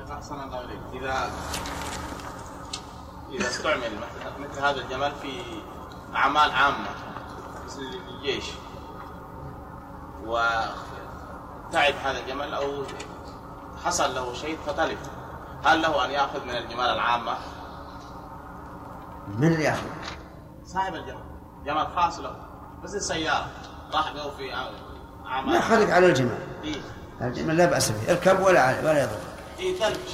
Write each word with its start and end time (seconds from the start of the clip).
شيخ 0.00 0.10
احسن 0.10 0.40
الله 0.40 0.60
اليك 0.60 0.80
اذا 1.02 1.30
إذا 3.30 3.46
استعمل 3.46 3.90
مثل- 4.40 4.60
هذا 4.62 4.80
الجمل 4.80 5.12
في 5.22 5.42
أعمال 6.16 6.50
عامة 6.50 6.88
مثل 7.66 7.80
الجيش. 8.08 8.44
وتعب 10.24 11.94
هذا 12.04 12.18
الجمل 12.20 12.54
أو 12.54 12.82
حصل 13.84 14.14
له 14.14 14.34
شيء 14.34 14.58
فتلف. 14.66 14.98
هل 15.64 15.82
له 15.82 16.04
أن 16.04 16.10
يأخذ 16.10 16.44
من 16.44 16.50
الجمال 16.50 16.86
العامة؟ 16.86 17.34
من 19.28 19.52
اللي 19.52 19.64
يأخذ؟ 19.64 19.86
صاحب 20.64 20.94
الجمل 20.94 21.24
جمل 21.64 21.86
خاص 21.96 22.18
له. 22.18 22.36
مثل 22.82 22.96
السيارة. 22.96 23.48
راح 23.94 24.12
له 24.12 24.30
في 24.30 24.54
أعمال. 25.26 25.52
لا 25.52 25.60
خليك 25.60 25.90
على 25.90 26.06
الجمال. 26.06 26.38
إيه. 26.64 26.80
الجمال 27.20 27.56
لا 27.56 27.64
بأس 27.66 27.90
به. 27.90 28.10
اركب 28.10 28.40
ولا 28.40 28.80
ولا 28.80 29.02
يضر. 29.02 29.29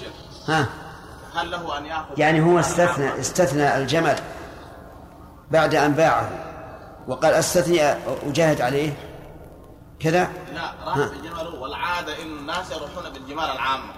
شيخ. 0.00 0.12
ها؟ 0.48 0.66
هل 1.34 1.50
له 1.50 1.78
أن 1.78 1.86
يأخذ؟ 1.86 2.18
يعني 2.18 2.40
هو 2.40 2.60
استثنى 2.60 3.04
العامة؟ 3.04 3.20
استثنى 3.20 3.76
الجمل 3.76 4.16
بعد 5.50 5.74
أن 5.74 5.92
باعه. 5.92 6.28
وقال 7.08 7.34
أستثني 7.34 7.82
أجاهد 8.26 8.60
عليه. 8.60 8.92
كذا؟ 10.00 10.28
لا 10.54 10.72
راح 10.86 10.96
ها. 10.96 11.06
بجمله. 11.06 11.54
والعادة 11.60 12.22
إن 12.22 12.26
الناس 12.38 12.70
يروحون 12.70 13.12
بالجمال 13.12 13.44
العامه 13.44 13.92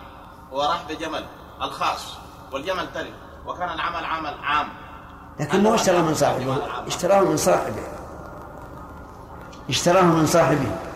هو 0.52 0.62
راح 0.62 0.82
بجمل 0.88 1.24
الخاص 1.62 2.14
والجمل 2.52 2.92
تلف 2.94 3.14
وكان 3.46 3.70
العمل 3.70 4.04
عمل 4.04 4.34
عام. 4.42 4.68
لكن 5.40 5.62
مو 5.62 5.74
اشتراه 5.74 6.02
من 6.02 6.14
صاحبه. 6.14 6.56
اشتراه 6.86 7.20
من 7.20 7.36
صاحبه. 7.36 7.82
اشتراه 9.68 10.02
من 10.02 10.26
صاحبه. 10.26 10.87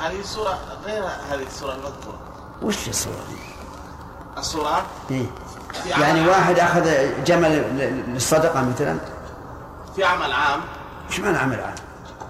هذه 0.00 0.20
الصورة 0.20 0.58
غير 0.84 1.02
هذه 1.04 1.46
الصورة 1.46 1.72
المذكوره 1.74 2.18
وش 2.62 2.88
الصورة 2.88 3.14
دي؟ 3.30 3.36
الصورة 4.38 4.82
إيه؟ 5.10 5.26
يعني 5.86 6.28
واحد 6.28 6.58
أخذ 6.58 6.84
جمل 7.24 7.50
للصدقة 8.08 8.62
مثلا 8.62 8.98
في 9.96 10.04
عمل 10.04 10.32
عام 10.32 10.60
وش 11.08 11.20
معنى 11.20 11.38
عمل 11.38 11.60
عام؟ 11.60 11.74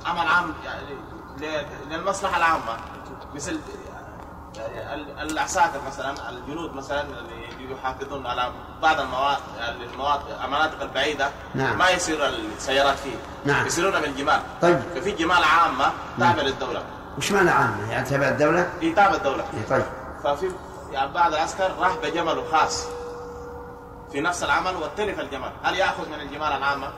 عمل 0.06 0.28
عام 0.28 0.54
يعني 0.64 0.94
ل- 1.40 1.66
للمصلحة 1.94 2.36
العامة 2.36 2.76
مثل 3.34 3.58
ال- 4.56 5.20
العساكر 5.30 5.80
مثلا 5.86 6.30
الجنود 6.30 6.74
مثلا 6.74 7.02
اللي 7.02 7.72
يحافظون 7.74 8.26
على 8.26 8.50
بعض 8.82 9.00
المواد 9.00 9.38
المواطن 9.92 10.44
المناطق 10.44 10.82
البعيدة 10.82 11.30
نعم. 11.54 11.78
ما 11.78 11.90
يسير 11.90 12.26
السيارات 12.28 12.98
فيه 12.98 13.16
نعم. 13.52 13.66
يسيرون 13.66 14.00
بالجمال 14.00 14.40
طيب. 14.62 14.80
ففي 14.94 15.10
جمال 15.10 15.44
عامة 15.44 15.92
تابع 16.18 16.42
للدوله 16.42 16.82
وش 17.18 17.32
معنى 17.32 17.50
عامة؟ 17.50 17.90
يعني 17.90 18.06
تبع 18.06 18.28
الدولة؟ 18.28 18.68
دي 18.80 18.92
تابع 18.92 19.14
الدولة. 19.14 19.44
إيه 19.54 19.68
طيب. 19.70 19.84
ففي 20.24 20.50
يعني 20.92 21.12
بعض 21.12 21.32
العسكر 21.32 21.70
راح 21.78 21.96
بجمله 22.02 22.44
خاص 22.44 22.86
في 24.12 24.20
نفس 24.20 24.44
العمل 24.44 24.76
وتلف 24.76 25.20
الجمل. 25.20 25.52
هل 25.62 25.74
يأخذ 25.74 26.08
من 26.08 26.20
الجمال 26.20 26.52
العامة؟ 26.52 26.88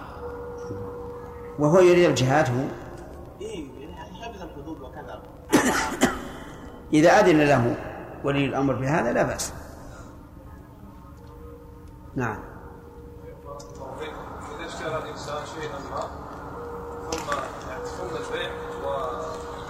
وهو 1.59 1.81
يريد 1.81 2.05
الجهاد 2.05 2.49
هو؟ 2.49 2.65
إيه 3.41 3.67
يحفظ 4.21 4.43
الحدود 4.43 4.81
وكذا. 4.81 5.23
إذا 6.93 7.21
أذن 7.21 7.41
له 7.41 7.77
ولي 8.25 8.45
الأمر 8.45 8.75
بهذا 8.75 9.13
لا 9.13 9.23
بأس. 9.23 9.53
نعم. 12.17 12.39
إذا 14.01 14.67
اشترى 14.67 14.99
الإنسان 14.99 15.47
شيئا 15.55 15.79
ما 15.91 16.01
ثم 17.11 17.31
ثم 17.85 18.17
البيع 18.17 18.51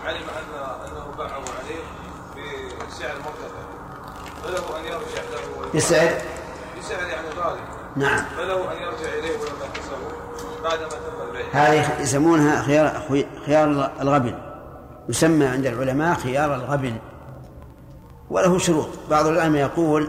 وعلم 0.05 0.17
أن 0.17 0.91
أنه 0.91 1.17
باعه 1.19 1.31
عليه 1.31 1.83
بسعر 2.89 3.15
مرتفع 3.15 3.63
فله 4.43 4.79
أن 4.79 4.85
يرجع 4.85 5.23
له 5.33 5.73
بسعر 5.75 6.11
بسعر 6.79 7.09
يعني 7.09 7.29
غالي 7.39 7.61
نعم. 7.97 8.25
فله 8.37 8.73
أن 8.73 8.83
يرجع 8.83 9.19
إليه 9.19 9.39
ولما 9.39 9.67
كسبه 9.75 9.97
بعدما 10.65 10.89
تم 10.89 11.29
البيع. 11.29 11.47
هذه 11.53 12.01
يسمونها 12.01 12.63
خيار 12.63 13.03
خيار 13.47 13.91
الغبن. 14.01 14.39
يسمى 15.09 15.47
عند 15.47 15.67
العلماء 15.67 16.15
خيار 16.15 16.55
الغبن. 16.55 16.97
وله 18.31 18.59
شروط. 18.59 18.89
بعض 19.11 19.27
العلماء 19.27 19.61
يقول 19.61 20.09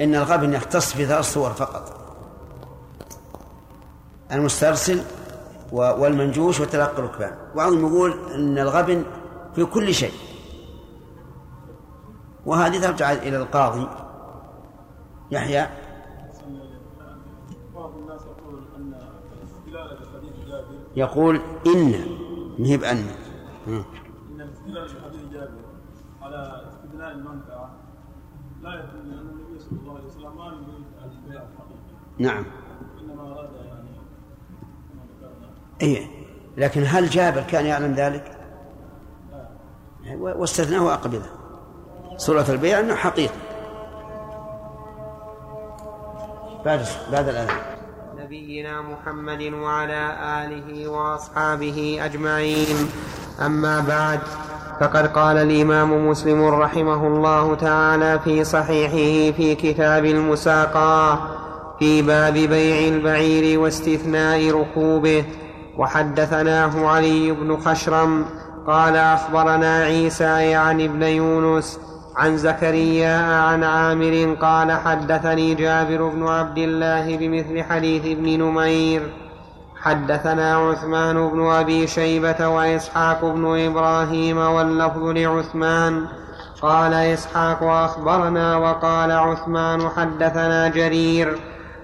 إن 0.00 0.14
الغبن 0.14 0.54
يختص 0.54 0.92
في 0.92 1.06
ثلاث 1.06 1.24
صور 1.24 1.50
فقط. 1.50 1.94
المسترسل 4.32 5.02
والمنجوش 5.72 6.60
وتلقي 6.60 6.98
الركبان. 6.98 7.36
بعضهم 7.54 7.86
يقول 7.86 8.18
إن 8.34 8.58
الغبن 8.58 9.04
في 9.54 9.64
كل 9.64 9.94
شيء. 9.94 10.12
وهذه 12.46 12.80
ترجع 12.80 13.12
إلى 13.12 13.36
القاضي 13.36 13.88
يحيى. 15.30 15.66
بعض 17.74 17.96
الناس 17.96 18.20
يقول 20.96 21.40
أن 22.84 23.06
مم. 23.66 23.84
إن 24.30 24.40
الاستدلال 24.40 24.84
بحديث 24.84 25.32
جابر 25.32 25.60
على 26.22 26.68
استدلال 26.68 27.12
المنفعة 27.12 27.70
لا 28.62 28.74
يكون 28.74 29.00
لأن 29.10 29.18
النبي 29.18 29.58
صلى 29.60 29.78
الله 29.80 29.94
عليه 29.94 30.06
وسلم 30.06 30.36
ما 30.36 30.44
يريد 30.46 30.84
البيع 31.04 31.42
الحقيقي. 31.42 31.78
نعم. 32.18 32.44
إنما 33.00 33.22
أراد 33.22 33.50
يعني 33.66 33.88
اي 35.82 36.08
لكن 36.56 36.82
هل 36.86 37.08
جابر 37.08 37.42
كان 37.42 37.66
يعلم 37.66 37.94
ذلك؟ 37.94 38.37
واستثناه 40.18 40.84
وأقبله 40.84 41.26
صورة 42.16 42.44
البيع 42.48 42.80
أنه 42.80 42.94
حقيقي. 42.94 43.34
بعد 46.64 46.86
بعد 47.12 47.28
الأذان 47.28 47.56
نبينا 48.16 48.82
محمد 48.82 49.42
وعلى 49.42 50.16
آله 50.44 50.88
وأصحابه 50.88 51.98
أجمعين. 52.00 52.88
أما 53.46 53.80
بعد 53.80 54.20
فقد 54.80 55.06
قال 55.06 55.36
الإمام 55.36 56.08
مسلم 56.08 56.44
رحمه 56.44 57.06
الله 57.06 57.54
تعالى 57.54 58.18
في 58.24 58.44
صحيحه 58.44 59.36
في 59.36 59.54
كتاب 59.54 60.04
المساقاة 60.04 61.18
في 61.78 62.02
باب 62.02 62.32
بيع 62.32 62.88
البعير 62.88 63.60
واستثناء 63.60 64.50
ركوبه 64.50 65.24
وحدثناه 65.78 66.88
علي 66.88 67.32
بن 67.32 67.56
خشرم 67.56 68.26
قال 68.68 68.96
أخبرنا 68.96 69.82
عيسى 69.82 70.50
يعني 70.50 70.84
ابن 70.84 71.02
يونس 71.02 71.80
عن 72.16 72.36
زكريا 72.36 73.16
عن 73.18 73.64
عامر 73.64 74.36
قال 74.40 74.72
حدثني 74.72 75.54
جابر 75.54 76.08
بن 76.08 76.28
عبد 76.28 76.58
الله 76.58 77.16
بمثل 77.16 77.62
حديث 77.62 78.06
ابن 78.06 78.42
نمير. 78.42 79.02
حدثنا 79.82 80.56
عثمان 80.56 81.28
بن 81.28 81.50
أبي 81.50 81.86
شيبة 81.86 82.48
وإسحاق 82.48 83.24
بن 83.24 83.66
إبراهيم 83.66 84.38
واللفظ 84.38 85.02
لعثمان. 85.02 86.06
قال 86.62 86.94
إسحاق 86.94 87.62
أخبرنا 87.62 88.56
وقال 88.56 89.12
عثمان 89.12 89.88
حدثنا 89.88 90.68
جرير 90.68 91.38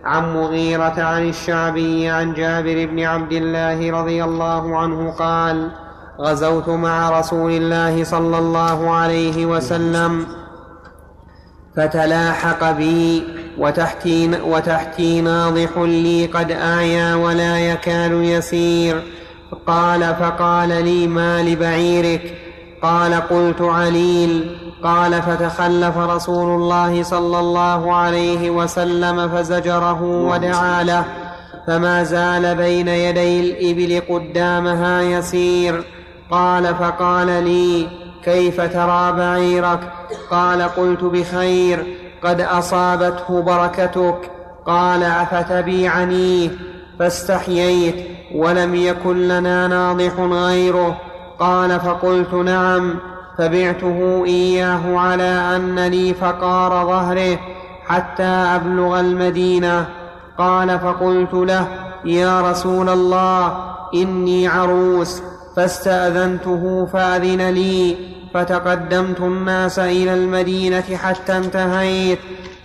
عن 0.05 0.35
مغيرة 0.35 1.03
عن 1.03 1.29
الشعبي 1.29 2.09
عن 2.09 2.33
جابر 2.33 2.87
بن 2.87 3.05
عبد 3.05 3.33
الله 3.33 4.01
رضي 4.01 4.25
الله 4.25 4.79
عنه 4.79 5.11
قال 5.11 5.84
غزوت 6.21 6.69
مع 6.69 7.21
رسول 7.21 7.53
الله 7.53 8.05
صلى 8.05 8.39
الله 8.39 8.91
عليه 8.91 9.47
وسلم 9.47 10.27
فتلاحق 11.77 12.73
بي 12.73 13.25
وتحتي, 13.59 14.31
وتحتي 14.47 15.21
ناضح 15.21 15.79
لي 15.79 16.27
قد 16.27 16.51
آيا 16.51 17.15
ولا 17.15 17.59
يكاد 17.59 18.13
يسير. 18.13 19.03
قال 19.67 20.15
فقال 20.15 20.69
لي 20.69 21.07
ما 21.07 21.43
لبعيرك؟ 21.43 22.39
قال 22.83 23.15
قلت 23.15 23.61
عليل. 23.61 24.57
قال 24.83 25.23
فتخلف 25.23 25.99
رسول 25.99 26.61
الله 26.61 27.03
صلى 27.03 27.39
الله 27.39 27.95
عليه 27.95 28.51
وسلم 28.51 29.29
فزجره 29.29 30.03
ودعا 30.03 30.83
له. 30.83 31.05
فما 31.67 32.03
زال 32.03 32.55
بين 32.55 32.89
يدي 32.89 33.41
الإبل 33.41 34.03
قدامها 34.15 35.03
يسير. 35.03 35.85
قال 36.31 36.75
فقال 36.75 37.27
لي 37.27 37.89
كيف 38.25 38.61
ترى 38.61 39.13
بعيرك؟ 39.13 39.81
قال 40.31 40.63
قلت 40.63 41.05
بخير 41.05 41.97
قد 42.23 42.41
أصابته 42.41 43.43
بركتك. 43.43 44.31
قال 44.67 45.03
افتبيعنيه 45.03 46.51
فاستحييت 46.99 48.07
ولم 48.35 48.75
يكن 48.75 49.29
لنا 49.29 49.67
ناضح 49.67 50.21
غيره. 50.21 50.97
قال 51.39 51.81
فقلت 51.81 52.35
نعم 52.35 52.95
فبعته 53.39 54.25
إياه 54.27 54.99
على 54.99 55.57
أن 55.57 55.87
لي 55.87 56.15
فقار 56.15 56.87
ظهره 56.87 57.39
حتى 57.87 58.23
أبلغ 58.23 59.01
المدينة. 59.01 59.87
قال 60.39 60.79
فقلت 60.79 61.35
له 61.35 61.69
يا 62.05 62.41
رسول 62.51 62.89
الله 62.89 63.57
إني 63.95 64.49
عروس. 64.49 65.23
فاستأذنته 65.57 66.87
فأذن 66.93 67.51
لي 67.51 67.97
فتقدمت 68.35 69.21
الناس 69.21 69.79
إلى 69.79 70.15
المدينة 70.15 70.97
حتى 71.03 71.37
انتهيت 71.37 72.19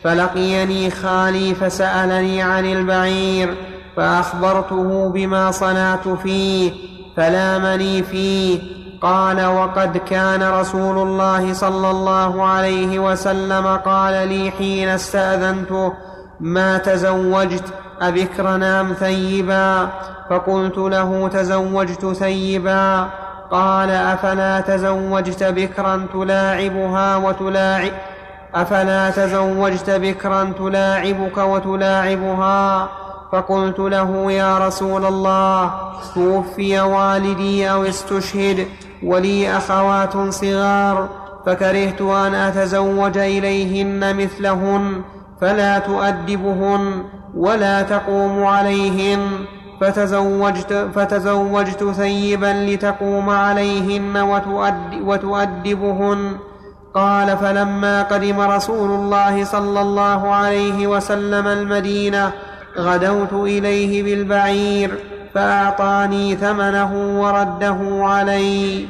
فلقيني 0.03 0.89
خالي 0.89 1.55
فسألني 1.55 2.41
عن 2.41 2.65
البعير 2.65 3.55
فأخبرته 3.97 5.09
بما 5.09 5.51
صنعت 5.51 6.07
فيه 6.07 6.71
فلامني 7.17 8.03
فيه 8.03 8.59
قال 9.01 9.45
وقد 9.45 9.97
كان 9.97 10.43
رسول 10.43 11.07
الله 11.07 11.53
صلى 11.53 11.91
الله 11.91 12.43
عليه 12.45 12.99
وسلم 12.99 13.67
قال 13.67 14.27
لي 14.27 14.51
حين 14.51 14.89
استأذنته 14.89 15.93
ما 16.39 16.77
تزوجت 16.77 17.63
أبكرا 18.01 18.55
أم 18.81 18.93
ثيبا؟ 18.93 19.89
فقلت 20.29 20.77
له 20.77 21.27
تزوجت 21.27 22.05
ثيبا 22.05 23.09
قال 23.51 23.89
أفلا 23.91 24.59
تزوجت 24.59 25.43
بكرا 25.43 26.07
تلاعبها 26.13 27.17
وتلاعب 27.17 27.91
أفلا 28.55 29.09
تزوجت 29.09 29.89
بكرا 29.89 30.53
تلاعبك 30.59 31.37
وتلاعبها؟ 31.37 32.89
فقلت 33.31 33.79
له 33.79 34.31
يا 34.31 34.57
رسول 34.67 35.05
الله 35.05 35.71
توفي 36.15 36.79
والدي 36.79 37.71
أو 37.71 37.83
استشهد 37.83 38.67
ولي 39.03 39.57
أخوات 39.57 40.17
صغار 40.17 41.09
فكرهت 41.45 42.01
أن 42.01 42.35
أتزوج 42.35 43.17
إليهن 43.17 44.15
مثلهن 44.17 45.01
فلا 45.41 45.79
تؤدبهن 45.79 47.03
ولا 47.35 47.81
تقوم 47.81 48.43
عليهن. 48.43 49.19
فتزوجت, 49.81 50.89
فتزوجت 50.95 51.83
ثيبا 51.83 52.53
لتقوم 52.65 53.29
عليهن 53.29 54.17
وتؤد 54.17 55.01
وتؤدبهن. 55.01 56.37
قال 56.93 57.37
فلما 57.37 58.03
قدم 58.03 58.39
رسول 58.39 58.89
الله 58.89 59.43
صلى 59.43 59.81
الله 59.81 60.33
عليه 60.33 60.87
وسلم 60.87 61.47
المدينة 61.47 62.33
غدوت 62.77 63.33
إليه 63.33 64.03
بالبعير 64.03 64.99
فأعطاني 65.33 66.35
ثمنه 66.35 67.21
ورده 67.21 68.05
علي. 68.05 68.87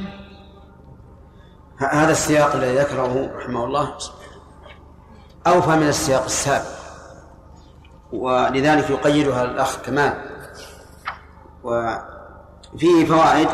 هذا 1.78 2.12
السياق 2.12 2.56
الذي 2.56 2.78
ذكره 2.78 3.32
رحمه 3.38 3.66
الله 3.66 3.94
أوفى 5.48 5.76
من 5.76 5.88
السياق 5.88 6.24
السابق 6.24 6.80
ولذلك 8.14 8.90
يقيدها 8.90 9.44
الأخ 9.44 9.78
كمال. 9.86 10.29
وفيه 11.64 13.06
فوائد 13.06 13.48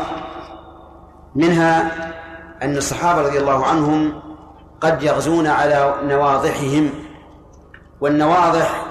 منها 1.34 1.90
أن 2.62 2.76
الصحابة 2.76 3.22
رضي 3.22 3.38
الله 3.38 3.64
عنهم 3.66 4.22
قد 4.80 5.02
يغزون 5.02 5.46
على 5.46 5.94
نواضحهم 6.02 6.90
والنواضح 8.00 8.86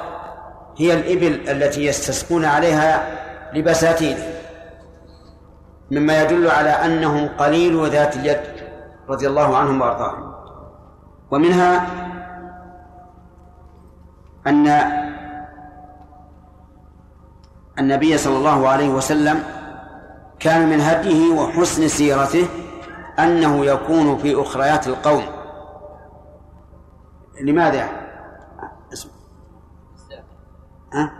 هي 0.77 0.93
الإبل 0.93 1.49
التي 1.49 1.85
يستسقون 1.85 2.45
عليها 2.45 3.07
لبساتين 3.53 4.17
مما 5.91 6.21
يدل 6.21 6.49
على 6.49 6.69
أنهم 6.69 7.29
قليل 7.37 7.89
ذات 7.89 8.15
اليد 8.15 8.41
رضي 9.09 9.27
الله 9.27 9.57
عنهم 9.57 9.81
وأرضاهم. 9.81 10.33
ومنها 11.31 11.87
أن 14.47 14.67
النبي 17.79 18.17
صلى 18.17 18.37
الله 18.37 18.67
عليه 18.67 18.89
وسلم 18.89 19.43
كان 20.39 20.69
من 20.69 20.81
هديه 20.81 21.33
وحسن 21.33 21.87
سيرته 21.87 22.47
أنه 23.19 23.65
يكون 23.65 24.17
في 24.17 24.41
أخريات 24.41 24.87
القوم 24.87 25.23
لماذا؟ 27.41 27.89
ها؟ 30.93 31.11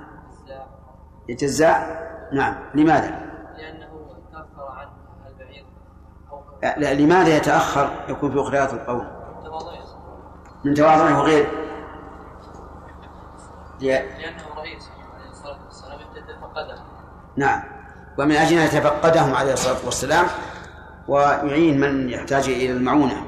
يتزاع 1.29 2.05
نعم 2.33 2.55
لماذا؟ 2.75 3.09
لأنه 3.57 4.15
تأخر 4.31 4.71
عن 4.71 4.87
البعير 5.27 5.65
لا 6.77 6.93
لماذا 6.93 7.37
يتأخر 7.37 7.89
يكون 8.09 8.31
في 8.31 8.41
أخريات 8.41 8.73
القوم؟ 8.73 9.07
من 10.65 10.73
تواضعه 10.73 11.21
غير 11.21 11.47
لأنه 13.79 14.43
رئيس 14.57 14.89
عليه 15.13 15.29
الصلاة 15.29 15.65
والسلام 15.65 15.99
يتفقده 16.15 16.77
نعم. 17.37 17.63
ومن 18.19 18.35
أجل 18.35 18.57
أن 18.57 18.65
يتفقدهم 18.65 19.35
عليه 19.35 19.53
الصلاة 19.53 19.85
والسلام 19.85 20.25
ويعين 21.07 21.79
من 21.79 22.09
يحتاج 22.09 22.49
إلى 22.49 22.71
المعونة. 22.71 23.25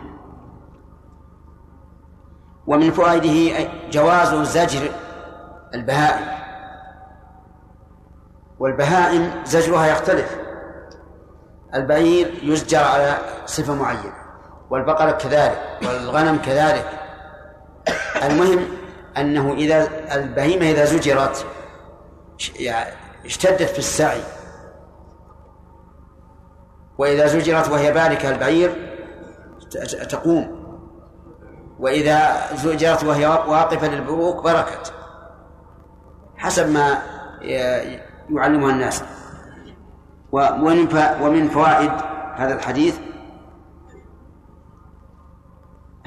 ومن 2.67 2.91
فوائده 2.91 3.69
جواز 3.91 4.47
زجر 4.47 4.91
البهائم. 5.73 6.37
والبهائم 8.59 9.31
زجرها 9.45 9.87
يختلف. 9.87 10.37
البعير 11.75 12.39
يزجر 12.43 12.83
على 12.83 13.17
صفة 13.45 13.75
معينة 13.75 14.13
والبقرة 14.69 15.11
كذلك 15.11 15.79
والغنم 15.81 16.37
كذلك. 16.37 16.85
المهم 18.23 18.67
أنه 19.17 19.53
إذا 19.53 19.87
البهيمة 20.15 20.71
إذا 20.71 20.85
زجرت 20.85 21.45
اشتدت 23.27 23.61
في 23.61 23.79
السعي 23.79 24.21
وإذا 26.97 27.27
زجرت 27.27 27.69
وهي 27.69 27.91
باركة 27.91 28.29
البعير 28.29 28.97
تقوم. 30.09 30.57
وإذا 31.79 32.55
زجرت 32.55 33.03
وهي 33.03 33.27
واقفة 33.27 33.87
للبروك 33.87 34.43
بركت. 34.43 34.93
حسب 36.37 36.69
ما 36.69 37.01
يعلمها 38.29 38.71
الناس. 38.71 39.03
ومن 40.31 41.49
فوائد 41.49 41.91
هذا 42.35 42.53
الحديث 42.53 42.99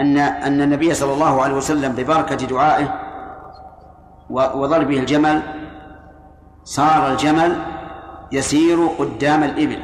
أن 0.01 0.19
أن 0.19 0.63
النبي 0.63 0.95
صلى 0.95 1.13
الله 1.13 1.43
عليه 1.43 1.55
وسلم 1.55 1.93
ببركة 1.93 2.37
دعائه 2.37 3.01
وضربه 4.31 4.99
الجمل 4.99 5.60
صار 6.71 7.13
الجمل 7.13 7.63
يسير 8.33 8.87
قدام 8.87 9.43
الإبل. 9.43 9.83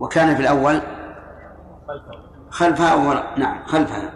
وكان 0.00 0.34
في 0.34 0.42
الأول 0.42 0.80
خلفها 2.50 2.94
وراء 2.94 3.38
نعم 3.38 3.66
خلفها. 3.66 4.12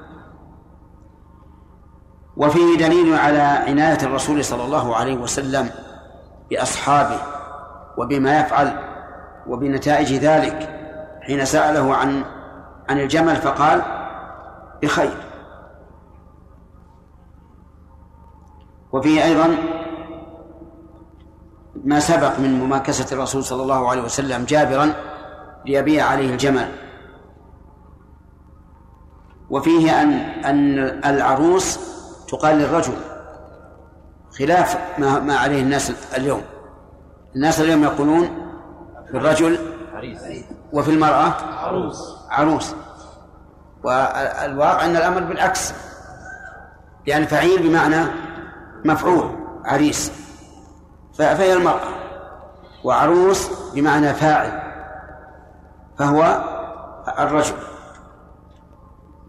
وفيه 2.36 2.78
دليل 2.78 3.14
على 3.18 3.38
عناية 3.38 3.98
الرسول 4.02 4.44
صلى 4.44 4.64
الله 4.64 4.96
عليه 4.96 5.16
وسلم 5.16 5.70
بأصحابه 6.50 7.18
وبما 7.98 8.40
يفعل 8.40 8.78
وبنتائج 9.46 10.12
ذلك. 10.12 10.80
حين 11.22 11.44
سأله 11.44 11.96
عن 11.96 12.24
عن 12.88 13.00
الجمل 13.00 13.36
فقال 13.36 13.82
بخير. 14.82 15.16
وفيه 18.92 19.24
أيضا 19.24 19.56
ما 21.84 22.00
سبق 22.00 22.38
من 22.38 22.60
مماكسة 22.60 23.16
الرسول 23.16 23.44
صلى 23.44 23.62
الله 23.62 23.90
عليه 23.90 24.02
وسلم 24.02 24.44
جابرا 24.44 24.92
ليبيع 25.66 26.06
عليه 26.06 26.30
الجمل. 26.30 26.68
وفيه 29.50 30.02
أن 30.02 30.12
أن 30.44 30.78
العروس 31.04 31.78
تقال 32.28 32.56
للرجل 32.56 32.94
خلاف 34.38 34.78
ما 34.98 35.20
ما 35.20 35.36
عليه 35.36 35.62
الناس 35.62 35.92
اليوم. 36.16 36.42
الناس 37.36 37.60
اليوم 37.60 37.82
يقولون 37.82 38.28
للرجل 39.14 39.58
وفي 40.72 40.90
المرأة 40.90 41.34
عروس. 41.42 42.16
عروس. 42.30 42.74
والواقع 43.84 44.84
أن 44.84 44.96
الأمر 44.96 45.20
بالعكس 45.20 45.72
يعني 47.06 47.26
فعيل 47.26 47.68
بمعنى 47.68 48.04
مفعول 48.84 49.36
عريس. 49.64 50.23
فهي 51.18 51.52
المرأة. 51.52 51.88
وعروس 52.84 53.48
بمعنى 53.74 54.14
فاعل 54.14 54.62
فهو 55.98 56.44
الرجل. 57.18 57.54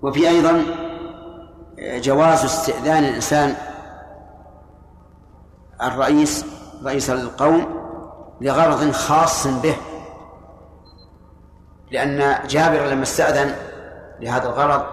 وفي 0.01 0.30
أيضا 0.30 0.63
جواز 1.80 2.44
استئذان 2.46 3.04
الإنسان 3.04 3.56
الرئيس 5.84 6.46
رئيس 6.86 7.10
القوم 7.10 7.86
لغرض 8.42 8.92
خاص 8.92 9.48
به 9.48 9.75
لأن 11.92 12.48
جابر 12.48 12.86
لما 12.86 13.04
استأذن 13.04 13.56
لهذا 14.20 14.46
الغرض 14.48 14.86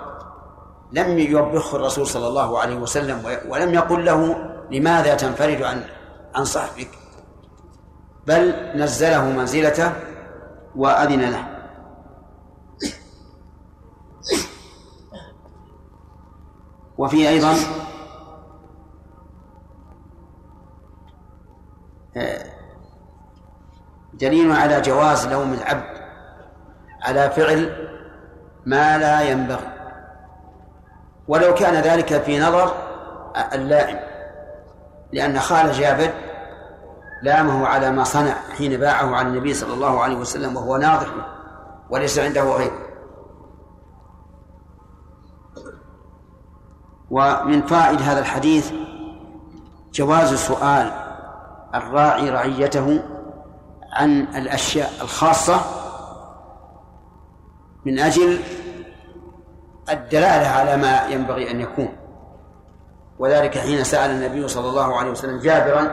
لم 0.92 1.18
يوبخه 1.18 1.76
الرسول 1.76 2.06
صلى 2.06 2.28
الله 2.28 2.58
عليه 2.58 2.76
وسلم 2.76 3.38
ولم 3.48 3.74
يقل 3.74 4.04
له 4.04 4.36
لماذا 4.70 5.14
تنفرد 5.14 5.62
عن 5.62 5.82
عن 6.34 6.44
صاحبك. 6.44 6.90
بل 8.26 8.72
نزله 8.74 9.24
منزلته 9.24 9.92
وأذن 10.76 11.20
له. 11.20 11.48
وفي 16.98 17.28
أيضا 17.28 17.54
آه، 22.16 22.44
دليل 24.14 24.52
على 24.52 24.80
جواز 24.80 25.26
لوم 25.26 25.52
العبد 25.52 26.02
على 27.02 27.30
فعل 27.30 27.88
ما 28.66 28.98
لا 28.98 29.22
ينبغي. 29.22 29.72
ولو 31.28 31.54
كان 31.54 31.74
ذلك 31.74 32.22
في 32.22 32.40
نظر 32.40 32.74
اللائم. 33.52 34.11
لأن 35.12 35.38
خال 35.38 35.72
جابر 35.72 36.12
لامه 37.22 37.66
على 37.66 37.90
ما 37.90 38.04
صنع 38.04 38.34
حين 38.56 38.80
باعه 38.80 39.16
على 39.16 39.28
النبي 39.28 39.54
صلى 39.54 39.74
الله 39.74 40.00
عليه 40.00 40.16
وسلم 40.16 40.56
وهو 40.56 40.76
ناضح 40.76 41.08
وليس 41.90 42.18
عنده 42.18 42.42
غيره. 42.42 42.78
ومن 47.10 47.62
فائد 47.62 48.02
هذا 48.02 48.20
الحديث 48.20 48.72
جواز 49.92 50.34
سؤال 50.34 50.92
الراعي 51.74 52.30
رعيته 52.30 53.02
عن 53.92 54.20
الأشياء 54.20 54.90
الخاصة 55.02 55.60
من 57.84 57.98
أجل 57.98 58.40
الدلالة 59.90 60.46
على 60.48 60.76
ما 60.76 61.06
ينبغي 61.06 61.50
أن 61.50 61.60
يكون. 61.60 62.01
وذلك 63.22 63.58
حين 63.58 63.84
سأل 63.84 64.10
النبي 64.10 64.48
صلى 64.48 64.68
الله 64.68 64.96
عليه 64.96 65.10
وسلم 65.10 65.38
جابرا 65.38 65.90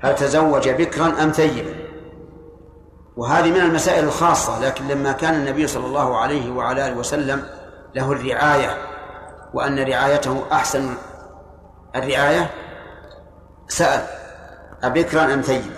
هل 0.00 0.14
تزوج 0.14 0.68
بكرا 0.68 1.22
أم 1.22 1.30
ثيبا 1.30 1.74
وهذه 3.16 3.50
من 3.50 3.60
المسائل 3.60 4.04
الخاصة 4.04 4.60
لكن 4.66 4.88
لما 4.88 5.12
كان 5.12 5.34
النبي 5.34 5.66
صلى 5.66 5.86
الله 5.86 6.16
عليه 6.16 6.50
وعلى 6.52 6.88
آله 6.88 6.98
وسلم 6.98 7.44
له 7.94 8.12
الرعاية 8.12 8.76
وأن 9.54 9.78
رعايته 9.78 10.42
أحسن 10.52 10.94
الرعاية 11.96 12.50
سأل 13.68 14.06
أبكرا 14.82 15.34
أم 15.34 15.40
ثيبا 15.40 15.70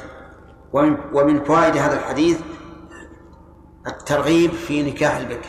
ومن, 0.73 0.97
ومن 1.13 1.45
فوائد 1.45 1.77
هذا 1.77 1.95
الحديث 1.95 2.41
الترغيب 3.87 4.51
في 4.51 4.91
نكاح 4.91 5.17
البكر. 5.17 5.49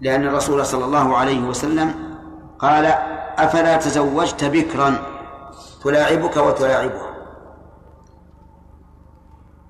لأن 0.00 0.26
الرسول 0.26 0.66
صلى 0.66 0.84
الله 0.84 1.16
عليه 1.16 1.48
وسلم 1.48 2.05
قال 2.58 2.86
أفلا 3.38 3.76
تزوجت 3.76 4.44
بكرا 4.44 4.96
تلاعبك 5.84 6.36
وتلاعبها. 6.36 7.16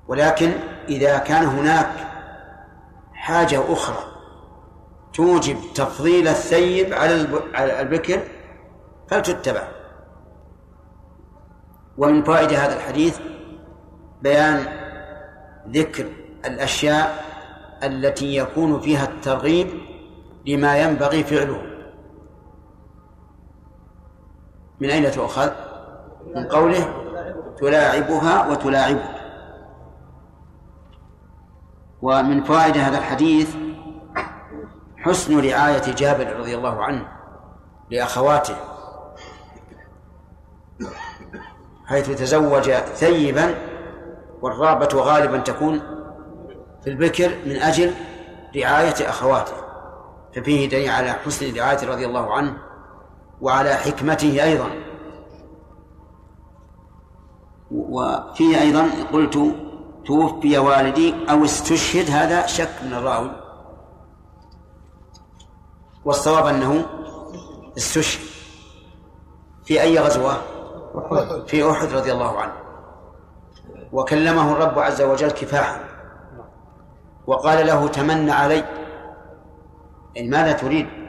ولكن 0.09 0.53
إذا 0.89 1.19
كان 1.19 1.45
هناك 1.45 1.91
حاجة 3.15 3.73
أخرى 3.73 4.05
توجب 5.15 5.57
تفضيل 5.75 6.29
الثيب 6.29 6.95
على 7.55 7.81
البكر 7.81 8.21
فلتتبع. 9.09 9.69
ومن 11.99 12.23
فائدة 12.25 12.57
هذا 12.59 12.77
الحديث 12.77 13.19
بيان 14.23 14.67
ذكر 15.69 16.07
الأشياء 16.45 17.25
التي 17.83 18.37
يكون 18.37 18.81
فيها 18.81 19.05
الترغيب 19.05 19.69
لما 20.47 20.77
ينبغي 20.77 21.25
فعله. 21.25 21.76
من 24.81 24.91
أين 24.91 25.11
تؤخذ؟ 25.11 25.51
من 26.35 26.47
قوله 26.49 26.95
تلاعبها 27.59 28.49
وتلاعبك 28.49 29.17
ومن 32.03 32.45
فوائد 32.45 32.77
هذا 32.77 32.99
الحديث 32.99 33.55
حسن 34.97 35.41
رعاية 35.41 35.95
جابر 35.95 36.37
رضي 36.37 36.55
الله 36.55 36.85
عنه 36.85 37.09
لأخواته 37.91 38.57
حيث 41.87 42.11
تزوج 42.11 42.71
ثيبا 42.73 43.55
والرابة 44.43 44.89
غالبا 44.95 45.39
تكون 45.39 45.81
في 46.85 46.91
البكر 46.91 47.31
من 47.47 47.57
أجل 47.57 47.95
رعاية 48.57 49.09
أخواته 49.09 49.57
ففيه 50.35 50.69
دليل 50.69 50.91
على 50.91 51.11
حسن 51.11 51.57
رعاية 51.57 51.91
رضي 51.91 52.07
الله 52.07 52.35
عنه 52.35 52.66
وعلى 53.41 53.75
حكمته 53.75 54.45
أيضا. 54.45 54.71
وفيه 57.71 58.61
أيضا 58.61 58.91
قلت 59.13 59.39
توفي 60.07 60.59
والدي 60.59 61.15
أو 61.31 61.45
استشهد 61.45 62.11
هذا 62.11 62.47
شك 62.47 62.83
من 62.83 62.93
الراوي. 62.93 63.31
والصواب 66.05 66.47
أنه 66.47 66.87
استشهد 67.77 68.27
في 69.65 69.83
أي 69.83 69.99
غزوة؟ 69.99 70.37
في 71.47 71.71
أحد 71.71 71.89
رضي 71.89 72.13
الله 72.13 72.41
عنه. 72.41 72.53
وكلمه 73.93 74.53
الرب 74.53 74.79
عز 74.79 75.03
وجل 75.03 75.31
كفاحا. 75.31 75.81
وقال 77.27 77.67
له 77.67 77.89
تمن 77.89 78.31
علي. 78.31 78.65
إن 80.17 80.31
ماذا 80.31 80.53
تريد؟ 80.53 81.06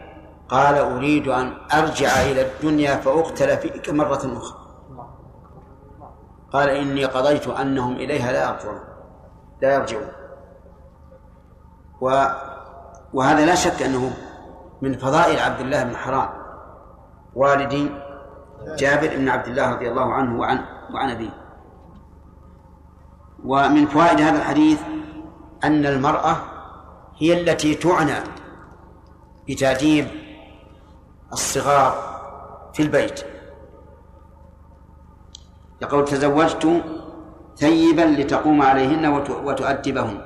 قال 0.49 0.75
أريد 0.75 1.27
أن 1.27 1.53
أرجع 1.73 2.21
إلى 2.21 2.41
الدنيا 2.41 2.95
فأقتل 2.95 3.57
فيك 3.57 3.89
مرة 3.89 4.37
أخرى. 4.37 4.67
قال 6.53 6.69
إني 6.69 7.05
قضيت 7.05 7.47
أنهم 7.47 7.93
إليها 7.93 8.31
لا 8.31 8.49
يرجعون 8.49 8.79
لا 9.61 9.73
يرجعون. 9.73 10.07
و 12.01 12.25
وهذا 13.13 13.45
لا 13.45 13.55
شك 13.55 13.81
أنه 13.81 14.13
من 14.81 14.97
فضائل 14.97 15.39
عبد 15.39 15.59
الله 15.59 15.83
بن 15.83 15.95
حرام 15.95 16.29
والدي 17.35 17.91
جابر 18.77 19.17
بن 19.17 19.29
عبد 19.29 19.47
الله 19.47 19.73
رضي 19.73 19.89
الله 19.89 20.13
عنه 20.13 20.39
وعن 20.39 20.65
وعن 20.93 21.09
أبيه. 21.09 21.29
ومن 23.45 23.85
فوائد 23.85 24.21
هذا 24.21 24.37
الحديث 24.37 24.81
أن 25.63 25.85
المرأة 25.85 26.35
هي 27.17 27.41
التي 27.41 27.75
تعنى 27.75 28.19
بتأديب 29.49 30.26
الصغار 31.33 31.93
في 32.73 32.83
البيت. 32.83 33.19
يقول 35.81 36.05
تزوجت 36.05 36.83
ثيبا 37.57 38.01
لتقوم 38.01 38.61
عليهن 38.61 39.05
وتؤدبهن. 39.45 40.21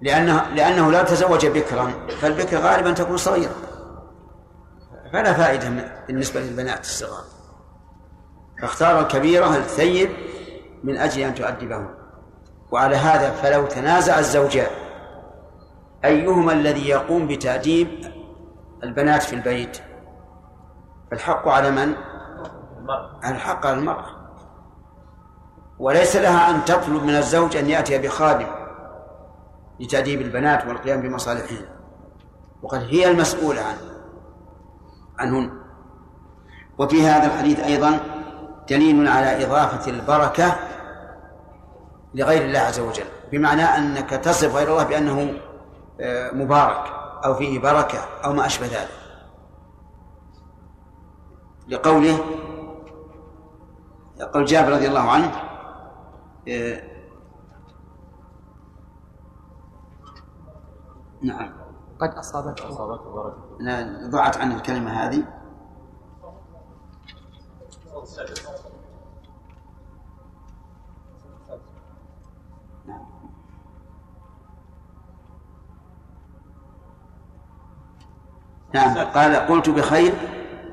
لأنه 0.00 0.48
لأنه 0.48 0.92
لو 0.92 1.04
تزوج 1.04 1.46
بكرا 1.46 1.92
فالبكر 2.20 2.56
غالبا 2.56 2.92
تكون 2.92 3.16
صغيرة. 3.16 3.54
فلا 5.12 5.32
فائدة 5.32 5.68
بالنسبة 6.06 6.40
للبنات 6.40 6.80
الصغار. 6.80 7.24
فاختار 8.62 9.00
الكبيرة 9.00 9.56
الثيب 9.56 10.10
من 10.84 10.96
أجل 10.96 11.22
أن 11.22 11.34
تؤدبهن. 11.34 11.95
وعلى 12.70 12.96
هذا 12.96 13.30
فلو 13.30 13.66
تنازع 13.66 14.18
الزوجان 14.18 14.70
أيهما 16.04 16.52
الذي 16.52 16.88
يقوم 16.88 17.26
بتأديب 17.26 17.88
البنات 18.82 19.22
في 19.22 19.32
البيت؟ 19.32 19.78
فالحق 21.10 21.48
على 21.48 21.70
من؟ 21.70 21.94
الحق 23.24 23.66
على 23.66 23.78
المرأة. 23.78 24.06
وليس 25.78 26.16
لها 26.16 26.50
أن 26.50 26.64
تطلب 26.64 27.02
من 27.02 27.16
الزوج 27.16 27.56
أن 27.56 27.70
يأتي 27.70 27.98
بخادم 27.98 28.46
لتأديب 29.80 30.20
البنات 30.20 30.66
والقيام 30.66 31.00
بمصالحهن. 31.00 31.66
وقد 32.62 32.80
هي 32.80 33.10
المسؤولة 33.10 33.60
عنه 33.60 33.78
عنهن. 35.18 35.50
وفي 36.78 37.06
هذا 37.06 37.26
الحديث 37.26 37.60
أيضا 37.60 38.00
دليل 38.70 39.08
على 39.08 39.44
إضافة 39.44 39.90
البركة 39.90 40.56
لغير 42.16 42.42
الله 42.44 42.58
عز 42.58 42.80
وجل 42.80 43.06
بمعنى 43.32 43.62
أنك 43.62 44.10
تصف 44.10 44.54
غير 44.54 44.68
الله 44.68 44.84
بأنه 44.84 45.38
آه، 46.00 46.30
مبارك 46.30 46.92
أو 47.24 47.34
فيه 47.34 47.58
بركة 47.58 47.98
أو 48.24 48.32
ما 48.32 48.46
أشبه 48.46 48.66
ذلك. 48.66 48.88
لقوله 51.68 52.18
قول 54.34 54.44
جابر 54.44 54.72
رضي 54.72 54.88
الله 54.88 55.10
عنه 55.10 55.32
آه، 56.48 56.82
نعم. 61.22 61.52
قد 62.00 62.10
أصابته. 62.10 62.68
أصابته 62.68 63.14
بركة. 63.14 64.10
ضاعت 64.10 64.36
عن 64.36 64.52
الكلمة 64.52 64.90
هذه. 64.90 65.24
نعم. 78.76 79.06
قال 79.06 79.36
قلت 79.36 79.70
بخير 79.70 80.14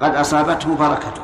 قد 0.01 0.15
أصابته 0.15 0.75
بركتك 0.75 1.23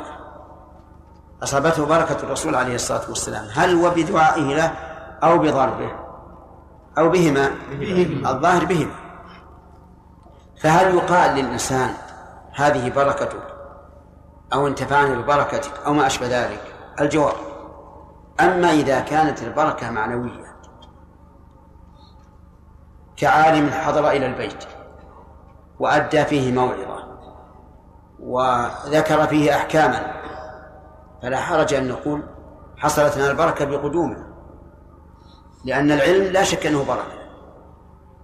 أصابته 1.43 1.86
بركة 1.86 2.24
الرسول 2.24 2.55
عليه 2.55 2.75
الصلاة 2.75 3.09
والسلام. 3.09 3.48
هل 3.53 3.75
وبدعائه 3.75 4.55
له 4.55 4.71
أو 5.24 5.38
بضربه؟ 5.38 5.91
أو 6.98 7.09
بهما؟ 7.09 7.50
الظاهر 8.29 8.65
بهما. 8.65 8.95
فهل 10.62 10.95
يقال 10.95 11.36
للإنسان 11.36 11.93
هذه 12.53 12.89
بركتك 12.89 13.43
أو 14.53 14.67
انتفعنا 14.67 15.15
ببركتك 15.15 15.71
أو 15.86 15.93
ما 15.93 16.07
أشبه 16.07 16.27
ذلك؟ 16.27 16.62
الجواب. 17.01 17.36
أما 18.39 18.71
إذا 18.71 19.00
كانت 19.00 19.43
البركة 19.43 19.91
معنوية 19.91 20.55
كعالم 23.17 23.69
حضر 23.69 24.09
إلى 24.09 24.25
البيت 24.25 24.63
وأدى 25.79 26.25
فيه 26.25 26.51
موعظة 26.51 27.00
وذكر 28.19 29.27
فيه 29.27 29.55
أحكاما. 29.55 30.13
فلا 31.21 31.38
حرج 31.38 31.74
أن 31.74 31.88
نقول 31.88 32.24
حصلت 32.77 33.17
لنا 33.17 33.31
البركة 33.31 33.65
بقدومه 33.65 34.25
لأن 35.65 35.91
العلم 35.91 36.24
لا 36.24 36.43
شك 36.43 36.65
أنه 36.65 36.83
بركة. 36.83 37.19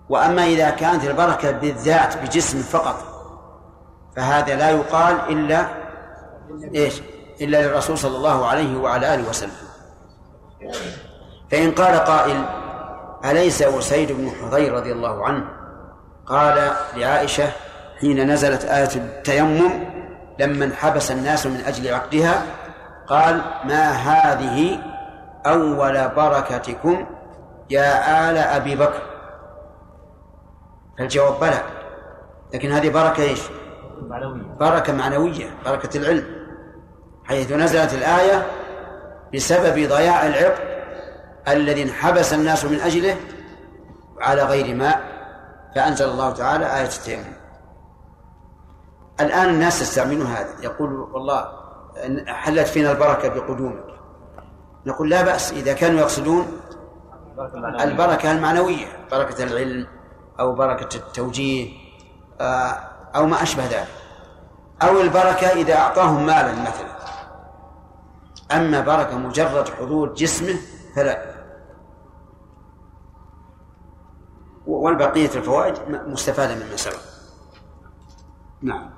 وأما 0.10 0.44
إذا 0.44 0.70
كانت 0.70 1.04
البركة 1.04 1.52
بالذات 1.52 2.18
بجسم 2.18 2.62
فقط 2.62 2.96
فهذا 4.16 4.56
لا 4.56 4.70
يقال 4.70 5.16
إلا 5.30 5.68
إيش؟ 6.76 7.02
إلا 7.42 7.68
للرسول 7.68 7.98
صلى 7.98 8.18
الله 8.18 8.46
عليه 8.46 8.78
وعلى 8.78 9.14
آله 9.14 9.30
وسلم. 9.30 9.52
فإن 11.52 11.72
قال 11.72 11.96
قائل 11.96 12.46
أليس 13.26 13.62
أسيد 13.62 14.12
بن 14.12 14.30
حضير 14.30 14.74
رضي 14.74 14.92
الله 14.92 15.26
عنه؟ 15.26 15.65
قال 16.26 16.72
لعائشة 16.96 17.52
حين 18.00 18.32
نزلت 18.32 18.66
آية 18.66 18.96
التيمم 18.96 19.72
لما 20.40 20.66
انحبس 20.66 21.12
الناس 21.12 21.46
من 21.46 21.62
أجل 21.68 21.94
عقدها 21.94 22.44
قال 23.08 23.42
ما 23.66 23.92
هذه 23.92 24.80
أول 25.46 26.08
بركتكم 26.08 27.06
يا 27.70 28.30
آل 28.30 28.38
أبي 28.38 28.76
بكر؟ 28.76 29.02
فالجواب 30.98 31.40
بلى. 31.40 31.62
لكن 32.54 32.72
هذه 32.72 32.90
بركة 32.90 33.24
إيش؟ 33.24 33.42
معنوية. 34.02 34.42
بركة 34.60 34.94
معنوية 34.94 35.46
بركة 35.66 35.98
العلم. 35.98 36.26
حيث 37.26 37.52
نزلت 37.52 37.94
الآية 37.94 38.46
بسبب 39.34 39.90
ضياع 39.90 40.28
العقد 40.28 40.76
الذي 41.48 41.84
انحبس 41.84 42.34
الناس 42.34 42.66
من 42.66 42.80
أجله 42.80 43.16
على 44.22 44.44
غير 44.44 44.76
ماء. 44.76 45.15
فأنزل 45.76 46.10
الله 46.10 46.32
تعالى 46.32 46.78
آية 46.78 46.86
التيمم. 46.86 47.34
الآن 49.20 49.50
الناس 49.50 49.82
يستعملون 49.82 50.26
هذا. 50.28 50.50
يقول 50.62 50.94
والله 50.94 51.48
حلت 52.28 52.68
فينا 52.68 52.92
البركة 52.92 53.30
بقدومك. 53.30 53.86
نقول 54.86 55.10
لا 55.10 55.22
بأس 55.22 55.54
إذا 55.54 55.74
كانوا 55.74 56.00
يقصدون 56.00 56.48
البركة 57.80 58.32
المعنوية 58.32 59.08
بركة 59.12 59.44
العلم 59.44 59.88
أو 60.40 60.56
بركة 60.56 60.96
التوجيه 60.96 61.70
آه، 62.42 62.80
أو 63.16 63.26
ما 63.26 63.44
أشبه 63.44 63.66
ذلك. 63.66 63.88
أو 64.84 65.02
البركة 65.02 65.48
إذا 65.48 65.76
أعطاهم 65.76 66.26
مالا 66.26 66.52
مثلا. 66.52 66.96
أما 68.52 68.82
بركة 68.82 69.18
مجرد 69.18 69.70
حضور 69.70 70.14
جسمه 70.14 70.56
فلا. 70.96 71.35
والبقية 74.68 75.30
الفوائد 75.36 75.74
مستفادة 76.08 76.56
مما 76.56 76.76
سبق. 76.76 76.96
نعم. 78.62 78.90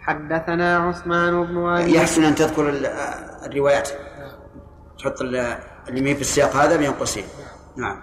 حدثنا 0.00 0.78
عثمان 0.78 1.44
بن 1.44 1.66
أبي 1.68 1.94
يحسن 1.94 2.24
أن 2.24 2.34
تذكر 2.34 2.68
ال- 2.70 2.86
الروايات. 3.46 3.88
تحط 4.98 5.20
ال- 5.20 5.58
اللي 5.88 6.14
في 6.14 6.20
السياق 6.20 6.56
هذا 6.56 6.76
بين 6.76 6.92
قوسين. 6.92 7.24
نعم. 7.76 8.00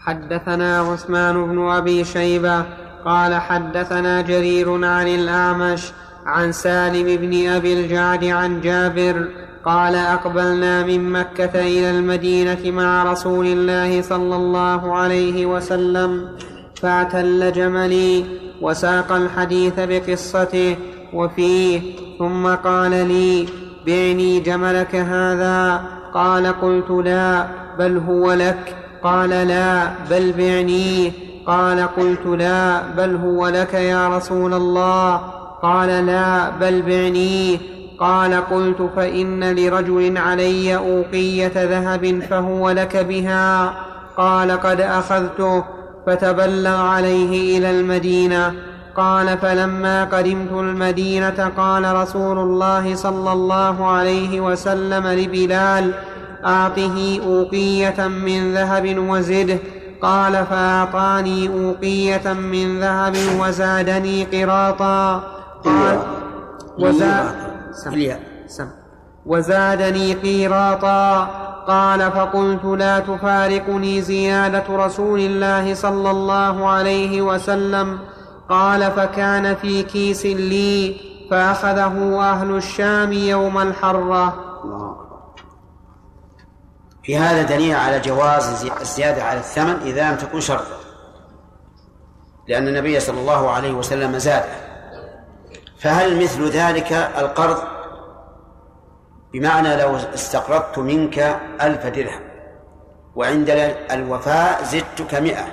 حدثنا 0.00 0.80
عثمان 0.80 1.46
بن 1.46 1.68
أبي 1.70 2.04
شيبة 2.04 2.62
قال 3.04 3.34
حدثنا 3.40 4.20
جرير 4.20 4.84
عن 4.84 5.06
الأعمش 5.08 5.92
عن 6.26 6.52
سالم 6.52 7.16
بن 7.16 7.48
أبي 7.48 7.84
الجعد 7.84 8.24
عن 8.24 8.60
جابر 8.60 9.43
قال 9.66 9.94
أقبلنا 9.94 10.82
من 10.82 11.12
مكة 11.12 11.60
إلى 11.60 11.90
المدينة 11.90 12.70
مع 12.70 13.12
رسول 13.12 13.46
الله 13.46 14.02
صلى 14.02 14.36
الله 14.36 14.94
عليه 14.94 15.46
وسلم 15.46 16.28
فاعتل 16.82 17.52
جملي 17.52 18.24
وساق 18.60 19.12
الحديث 19.12 19.72
بقصته 19.76 20.76
وفيه 21.12 21.80
ثم 22.18 22.46
قال 22.46 22.90
لي 22.90 23.46
بعني 23.86 24.40
جملك 24.40 24.94
هذا. 24.94 25.84
قال 26.14 26.46
قلت 26.46 26.90
لا 26.90 27.46
بل 27.78 27.98
هو 27.98 28.32
لك. 28.32 28.76
قال 29.02 29.30
لا 29.30 29.90
بل 30.10 30.32
بعنيه 30.32 31.12
قال 31.46 31.80
قلت 31.80 32.26
لا 32.26 32.82
بل 32.96 33.16
هو 33.16 33.48
لك 33.48 33.74
يا 33.74 34.08
رسول 34.08 34.54
الله. 34.54 35.16
قال 35.62 36.06
لا 36.06 36.50
بل 36.50 36.82
بعنيه 36.82 37.58
قال 38.00 38.34
قلت 38.34 38.90
فإن 38.96 39.44
لرجل 39.44 40.18
علي 40.18 40.76
أوقية 40.76 41.52
ذهب 41.56 42.22
فهو 42.30 42.70
لك 42.70 42.96
بها. 42.96 43.74
قال 44.16 44.50
قد 44.60 44.80
أخذته 44.80 45.64
فتبلغ 46.06 46.76
عليه 46.76 47.58
إلى 47.58 47.70
المدينة. 47.70 48.54
قال 48.96 49.38
فلما 49.38 50.04
قدمت 50.04 50.52
المدينة 50.52 51.52
قال 51.56 51.96
رسول 51.96 52.38
الله 52.38 52.94
صلى 52.94 53.32
الله 53.32 53.86
عليه 53.86 54.40
وسلم 54.40 55.06
لبلال 55.06 55.94
اعطه 56.46 57.20
أوقية 57.26 58.08
من 58.08 58.54
ذهب 58.54 58.98
وزده. 58.98 59.58
قال 60.02 60.46
فأعطاني 60.50 61.48
أوقية 61.48 62.32
من 62.32 62.80
ذهب 62.80 63.16
وزادني 63.40 64.24
قراطا. 64.24 65.22
قال 65.64 65.98
وزاد 66.78 67.53
سم. 67.74 67.92
الياء 67.92 68.20
سم 68.46 68.70
وزادني 69.26 70.14
قيراطا 70.14 71.24
قال 71.66 72.12
فقلت 72.12 72.64
لا 72.64 72.98
تفارقني 72.98 74.02
زيادة 74.02 74.64
رسول 74.70 75.20
الله 75.20 75.74
صلى 75.74 76.10
الله 76.10 76.68
عليه 76.68 77.22
وسلم. 77.22 77.98
قال 78.48 78.90
فكان 78.90 79.54
في 79.54 79.82
كيس 79.82 80.26
لي 80.26 80.96
فأخذه 81.30 82.20
أهل 82.20 82.50
الشام 82.56 83.12
يوم 83.12 83.58
الحرة. 83.58 84.34
في 87.02 87.16
هذا 87.16 87.42
دليل 87.42 87.74
على 87.74 88.00
جواز 88.00 88.42
زي- 88.42 88.70
الزيادة 88.80 89.22
على 89.22 89.38
الثمن 89.38 89.76
إذا 89.84 90.10
لم 90.10 90.16
تكن 90.16 90.40
شرطا. 90.40 90.76
لأن 92.48 92.68
النبي 92.68 93.00
صلى 93.00 93.20
الله 93.20 93.50
عليه 93.50 93.72
وسلم 93.72 94.18
زاد. 94.18 94.44
فهل 95.84 96.22
مثل 96.22 96.48
ذلك 96.48 96.92
القرض؟ 96.92 97.58
بمعنى 99.32 99.76
لو 99.76 99.96
استقرضت 99.96 100.78
منك 100.78 101.18
ألف 101.60 101.86
درهم 101.86 102.20
وعند 103.14 103.50
الوفاء 103.90 104.64
زدتك 104.64 105.14
مئة 105.14 105.44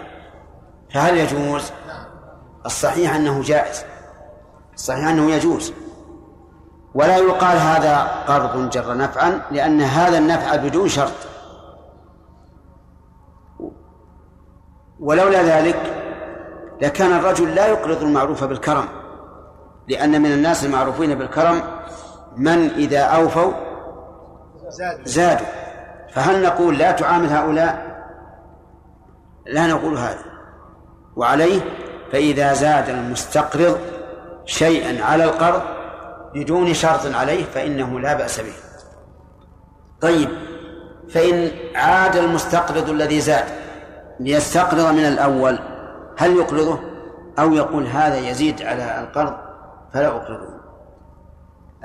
فهل 0.93 1.17
يجوز؟ 1.17 1.71
الصحيح 2.65 3.15
أنه 3.15 3.41
جائز. 3.41 3.83
الصحيح 4.73 5.07
أنه 5.07 5.31
يجوز. 5.31 5.73
ولا 6.93 7.17
يقال 7.17 7.57
هذا 7.57 8.03
قرض 8.27 8.69
جر 8.69 8.97
نفعا 8.97 9.41
لأن 9.51 9.81
هذا 9.81 10.17
النفع 10.17 10.55
بدون 10.55 10.87
شرط. 10.87 11.11
ولولا 14.99 15.43
ذلك 15.43 15.79
لكان 16.81 17.11
الرجل 17.11 17.55
لا 17.55 17.67
يقرض 17.67 18.03
المعروف 18.03 18.43
بالكرم. 18.43 19.00
لأن 19.87 20.21
من 20.21 20.31
الناس 20.31 20.65
المعروفين 20.65 21.15
بالكرم 21.15 21.61
من 22.37 22.69
إذا 22.69 22.99
أوفوا 22.99 23.53
زادوا. 25.03 25.47
فهل 26.13 26.43
نقول 26.43 26.77
لا 26.77 26.91
تعامل 26.91 27.29
هؤلاء؟ 27.29 27.91
لا 29.45 29.67
نقول 29.67 29.97
هذا. 29.97 30.23
وعليه 31.15 31.61
فإذا 32.11 32.53
زاد 32.53 32.89
المستقرض 32.89 33.79
شيئا 34.45 35.05
على 35.05 35.23
القرض 35.23 35.61
بدون 36.33 36.73
شرط 36.73 37.15
عليه 37.15 37.43
فإنه 37.43 37.99
لا 37.99 38.13
بأس 38.13 38.39
به. 38.39 38.53
طيب 40.01 40.29
فإن 41.09 41.51
عاد 41.75 42.15
المستقرض 42.15 42.89
الذي 42.89 43.21
زاد 43.21 43.45
ليستقرض 44.19 44.93
من 44.93 45.05
الأول 45.05 45.59
هل 46.17 46.35
يقرضه؟ 46.35 46.79
أو 47.39 47.53
يقول 47.53 47.87
هذا 47.87 48.17
يزيد 48.17 48.61
على 48.61 48.99
القرض؟ 48.99 49.50
فلا 49.93 50.08
أقرضه 50.08 50.47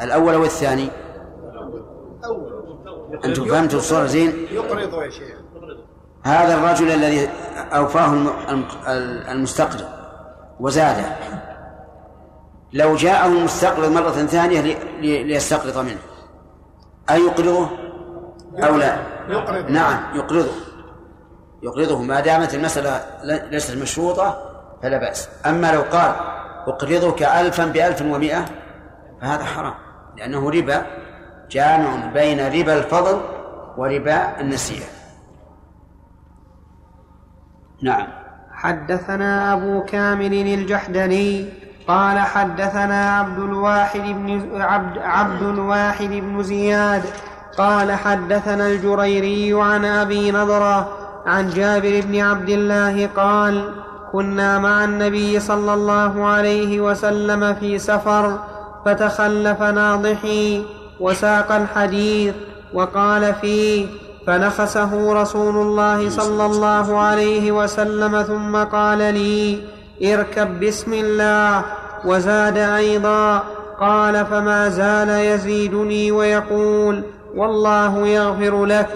الأول 0.02 0.34
أو 0.34 0.44
الثاني؟ 0.44 0.88
أنتم 3.24 3.44
فهمتوا 3.44 3.78
الصورة 3.78 4.06
زين؟ 4.06 4.46
يقرض 4.50 5.02
يا 5.02 5.10
شيخ. 5.10 5.36
هذا 6.24 6.54
الرجل 6.54 6.90
الذي 6.90 7.28
أوفاه 7.56 8.12
الم- 8.12 8.32
الم- 8.48 8.68
المستقرض 9.30 9.84
وزاده. 10.60 11.04
لو 12.72 12.96
جاءه 12.96 13.26
المستقرض 13.26 13.88
مرة 13.92 14.10
ثانية 14.10 14.60
لي- 14.60 14.76
لي- 15.00 15.22
ليستقرض 15.24 15.78
منه. 15.78 15.98
أيقرضه 17.10 17.68
أو 18.58 18.76
لا؟ 18.76 18.96
يقرض. 19.28 19.70
نعم 19.70 20.16
يقرضه. 20.16 20.50
يقرضه. 21.62 22.02
ما 22.02 22.20
دامت 22.20 22.54
المسألة 22.54 23.04
ليست 23.50 23.76
مشروطة 23.76 24.38
فلا 24.82 24.98
بأس. 24.98 25.28
أما 25.46 25.72
لو 25.72 25.82
قال 25.82 26.12
أقرضك 26.66 27.22
ألفا 27.22 27.66
بألف 27.66 28.02
ومئة 28.02 28.44
فهذا 29.20 29.44
حرام 29.44 29.74
لأنه 30.16 30.50
ربا 30.50 30.86
جامع 31.50 32.06
بين 32.06 32.40
ربا 32.40 32.78
الفضل 32.78 33.20
وربا 33.76 34.40
النسيئة. 34.40 34.86
نعم. 37.82 38.06
حدثنا 38.52 39.52
أبو 39.52 39.84
كامل 39.84 40.32
الجحدري 40.32 41.52
قال 41.88 42.18
حدثنا 42.18 43.18
عبد 43.18 43.38
الواحد 43.38 44.00
بن 44.00 44.60
عبد, 44.62 44.98
عبد 44.98 45.42
الواحد 45.42 46.08
بن 46.08 46.42
زياد 46.42 47.02
قال 47.58 47.92
حدثنا 47.92 48.66
الجريري 48.66 49.62
عن 49.62 49.84
أبي 49.84 50.30
نضرة 50.30 50.88
عن 51.26 51.50
جابر 51.50 52.00
بن 52.00 52.20
عبد 52.20 52.48
الله 52.48 53.06
قال 53.06 53.74
كنا 54.12 54.58
مع 54.58 54.84
النبي 54.84 55.40
صلى 55.40 55.74
الله 55.74 56.24
عليه 56.26 56.80
وسلم 56.80 57.54
في 57.54 57.78
سفر 57.78 58.38
فتخلف 58.84 59.62
ناضحي 59.62 60.64
وساق 61.00 61.52
الحديث 61.52 62.34
وقال 62.74 63.34
فيه 63.34 63.86
فنخسه 64.26 65.22
رسول 65.22 65.56
الله 65.56 66.10
صلى 66.10 66.46
الله 66.46 66.98
عليه 66.98 67.52
وسلم 67.52 68.22
ثم 68.22 68.56
قال 68.56 68.98
لي 68.98 69.58
اركب 70.14 70.60
بسم 70.60 70.92
الله 70.92 71.64
وزاد 72.04 72.58
أيضا. 72.58 73.42
قال 73.80 74.26
فما 74.26 74.68
زال 74.68 75.08
يزيدني 75.08 76.12
ويقول 76.12 77.02
والله 77.36 78.06
يغفر 78.06 78.64
لك. 78.64 78.88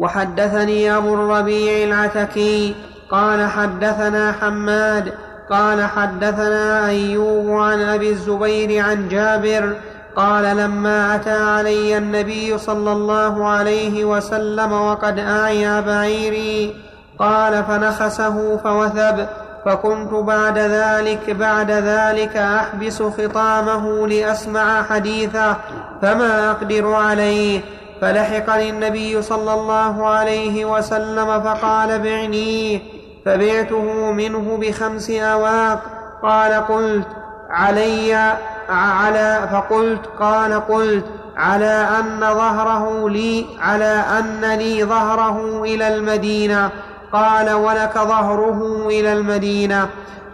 وحدثني 0.00 0.96
أبو 0.96 1.14
الربيع 1.14 1.84
العتكي 1.84 2.74
قال 3.10 3.46
حدثنا 3.48 4.32
حماد 4.32 5.12
قال 5.50 5.84
حدثنا 5.84 6.88
أيوب 6.88 7.50
عن 7.50 7.80
أبي 7.82 8.10
الزبير 8.10 8.84
عن 8.84 9.08
جابر 9.08 9.74
قال 10.16 10.56
لما 10.56 11.14
أتى 11.14 11.30
علي 11.30 11.98
النبي 11.98 12.58
صلى 12.58 12.92
الله 12.92 13.48
عليه 13.48 14.04
وسلم 14.04 14.72
وقد 14.72 15.18
اعيا 15.18 15.80
بعيري 15.80 16.74
قال 17.18 17.64
فنخسه 17.64 18.56
فوثب 18.56 19.26
فكنت 19.64 20.12
بعد 20.12 20.58
ذلك 20.58 21.30
بعد 21.30 21.70
ذلك 21.70 22.36
أحبس 22.36 23.02
خطامه 23.02 24.06
لأسمع 24.06 24.82
حديثه 24.82 25.56
فما 26.02 26.50
أقدر 26.50 26.92
عليه 26.94 27.60
فلحقني 28.00 28.70
النبي 28.70 29.22
صلى 29.22 29.54
الله 29.54 30.06
عليه 30.06 30.64
وسلم 30.64 31.40
فقال 31.40 31.98
بعنيه 31.98 32.80
فبعته 33.26 34.12
منه 34.12 34.58
بخمس 34.60 35.10
أواق. 35.10 35.82
قال 36.22 36.52
قلت 36.52 37.06
علي 37.50 38.34
على 38.68 39.48
فقلت 39.52 40.06
قال 40.20 40.66
قلت 40.66 41.04
على 41.36 41.88
أن 41.98 42.20
ظهره 42.20 43.08
لي 43.08 43.46
على 43.60 44.04
أن 44.18 44.58
لي 44.58 44.84
ظهره 44.84 45.62
إلى 45.64 45.94
المدينة. 45.94 46.70
قال 47.12 47.52
ولك 47.52 47.94
ظهره 47.94 48.86
إلى 48.86 49.12
المدينة. 49.12 49.88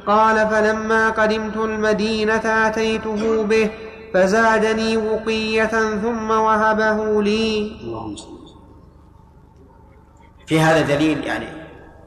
قال 0.07 0.49
فلما 0.49 1.11
قدمت 1.11 1.57
المدينة 1.57 2.67
أتيته 2.67 3.43
به. 3.43 3.71
فزادني 4.17 4.97
وقية 4.97 5.97
ثم 6.03 6.31
وهبه 6.31 7.23
لي. 7.23 7.77
في 10.47 10.61
هذا 10.61 10.81
دليل 10.81 11.25
يعني 11.25 11.47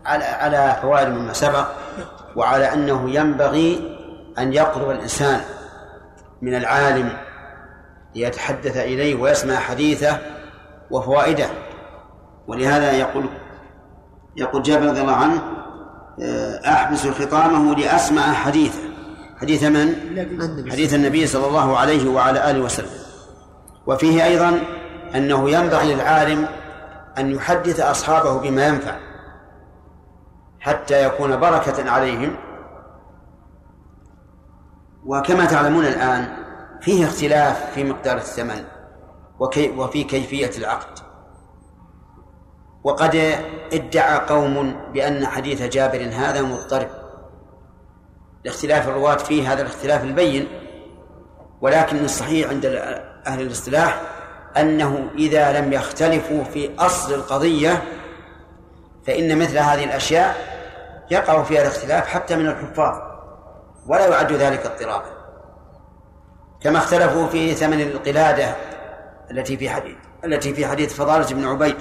على 0.06 0.24
على 0.24 0.80
فوائد 0.82 1.08
مما 1.08 1.34
سبق 1.34 1.68
وعلى 2.36 2.74
أنه 2.74 3.10
ينبغي 3.10 3.98
أن 4.40 4.54
يقرب 4.54 4.90
الإنسان 4.90 5.42
من 6.42 6.56
العالم 6.56 7.10
ليتحدث 8.16 8.78
إليه 8.78 9.16
ويسمع 9.16 9.56
حديثه 9.56 10.18
وفوائده. 10.92 11.50
ولهذا 12.48 12.92
يقول 12.92 13.26
يقول 14.38 14.64
جابر 14.64 14.86
رضي 14.86 15.02
الله 15.02 15.16
عنه 15.16 15.42
آه، 16.22 16.70
أحبس 16.70 17.08
خطامه 17.08 17.76
لأسمع 17.76 18.34
حديثه. 18.34 18.89
حديث 19.42 19.64
من؟ 19.64 19.96
حديث 20.72 20.94
النبي 20.94 21.28
صلى 21.28 21.48
الله 21.48 21.78
عليه 21.78 22.10
وعلى 22.10 22.52
آله 22.52 22.62
وسلم. 22.62 22.90
وفيه 23.88 24.26
أيضا 24.26 24.60
أنه 25.16 25.50
ينبغي 25.50 25.94
للعالم 25.94 26.48
أن 27.18 27.32
يحدث 27.32 27.80
أصحابه 27.80 28.40
بما 28.40 28.68
ينفع 28.68 28.96
حتى 30.60 31.04
يكون 31.06 31.40
بركة 31.40 31.92
عليهم. 31.92 32.36
وكما 35.06 35.46
تعلمون 35.46 35.86
الآن 35.86 36.28
فيه 36.82 37.06
اختلاف 37.06 37.74
في 37.74 37.84
مقدار 37.84 38.18
الثمن 38.18 38.64
وكي 39.40 39.70
وفي 39.70 40.04
كيفية 40.04 40.52
العقد. 40.58 41.00
وقد 42.84 43.16
ادعى 43.74 44.20
قوم 44.20 44.76
بأن 44.94 45.26
حديث 45.26 45.62
جابر 45.62 46.10
هذا 46.14 46.42
مضطرب. 46.42 46.99
لاختلاف 48.44 48.88
الرواة 48.88 49.18
فيه 49.18 49.54
هذا 49.54 49.62
الاختلاف 49.62 50.04
البين 50.04 50.48
ولكن 51.62 52.06
الصحيح 52.06 52.50
عند 52.50 52.66
أهل 53.28 53.42
الاصطلاح 53.42 54.02
أنه 54.58 55.10
إذا 55.18 55.62
لم 55.62 55.74
يختلفوا 55.74 56.44
في 56.44 56.76
أصل 56.80 57.14
القضية 57.14 57.84
فإن 59.08 59.40
مثل 59.40 59.58
هذه 59.58 59.84
الأشياء 59.84 60.36
يقع 61.12 61.44
فيها 61.44 61.62
الاختلاف 61.62 62.08
حتى 62.08 62.36
من 62.36 62.48
الحفاظ 62.48 63.02
ولا 63.88 64.08
يعد 64.08 64.32
ذلك 64.32 64.66
اضطرابا. 64.66 65.20
كما 66.62 66.78
اختلفوا 66.78 67.28
في 67.28 67.54
ثمن 67.54 67.82
القلادة 67.82 68.56
التي 69.32 69.58
في 69.58 69.70
حديث 69.70 69.98
التي 70.26 70.54
في 70.54 70.68
حديث 70.68 70.94
فضالة 70.94 71.36
بن 71.36 71.46
عبيد 71.46 71.76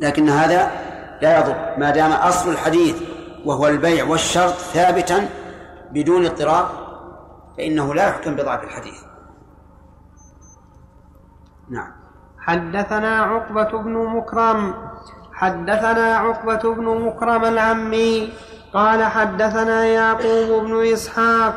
لكن 0.00 0.28
هذا 0.28 0.70
لا 1.22 1.38
يضر 1.38 1.74
ما 1.78 1.90
دام 1.90 2.12
أصل 2.12 2.50
الحديث 2.50 2.96
وهو 3.44 3.68
البيع 3.68 4.04
والشرط 4.04 4.52
ثابتا 4.52 5.28
بدون 5.90 6.26
اضطراب 6.26 6.68
فإنه 7.56 7.94
لا 7.94 8.08
يحكم 8.08 8.36
بضعف 8.36 8.64
الحديث. 8.64 9.00
نعم. 11.70 11.92
حدثنا 12.38 13.22
عقبة 13.22 13.82
بن 13.82 13.92
مكرم 13.92 14.74
حدثنا 15.32 16.16
عقبة 16.16 16.74
بن 16.74 16.84
مكرم 16.84 17.44
العمي 17.44 18.32
قال 18.74 19.04
حدثنا 19.04 19.84
يعقوب 19.84 20.64
بن 20.64 20.92
إسحاق 20.92 21.54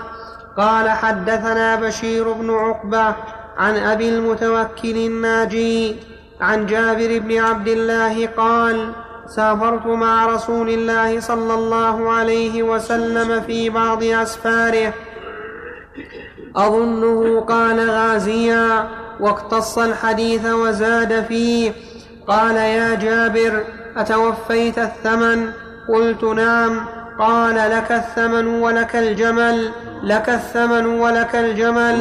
قال 0.57 0.89
حدثنا 0.89 1.75
بشير 1.75 2.33
بن 2.33 2.49
عقبة 2.49 3.15
عن 3.57 3.75
أبي 3.75 4.09
المتوكل 4.09 4.97
الناجي 4.97 5.95
عن 6.41 6.65
جابر 6.65 7.19
بن 7.19 7.37
عبد 7.39 7.67
الله 7.67 8.27
قال 8.27 8.93
سافرت 9.35 9.85
مع 9.85 10.25
رسول 10.25 10.69
الله 10.69 11.19
صلى 11.19 11.53
الله 11.53 12.11
عليه 12.11 12.63
وسلم 12.63 13.41
في 13.41 13.69
بعض 13.69 14.03
أسفاره. 14.03 14.93
أظنه 16.55 17.39
قال 17.39 17.89
غازيا 17.89 18.87
واقتص 19.19 19.77
الحديث 19.77 20.45
وزاد 20.45 21.23
فيه 21.23 21.71
قال 22.27 22.55
يا 22.55 22.95
جابر 22.95 23.63
أتوفيت 23.97 24.79
الثمن؟ 24.79 25.51
قلت 25.89 26.23
نعم. 26.23 26.85
قال 27.19 27.55
لك 27.55 27.91
الثمن 27.91 28.47
ولك 28.47 28.95
الجمل 28.95 29.71
لك 30.03 30.29
الثمن 30.29 30.85
ولك 30.85 31.35
الجمل. 31.35 31.97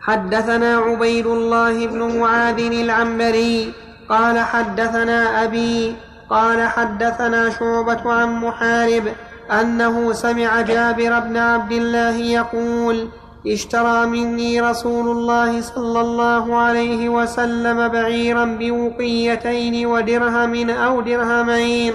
حدثنا 0.00 0.76
عبيد 0.76 1.26
الله 1.26 1.86
بن 1.86 2.18
معاذ 2.18 2.60
العنبري 2.60 3.85
قال 4.08 4.38
حدثنا 4.38 5.44
أبي 5.44 5.96
قال 6.30 6.68
حدثنا 6.68 7.50
شعبة 7.50 8.12
عن 8.12 8.36
محارب 8.36 9.02
أنه 9.50 10.12
سمع 10.12 10.60
جابر 10.60 11.20
بن 11.20 11.36
عبد 11.36 11.72
الله 11.72 12.16
يقول 12.16 13.08
اشترى 13.46 14.06
مني 14.06 14.60
رسول 14.60 15.08
الله 15.08 15.60
صلى 15.60 16.00
الله 16.00 16.56
عليه 16.56 17.08
وسلم 17.08 17.88
بعيرا 17.88 18.44
بوقيتين 18.44 19.86
ودرهم 19.86 20.70
أو 20.70 21.00
درهمين. 21.00 21.92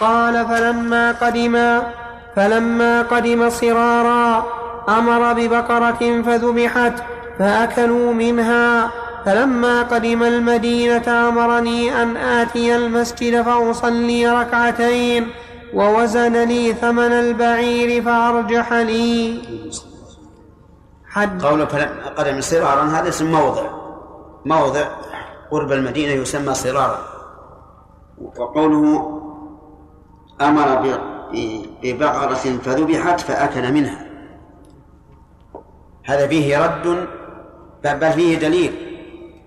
قال 0.00 0.46
فلما 0.46 1.12
قدم 1.12 1.82
فلما 2.36 3.02
قدم 3.02 3.50
صرارا 3.50 4.46
أمر 4.88 5.32
ببقرة 5.32 6.22
فذبحت 6.22 6.92
فأكلوا 7.38 8.12
منها 8.12 8.90
فلما 9.24 9.82
قدم 9.82 10.22
المدينة 10.22 11.28
أمرني 11.28 12.02
أن 12.02 12.16
آتي 12.16 12.76
المسجد 12.76 13.42
فأصلي 13.42 14.28
ركعتين 14.28 15.30
ووزن 15.74 16.44
لي 16.48 16.74
ثمن 16.74 17.12
البعير 17.12 18.02
فأرجح 18.02 18.72
لي. 18.72 19.42
حد 21.08 21.42
فلما 21.42 22.08
قدم 22.16 22.40
صرارا 22.40 22.82
هذا 22.82 23.08
اسم 23.08 23.32
موضع. 23.32 23.70
موضع 24.44 24.86
قرب 25.50 25.72
المدينة 25.72 26.12
يسمى 26.12 26.54
صرارا. 26.54 26.98
وقوله 28.18 29.20
أمر 30.40 30.98
ببقرة 31.32 32.58
فذبحت 32.64 33.20
فأكل 33.20 33.72
منها. 33.72 34.06
هذا 36.04 36.26
فيه 36.26 36.64
رد 36.64 37.08
بل 37.84 38.12
فيه 38.12 38.38
دليل. 38.38 38.93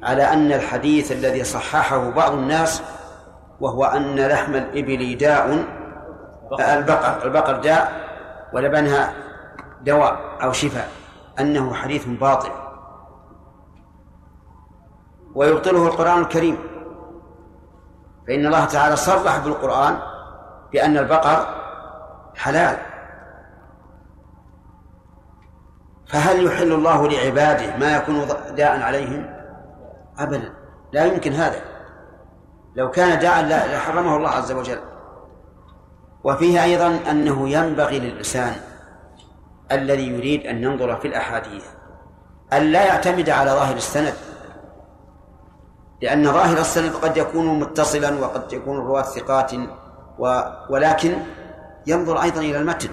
على 0.03 0.23
أن 0.23 0.51
الحديث 0.51 1.11
الذي 1.11 1.43
صححه 1.43 2.09
بعض 2.09 2.31
الناس 2.31 2.81
وهو 3.59 3.85
أن 3.85 4.15
لحم 4.15 4.55
الإبل 4.55 5.17
داء 5.17 5.65
البقر 6.59 7.25
البقر 7.25 7.57
داء 7.57 8.07
ولبنها 8.53 9.13
دواء 9.81 10.19
أو 10.43 10.51
شفاء 10.51 10.89
أنه 11.39 11.73
حديث 11.73 12.07
باطل. 12.07 12.51
ويبطله 15.35 15.87
القرآن 15.87 16.21
الكريم. 16.21 16.57
فإن 18.27 18.45
الله 18.45 18.65
تعالى 18.65 18.95
صرح 18.95 19.37
بالقرآن 19.37 19.97
بأن 20.71 20.97
البقر 20.97 21.45
حلال. 22.35 22.77
فهل 26.07 26.45
يحل 26.45 26.71
الله 26.73 27.07
لعباده 27.07 27.77
ما 27.77 27.95
يكون 27.95 28.27
داء 28.55 28.81
عليهم؟ 28.81 29.36
أبدا. 30.19 30.53
لا 30.91 31.05
يمكن 31.05 31.33
هذا. 31.33 31.61
لو 32.75 32.91
كان 32.91 33.19
داء 33.19 33.41
لا- 33.45 33.75
لحرمه 33.77 34.17
الله 34.17 34.29
عز 34.29 34.51
وجل. 34.51 34.79
وفيه 36.23 36.63
أيضا 36.63 36.99
أنه 37.11 37.49
ينبغي 37.49 37.99
للإنسان 37.99 38.55
الذي 39.71 40.07
يريد 40.07 40.45
أن 40.47 40.63
ينظر 40.63 40.95
في 40.95 41.07
الأحاديث 41.07 41.65
أن 42.53 42.61
لا 42.63 42.85
يعتمد 42.85 43.29
على 43.29 43.51
ظاهر 43.51 43.75
السند. 43.75 44.13
لأن 46.01 46.23
ظاهر 46.33 46.57
السند 46.57 46.93
قد 46.95 47.17
يكون 47.17 47.59
متصلا 47.59 48.19
وقد 48.19 48.53
يكون 48.53 48.77
الرواة 48.77 49.01
ثقات 49.01 49.51
و... 50.19 50.41
ولكن 50.69 51.17
ينظر 51.87 52.21
أيضا 52.21 52.39
إلى 52.41 52.57
المتن. 52.57 52.89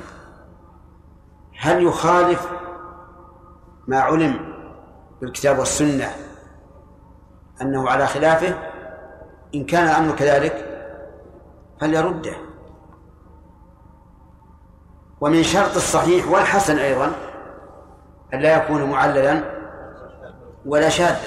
هل 1.58 1.82
يخالف 1.82 2.48
ما 3.86 4.00
علم 4.00 4.54
بالكتاب 5.20 5.58
والسنة 5.58 6.10
أنه 7.62 7.90
على 7.90 8.06
خلافه 8.06 8.54
إن 9.54 9.64
كان 9.64 9.84
الأمر 9.86 10.16
كذلك 10.16 10.64
فليرده. 11.80 12.36
ومن 15.20 15.42
شرط 15.42 15.76
الصحيح 15.76 16.28
والحسن 16.28 16.78
أيضا 16.78 17.12
أن 18.34 18.40
لا 18.40 18.56
يكون 18.56 18.90
معللا 18.90 19.44
ولا 20.66 20.88
شاذا. 20.88 21.20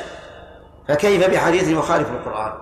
فكيف 0.88 1.30
بحديث 1.30 1.68
يخالف 1.68 2.12
القرآن؟ 2.12 2.54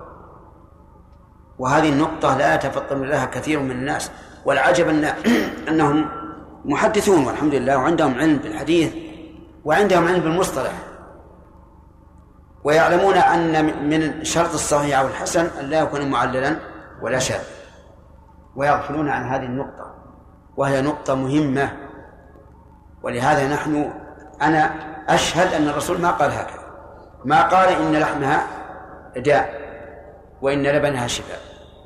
وهذه 1.59 1.89
النقطة 1.89 2.37
لا 2.37 2.55
يتفطن 2.55 3.01
لها 3.01 3.25
كثير 3.25 3.59
من 3.59 3.71
الناس. 3.71 4.11
والعجب 4.45 4.89
أن 4.89 5.05
أنهم 5.69 6.09
محدثون 6.65 7.25
والحمد 7.27 7.55
لله 7.55 7.77
وعندهم 7.77 8.19
علم 8.19 8.37
بالحديث 8.37 8.93
وعندهم 9.65 10.07
علم 10.07 10.19
بالمصطلح. 10.19 10.73
ويعلمون 12.65 13.13
أن 13.13 13.65
من 13.89 14.23
شرط 14.23 14.53
الصحيح 14.53 14.99
أو 14.99 15.07
الحسن 15.07 15.45
أن 15.59 15.65
لا 15.65 15.79
يكون 15.79 16.09
معللا 16.09 16.55
ولا 17.01 17.19
شاذ. 17.19 17.43
ويغفلون 18.55 19.09
عن 19.09 19.29
هذه 19.29 19.43
النقطة 19.43 19.95
وهي 20.57 20.81
نقطة 20.81 21.15
مهمة. 21.15 21.77
ولهذا 23.03 23.53
نحن 23.53 23.93
أنا 24.41 24.73
أشهد 25.09 25.53
أن 25.53 25.67
الرسول 25.67 26.01
ما 26.01 26.11
قال 26.11 26.31
هكذا. 26.31 26.65
ما 27.25 27.41
قال 27.41 27.69
إن 27.69 27.91
لحمها 27.91 28.47
داء 29.17 29.53
وإن 30.41 30.63
لبنها 30.63 31.07
شفاء. 31.07 31.39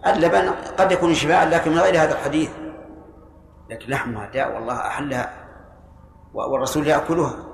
اللبن 0.08 0.50
قد 0.78 0.92
يكون 0.92 1.14
شفاء 1.14 1.50
لكن 1.50 1.72
من 1.72 1.80
غير 1.80 2.04
هذا 2.04 2.14
الحديث. 2.14 2.50
لكن 3.70 3.92
لحمها 3.92 4.30
داء 4.30 4.56
والله 4.56 4.88
أحلها 4.88 5.34
والرسول 6.34 6.88
يأكلها. 6.88 7.49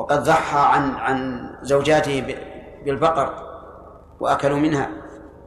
وقد 0.00 0.24
ضحى 0.24 0.58
عن 0.58 0.94
عن 0.94 1.50
زوجاته 1.62 2.36
بالبقر 2.84 3.34
وأكلوا 4.20 4.58
منها 4.58 4.90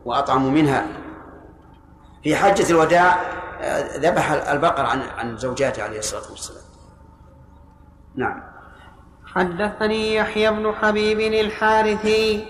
وأطعموا 0.05 0.51
منها. 0.51 0.85
في 2.23 2.35
حجة 2.35 2.69
الوداع 2.69 3.21
آه، 3.61 3.97
ذبح 3.97 4.31
البقر 4.31 4.85
عن 4.85 5.01
عن 5.17 5.37
زوجاته 5.37 5.83
عليه 5.83 5.99
الصلاة 5.99 6.31
والسلام. 6.31 6.63
نعم. 8.15 8.43
حدثني 9.35 10.15
يحيى 10.15 10.51
بن 10.51 10.73
حبيب 10.81 11.19
الحارثي 11.19 12.45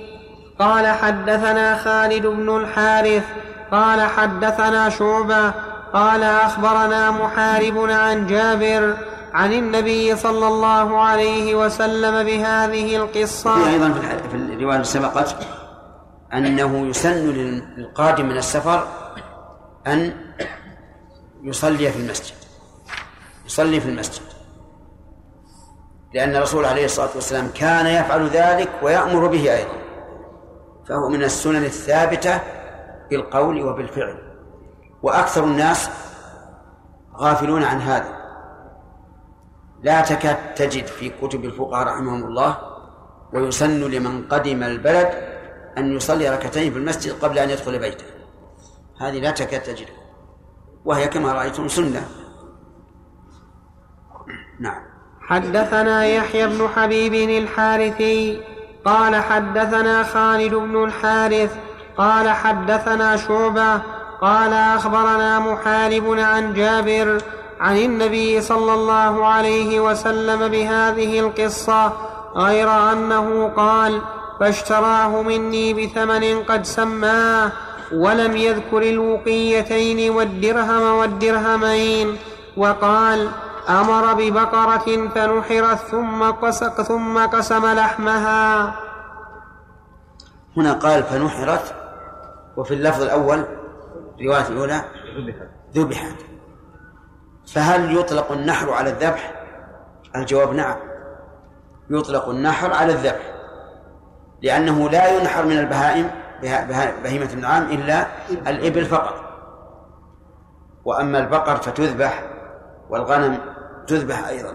قال 0.60 0.88
حدثنا 0.88 1.78
خالد 1.78 2.26
بن 2.26 2.58
الحارث 2.58 3.24
قال 3.72 4.02
حدثنا 4.02 4.90
شعبة 4.90 5.54
قال 5.94 6.24
أخبرنا 6.24 7.12
محارب 7.12 7.78
عن 7.78 8.28
جابر 8.28 9.13
عن 9.34 9.54
النبي 9.54 10.16
صلى 10.16 10.48
الله 10.48 11.00
عليه 11.00 11.56
وسلم 11.56 12.24
بهذه 12.24 12.96
القصة. 12.96 13.70
أيضا 13.70 13.94
في 13.94 14.36
الرواية 14.36 14.76
اللي 14.76 14.84
سبقت 14.84 15.36
أنه 16.34 16.88
يسن 16.88 17.28
للقادم 17.28 18.26
من 18.26 18.38
السفر 18.38 18.88
أن 19.88 20.14
يصلي 21.44 21.92
في 21.92 22.00
المسجد. 22.00 22.36
يصلي 23.46 23.80
في 23.80 23.90
المسجد. 23.90 24.24
لأن 26.14 26.36
الرسول 26.36 26.66
عليه 26.66 26.86
الصلاة 26.86 27.10
والسلام 27.16 27.48
كان 27.56 27.86
يفعل 27.86 28.28
ذلك 28.28 28.70
ويأمر 28.84 29.28
به 29.28 29.56
أيضا. 29.56 29.84
فهو 30.90 31.10
من 31.10 31.24
السنن 31.24 31.64
الثابتة 31.64 32.40
بالقول 33.10 33.64
وبالفعل. 33.64 34.18
وأكثر 35.04 35.44
الناس 35.44 35.90
غافلون 37.18 37.64
عن 37.64 37.82
هذا. 37.82 38.23
لا 39.84 40.02
تكاد 40.02 40.54
تجد 40.56 40.86
في 40.86 41.10
كتب 41.10 41.46
الفقهاء 41.46 41.88
رحمهم 41.88 42.24
الله 42.24 42.58
ويسن 43.34 43.80
لمن 43.80 44.28
قدم 44.28 44.64
البلد 44.64 45.10
أن 45.78 45.96
يصلي 45.96 46.30
ركعتين 46.30 46.72
في 46.72 46.78
المسجد 46.78 47.12
قبل 47.22 47.40
أن 47.40 47.50
يدخل 47.50 47.80
بيته. 47.80 48.06
هذه 49.02 49.20
لا 49.20 49.32
تكاد 49.32 49.64
تجدها 49.64 50.04
وهي 50.86 51.08
كما 51.08 51.34
رأيتم 51.34 51.68
سنة. 51.68 52.08
نعم. 54.60 54.84
حدثنا 55.22 56.06
يحيى 56.06 56.48
بن 56.48 56.68
حبيب 56.76 57.14
الحارثي 57.14 58.42
قال 58.86 59.16
حدثنا 59.16 60.04
خالد 60.04 60.54
بن 60.54 60.84
الحارث 60.84 61.56
قال 61.98 62.30
حدثنا 62.30 63.18
شعبة 63.18 63.82
قال 64.22 64.54
أخبرنا 64.54 65.40
محارب 65.40 66.20
عن 66.20 66.54
جابر 66.54 67.22
عن 67.64 67.78
النبي 67.78 68.42
صلى 68.42 68.74
الله 68.74 69.26
عليه 69.26 69.80
وسلم 69.80 70.48
بهذه 70.48 71.20
القصة 71.20 71.94
غير 72.36 72.70
أنه 72.92 73.48
قال 73.48 74.02
فاشتراه 74.40 75.22
مني 75.22 75.74
بثمن 75.74 76.44
قد 76.44 76.66
سماه 76.66 77.52
ولم 77.94 78.38
يذكر 78.38 78.82
الوقيتين 78.82 80.12
والدرهم 80.12 80.84
والدرهمين 81.00 82.18
وقال 82.58 83.30
أمر 83.70 84.14
ببقرة 84.14 84.88
فنحرت 85.16 85.80
ثم 85.80 86.24
قسق 86.24 86.82
ثم 86.82 87.26
قسم 87.26 87.66
لحمها. 87.66 88.76
هنا 90.58 90.74
قال 90.74 91.04
فنحرت 91.04 91.76
وفي 92.58 92.74
اللفظ 92.74 93.02
الأول 93.02 93.44
الرواية 94.20 94.48
الأولى 94.48 94.84
ذبحت. 95.76 96.33
فهل 97.48 97.98
يطلق 97.98 98.32
النحر 98.32 98.74
على 98.74 98.90
الذبح؟ 98.90 99.34
الجواب 100.16 100.54
نعم. 100.54 100.76
يطلق 101.90 102.30
النحر 102.30 102.74
على 102.74 102.94
الذبح 102.94 103.34
لأنه 104.42 104.90
لا 104.90 105.08
ينحر 105.20 105.46
من 105.46 105.60
البهائم 105.60 106.12
بها- 106.42 106.66
بها- 106.66 106.94
بهيمة 107.04 107.30
النعام 107.34 107.64
إلا 107.64 108.08
الإبل 108.48 108.86
فقط. 108.86 109.16
وأما 110.86 111.20
البقر 111.20 111.56
فتذبح 111.56 112.24
والغنم 112.90 113.40
تذبح 113.88 114.28
أيضا. 114.28 114.54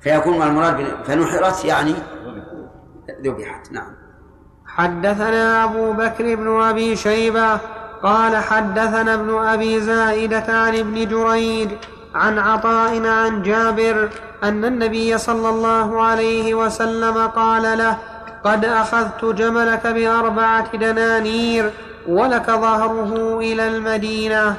فيكون 0.00 0.42
المراد 0.42 1.04
فنحرت 1.04 1.64
يعني 1.64 1.94
ذبحت 3.24 3.72
نعم. 3.72 3.96
حدثنا 4.66 5.64
أبو 5.64 5.92
بكر 5.92 6.34
بن 6.34 6.60
أبي 6.62 6.96
شيبة 6.96 7.58
قال 8.06 8.36
حدثنا 8.36 9.14
ابن 9.14 9.46
أبي 9.46 9.80
زائدة 9.80 10.44
عن 10.48 10.76
ابن 10.76 11.08
جريج 11.08 11.70
عن 12.14 12.38
عطاء 12.38 13.06
عن 13.06 13.42
جابر 13.42 14.10
أن 14.42 14.64
النبي 14.64 15.18
صلى 15.18 15.48
الله 15.48 16.02
عليه 16.02 16.54
وسلم 16.54 17.26
قال 17.26 17.78
له 17.78 17.98
قد 18.44 18.64
أخذت 18.64 19.24
جملك 19.24 19.86
بأربعة 19.86 20.76
دنانير 20.76 21.72
ولك 22.08 22.46
ظهره 22.46 23.38
إلى 23.38 23.68
المدينة. 23.68 24.56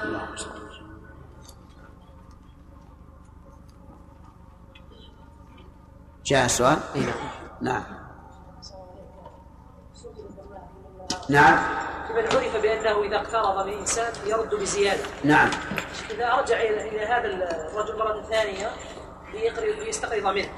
جاء 6.26 6.46
السؤال 6.46 6.78
اي 6.96 7.02
نعم 7.02 7.14
نعم. 7.62 7.84
نعم. 11.30 11.58
لمن 12.18 12.28
عرف 12.28 12.62
بأنه 12.62 13.04
إذا 13.04 13.16
اقترض 13.16 13.68
من 13.68 13.74
إنسان 13.74 14.14
يرد 14.26 14.56
بزيادة. 14.56 15.04
نعم. 15.24 15.50
إذا 16.12 16.34
رجع 16.34 16.62
إلى 16.62 16.90
إلى 16.90 17.06
هذا 17.06 17.28
الرجل 17.28 18.00
مرة 18.00 18.22
ثانية 18.30 18.72
ليقرض 19.34 19.84
ليستقرض 19.86 20.26
منه. 20.26 20.50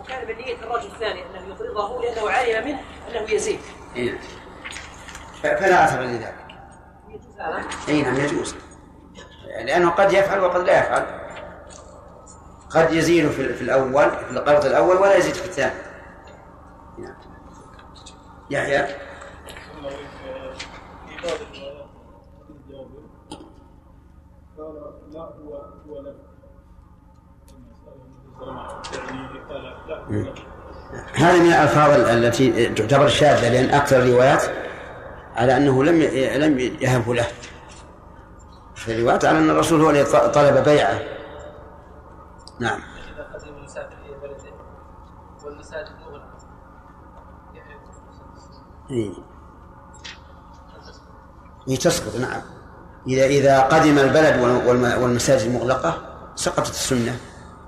وكان 0.00 0.28
من 0.28 0.34
نيه 0.34 0.56
الرجل 0.56 0.86
الثاني 0.86 1.22
أنه 1.26 1.48
يقرضه 1.48 2.02
لأنه 2.02 2.30
علم 2.30 2.66
منه 2.66 2.80
أنه 3.10 3.30
يزيد. 3.30 3.60
إيه. 3.96 4.18
فلا 5.42 5.84
أثر 5.84 6.00
لذلك. 6.00 6.34
اي 7.88 8.02
نعم 8.02 8.16
يجوز. 8.16 8.54
لأنه 9.64 9.90
قد 9.90 10.12
يفعل 10.12 10.40
وقد 10.40 10.60
لا 10.60 10.78
يفعل. 10.78 11.24
قد 12.70 12.92
يزيد 12.92 13.30
في 13.30 13.62
الأول 13.62 14.10
في 14.10 14.30
القرض 14.30 14.64
الأول 14.64 14.96
ولا 14.96 15.16
يزيد 15.16 15.34
في 15.34 15.44
الثاني. 15.44 15.74
نعم. 16.98 17.16
يحيى 18.50 18.86
ثم 19.74 19.88
في 19.88 19.96
بعض 19.96 20.22
الروايات 20.22 20.62
حديث 20.64 21.08
جابر 21.08 21.13
هذه 31.14 31.40
من 31.40 31.46
الألفاظ 31.46 31.90
التي 31.90 32.66
تعتبر 32.74 33.08
شاذة 33.08 33.48
لأن 33.48 33.74
أكثر 33.74 33.96
الروايات 33.96 34.42
على 35.36 35.56
أنه 35.56 35.84
لم 35.84 36.02
لم 36.42 36.58
يهبه 36.58 37.14
له. 37.14 37.26
في 38.74 38.92
الروايات 38.92 39.24
على 39.24 39.38
أن 39.38 39.50
الرسول 39.50 39.80
هو 39.80 39.90
الذي 39.90 40.04
طلب 40.34 40.64
بيعه. 40.64 41.00
نعم. 42.60 42.80
إذا 43.14 43.22
قدم 43.22 43.56
المسافر 43.56 43.96
إلى 44.06 44.16
بلده 44.22 44.50
والمساجد 45.44 45.90
مغلقة 46.00 46.38
يحيى 47.54 47.76
إيه. 48.90 49.10
هي 49.10 49.14
تسقط 51.66 52.16
نعم. 52.16 52.42
إذا 53.08 53.24
إذا 53.26 53.60
قدم 53.60 53.98
البلد 53.98 54.40
والم- 54.66 55.02
والمساجد 55.02 55.50
مغلقة 55.52 56.14
سقطت 56.36 56.70
السنة 56.70 57.16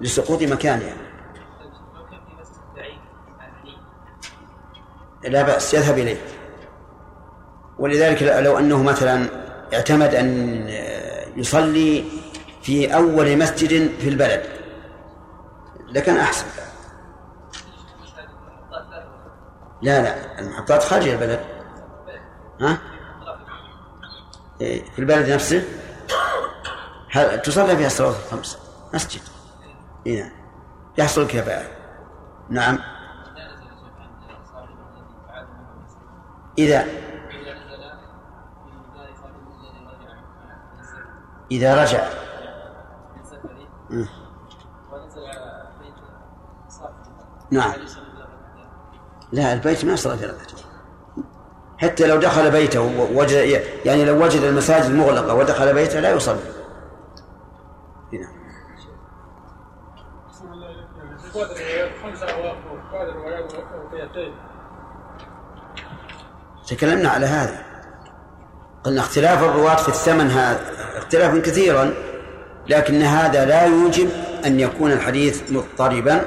لسقوط 0.01 0.43
مكانها. 0.43 0.97
لا 5.25 5.43
بأس 5.43 5.75
يذهب 5.75 5.99
إليه. 5.99 6.17
ولذلك 7.79 8.23
لو 8.23 8.59
أنه 8.59 8.83
مثلا 8.83 9.27
اعتمد 9.75 10.15
أن 10.15 10.29
يصلي 11.37 12.05
في 12.63 12.95
أول 12.95 13.39
مسجد 13.39 13.91
في 14.01 14.09
البلد 14.09 14.43
لكان 15.89 16.17
أحسن. 16.17 16.47
لا 19.83 20.03
لا 20.03 20.39
المحطات 20.41 20.83
خارج 20.83 21.09
البلد. 21.09 21.41
ها؟ 22.61 22.79
في 24.59 24.99
البلد 24.99 25.31
نفسه. 25.31 25.65
هل 27.11 27.43
تصلى 27.43 27.77
فيها 27.77 27.87
الصلوات 27.87 28.17
الخمس؟ 28.17 28.59
مسجد. 28.95 29.21
إيه 30.07 30.23
نعم. 30.23 30.33
يحصل 30.99 31.23
نعم 32.51 32.79
تعالى 35.29 35.47
منه 35.47 35.71
المسجد 35.73 35.99
إذا 36.59 36.87
إذا 41.51 41.85
رجع. 41.85 42.09
نعم. 47.51 47.73
لا 49.33 49.53
البيت 49.53 49.85
ما 49.85 49.97
صلى 49.97 50.17
في 50.17 50.27
ركعتين. 50.27 50.56
حتى 51.79 52.07
لو 52.07 52.17
دخل 52.17 52.51
بيته 52.51 52.81
ووجد 52.81 53.63
يعني 53.85 54.05
لو 54.05 54.25
وجد 54.25 54.43
المساجد 54.43 54.91
مغلقة 54.95 55.35
ودخل 55.35 55.75
بيته 55.75 56.01
لا 56.01 56.11
يصلي. 56.11 56.39
ركعتين 63.93 64.33
تكلمنا 66.69 67.09
على 67.09 67.27
هذا. 67.27 67.59
قلنا 68.85 69.01
اختلاف 69.01 69.43
الرواة 69.43 69.77
في 69.77 69.89
الثمن 69.89 70.31
هذا 70.31 70.61
اختلافا 70.97 71.41
كثيرا 71.41 71.95
لكن 72.69 73.03
هذا 73.03 73.45
لا 73.45 73.65
يوجب 73.67 74.09
أن 74.47 74.61
يكون 74.61 74.93
الحديث 74.93 75.53
مضطربا 75.53 76.21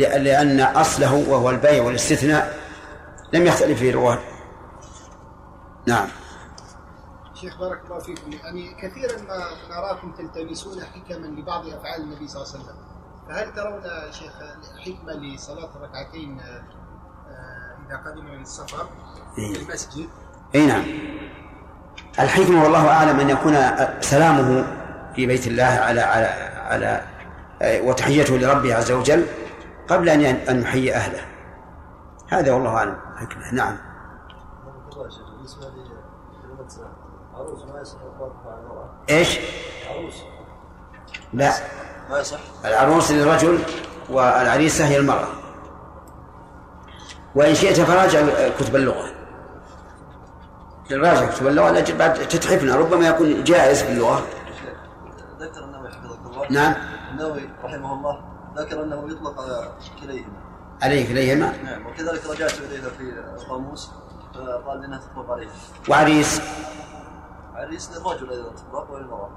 لأ- 0.00 0.16
لأن 0.16 0.60
أصله 0.60 1.14
وهو 1.28 1.50
البيع 1.50 1.82
والاستثناء 1.82 2.54
لم 3.32 3.46
يختلف 3.46 3.78
فيه 3.78 3.90
الرواة 3.90 4.18
نعم. 5.88 6.08
شيخ 7.34 7.58
بارك 7.58 7.84
الله 7.84 7.98
فيكم. 7.98 8.32
يعني 8.32 8.74
كثيرا 8.74 9.22
ما 9.22 9.38
نراكم 9.70 10.12
تلتمسون 10.12 10.84
حكما 10.84 11.26
لبعض 11.26 11.66
أفعال 11.66 12.02
النبي 12.02 12.28
صلى 12.28 12.42
الله 12.42 12.54
عليه 12.54 12.64
وسلم. 12.64 12.76
فهل 13.28 13.52
ترون 13.54 14.12
شيخ 14.12 14.32
حكمة 14.78 15.12
لصلاة 15.12 15.70
الركعتين 15.76 16.40
آه، 16.40 16.62
آه، 17.30 17.76
إذا 17.88 17.96
قدم 17.96 18.24
من 18.24 18.42
السفر 18.42 18.88
إيه. 19.38 19.54
في 19.54 19.62
المسجد؟ 19.62 20.08
اي 20.54 20.66
نعم. 20.66 20.84
الحكمة 22.18 22.62
والله 22.62 22.88
أعلم 22.88 23.20
أن 23.20 23.30
يكون 23.30 23.56
سلامه 24.00 24.66
في 25.14 25.26
بيت 25.26 25.46
الله 25.46 25.64
على 25.64 26.00
على 26.00 26.26
على 26.56 27.02
وتحيته 27.62 28.36
لربه 28.36 28.74
عز 28.74 28.92
وجل 28.92 29.26
قبل 29.88 30.08
أن 30.08 30.24
أن 30.24 30.62
يحيي 30.62 30.94
أهله. 30.94 31.20
هذا 32.28 32.52
والله 32.52 32.76
أعلم 32.76 32.96
حكمة. 33.16 33.54
نعم 33.54 33.88
بالنسبة 35.48 35.66
لكلمه 35.66 36.90
عروس 37.34 37.64
ما 37.64 37.64
يصح 37.64 37.64
اطلاقها 37.64 37.64
على 37.64 37.64
المراه 37.64 37.67
إيش؟ 39.10 39.38
عروس 39.90 40.14
لا. 41.32 41.52
ما 42.10 42.18
يصح 42.18 42.38
العروس 42.64 43.10
للرجل 43.10 43.58
والعريسة 44.10 44.86
هي 44.86 44.96
المرأة. 44.96 45.28
وإن 47.34 47.54
شئت 47.54 47.80
فراجع 47.80 48.20
كتب 48.58 48.76
اللغة. 48.76 49.10
راجع 50.92 51.26
كتب 51.26 51.46
اللغة 51.46 51.70
لأجل 51.70 51.98
بعد 51.98 52.28
تتحفنا 52.28 52.76
ربما 52.76 53.08
يكون 53.08 53.44
جائز 53.44 53.82
في 53.82 53.92
اللغة. 53.92 54.22
ذكر 55.40 55.64
النووي 55.64 55.88
حفظك 55.88 56.18
الله. 56.26 56.46
نعم. 56.50 56.74
النووي 57.10 57.50
رحمه 57.64 57.92
الله. 57.92 58.20
ذكر 58.56 58.82
أنه 58.82 59.10
يطلق 59.10 59.40
على 59.40 59.72
كليهما. 60.00 60.38
عليك 60.82 61.10
إليهما 61.10 61.52
نعم. 61.62 61.86
وكذلك 61.86 62.26
رجعت 62.26 62.58
اليها 62.58 62.88
في 62.88 63.02
القاموس 63.42 63.90
فقال 64.34 64.84
إنها 64.84 64.98
تطلق 64.98 65.30
عليه. 65.30 65.48
وعريس. 65.88 66.40
عريس 67.58 67.90
للرجل 67.90 68.30
أيضا 68.30 68.50
تطلق 68.50 68.90
وللمراه 68.90 69.30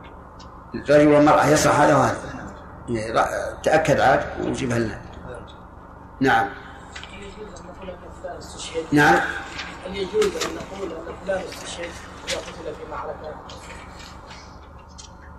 الرجل 0.75 1.07
والمرأة 1.07 1.45
يصح 1.45 1.79
هذا 1.79 1.95
وهذا 1.95 2.17
إيه، 2.89 3.13
تأكد 3.63 3.99
عاد 3.99 4.23
وجيبها 4.41 4.79
لنا 4.79 5.01
نعم؟ 6.19 6.49
نعم 8.91 9.19
هل 9.85 9.95
يجوز 9.95 10.25
ان 10.25 10.55
نقول 10.55 10.91
ان 10.91 11.15
فلان 11.25 11.41
استشهد 11.41 11.89
اذا 12.27 12.37
قتل 12.37 12.75
في 12.75 12.91
معركه؟ 12.91 13.35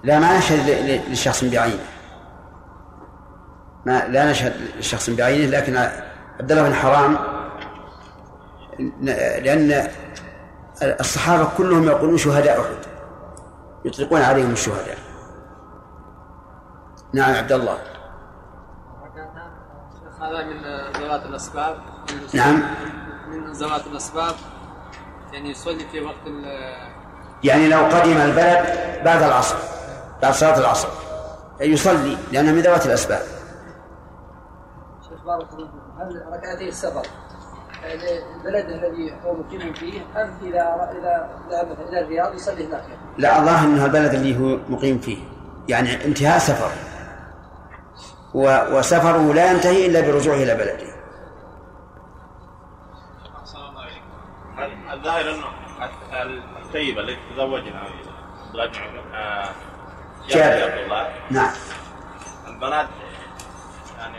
لا 0.02 0.18
ما 0.18 0.38
نشهد 0.38 1.10
لشخص 1.10 1.44
بعينه 1.44 1.84
ما 3.86 4.08
لا 4.08 4.30
نشهد 4.30 4.54
لشخص 4.78 5.10
بعينه 5.10 5.58
لكن 5.58 5.76
عبد 6.40 6.52
الله 6.52 6.68
بن 6.68 6.74
حرام 6.74 7.18
لأن 9.42 9.88
الصحابة 10.82 11.48
كلهم 11.56 11.84
يقولون 11.84 12.18
شهداء 12.18 12.60
أحد. 12.60 12.76
يطلقون 13.84 14.22
عليهم 14.22 14.52
الشهداء. 14.52 14.98
نعم 17.12 17.34
عبد 17.34 17.52
الله. 17.52 17.78
هذا 20.20 20.44
من 20.44 20.62
ذوات 21.02 21.26
الأسباب 21.26 21.76
نعم. 22.34 22.62
من 23.28 23.52
ذوات 23.52 23.86
الأسباب 23.86 24.34
يعني 25.32 25.50
يصلي 25.50 25.88
في 25.92 26.00
وقت 26.00 26.26
يعني 27.44 27.68
لو 27.68 27.78
قدم 27.78 28.16
البلد 28.16 28.64
بعد 29.04 29.22
العصر 29.22 29.56
بعد 30.22 30.32
صلاة 30.34 30.58
العصر. 30.58 30.88
يصلي 31.60 32.16
لأنها 32.32 32.52
من 32.52 32.60
ذوات 32.60 32.86
الأسباب. 32.86 33.22
شيخ 35.08 35.24
بارك 35.26 35.52
الله 35.52 35.68
هل 35.98 36.22
ركعتي 36.32 36.68
السفر؟ 36.68 37.06
البلد 37.84 38.66
الذي 38.70 39.14
هو 39.24 39.34
مقيم 39.34 39.72
فيه 39.74 40.00
أم 40.16 40.34
اذا 40.42 40.90
اذا 41.00 41.30
ذهب 41.50 41.70
مثلا 41.70 41.88
إلى 41.88 42.00
الرياض 42.00 42.34
يصلي 42.34 42.66
هناك؟ 42.66 42.84
لا 43.18 43.38
الله 43.38 43.64
أنها 43.64 43.86
البلد 43.86 44.14
اللي 44.14 44.38
هو 44.38 44.58
مقيم 44.68 44.98
فيه 44.98 45.18
يعني 45.68 46.04
انتهاء 46.04 46.38
سفر 46.38 46.70
و- 48.34 48.78
وسفره 48.78 49.32
لا 49.34 49.52
ينتهي 49.52 49.86
إلا 49.86 50.00
برجوعه 50.00 50.36
إلى 50.36 50.54
بلده. 50.54 50.92
الظاهر 54.92 55.30
انه 55.30 55.46
الطيبة 56.62 57.00
التي 57.00 57.18
عمر 58.80 59.04
آه، 59.14 59.48
جابر. 60.28 60.62
عبد 60.72 60.78
الله 60.84 61.08
نعم 61.30 61.50
البنات 62.48 62.88
يعني 63.98 64.16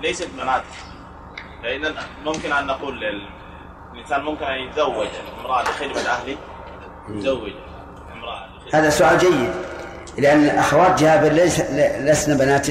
ليست 0.00 0.28
مناطق 0.34 0.64
فإذا 1.66 1.94
ممكن 2.24 2.52
أن 2.52 2.66
نقول 2.66 3.04
الإنسان 3.92 4.24
ممكن 4.24 4.44
أن 4.44 4.58
يتزوج 4.58 5.06
امرأة 5.40 5.62
لخدمة 5.62 6.00
أهله. 6.00 6.36
يتزوج 7.08 7.50
لخدمة 7.50 8.72
هذا 8.72 8.90
سؤال 8.90 9.18
جيد 9.18 9.50
لأن 10.18 10.58
أخوات 10.58 11.00
جابر 11.00 11.28
ليس 11.28 11.60
لسن 11.70 12.38
بنات 12.38 12.66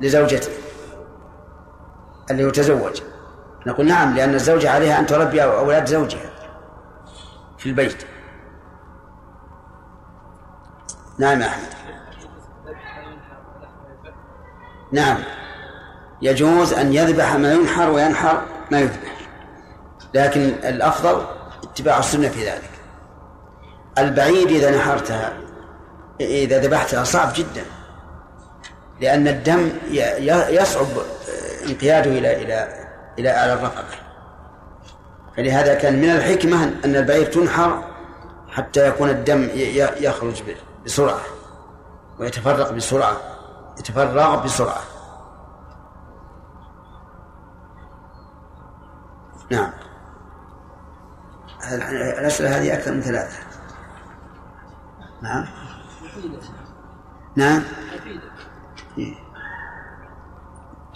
لزوجته 0.00 0.52
اللي 2.30 2.44
هو 2.44 2.50
تزوج. 2.50 3.02
نقول 3.66 3.86
نعم 3.86 4.14
لأن 4.14 4.34
الزوجة 4.34 4.70
عليها 4.70 4.98
أن 4.98 5.06
تربي 5.06 5.44
أولاد 5.44 5.86
زوجها 5.86 6.30
في 7.58 7.66
البيت. 7.68 8.06
نعم 11.18 11.40
يا 11.40 11.46
أحمد. 11.46 11.74
نعم. 14.92 15.37
يجوز 16.22 16.72
أن 16.72 16.92
يذبح 16.92 17.34
ما 17.34 17.52
ينحر 17.52 17.90
وينحر 17.90 18.42
ما 18.70 18.80
يذبح. 18.80 19.18
لكن 20.14 20.40
الأفضل 20.40 21.22
اتباع 21.62 21.98
السنة 21.98 22.28
في 22.28 22.46
ذلك. 22.50 22.70
البعيد 23.98 24.50
إذا 24.50 24.78
نحرتها 24.78 25.32
إذا 26.20 26.60
ذبحتها 26.60 27.04
صعب 27.04 27.32
جدا. 27.34 27.64
لأن 29.00 29.28
الدم 29.28 29.70
يصعب 30.50 30.86
انقياده 31.66 32.10
إلى 32.10 32.42
إلى 32.42 32.86
إلى 33.18 33.30
أعلى 33.30 33.52
الرقبة. 33.52 33.94
فلهذا 35.36 35.74
كان 35.74 36.00
من 36.00 36.10
الحكمة 36.10 36.64
أن 36.84 36.96
البعير 36.96 37.26
تنحر 37.26 37.84
حتى 38.48 38.88
يكون 38.88 39.10
الدم 39.10 39.48
يخرج 40.00 40.42
بسرعة 40.84 41.20
ويتفرق 42.18 42.70
بسرعة 42.70 43.16
يتفرغ 43.78 44.44
بسرعة. 44.44 44.80
نعم. 49.50 49.70
الأسئلة 51.72 52.58
هذه 52.58 52.74
أكثر 52.74 52.92
من 52.92 53.00
ثلاثة. 53.00 53.36
نعم. 55.22 55.46
نعم. 57.36 57.62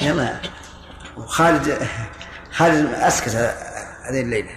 يلا. 0.00 0.36
وخالد 1.16 1.78
خالد 2.52 2.94
أسكت 2.94 3.34
هذه 4.02 4.20
الليلة. 4.20 4.50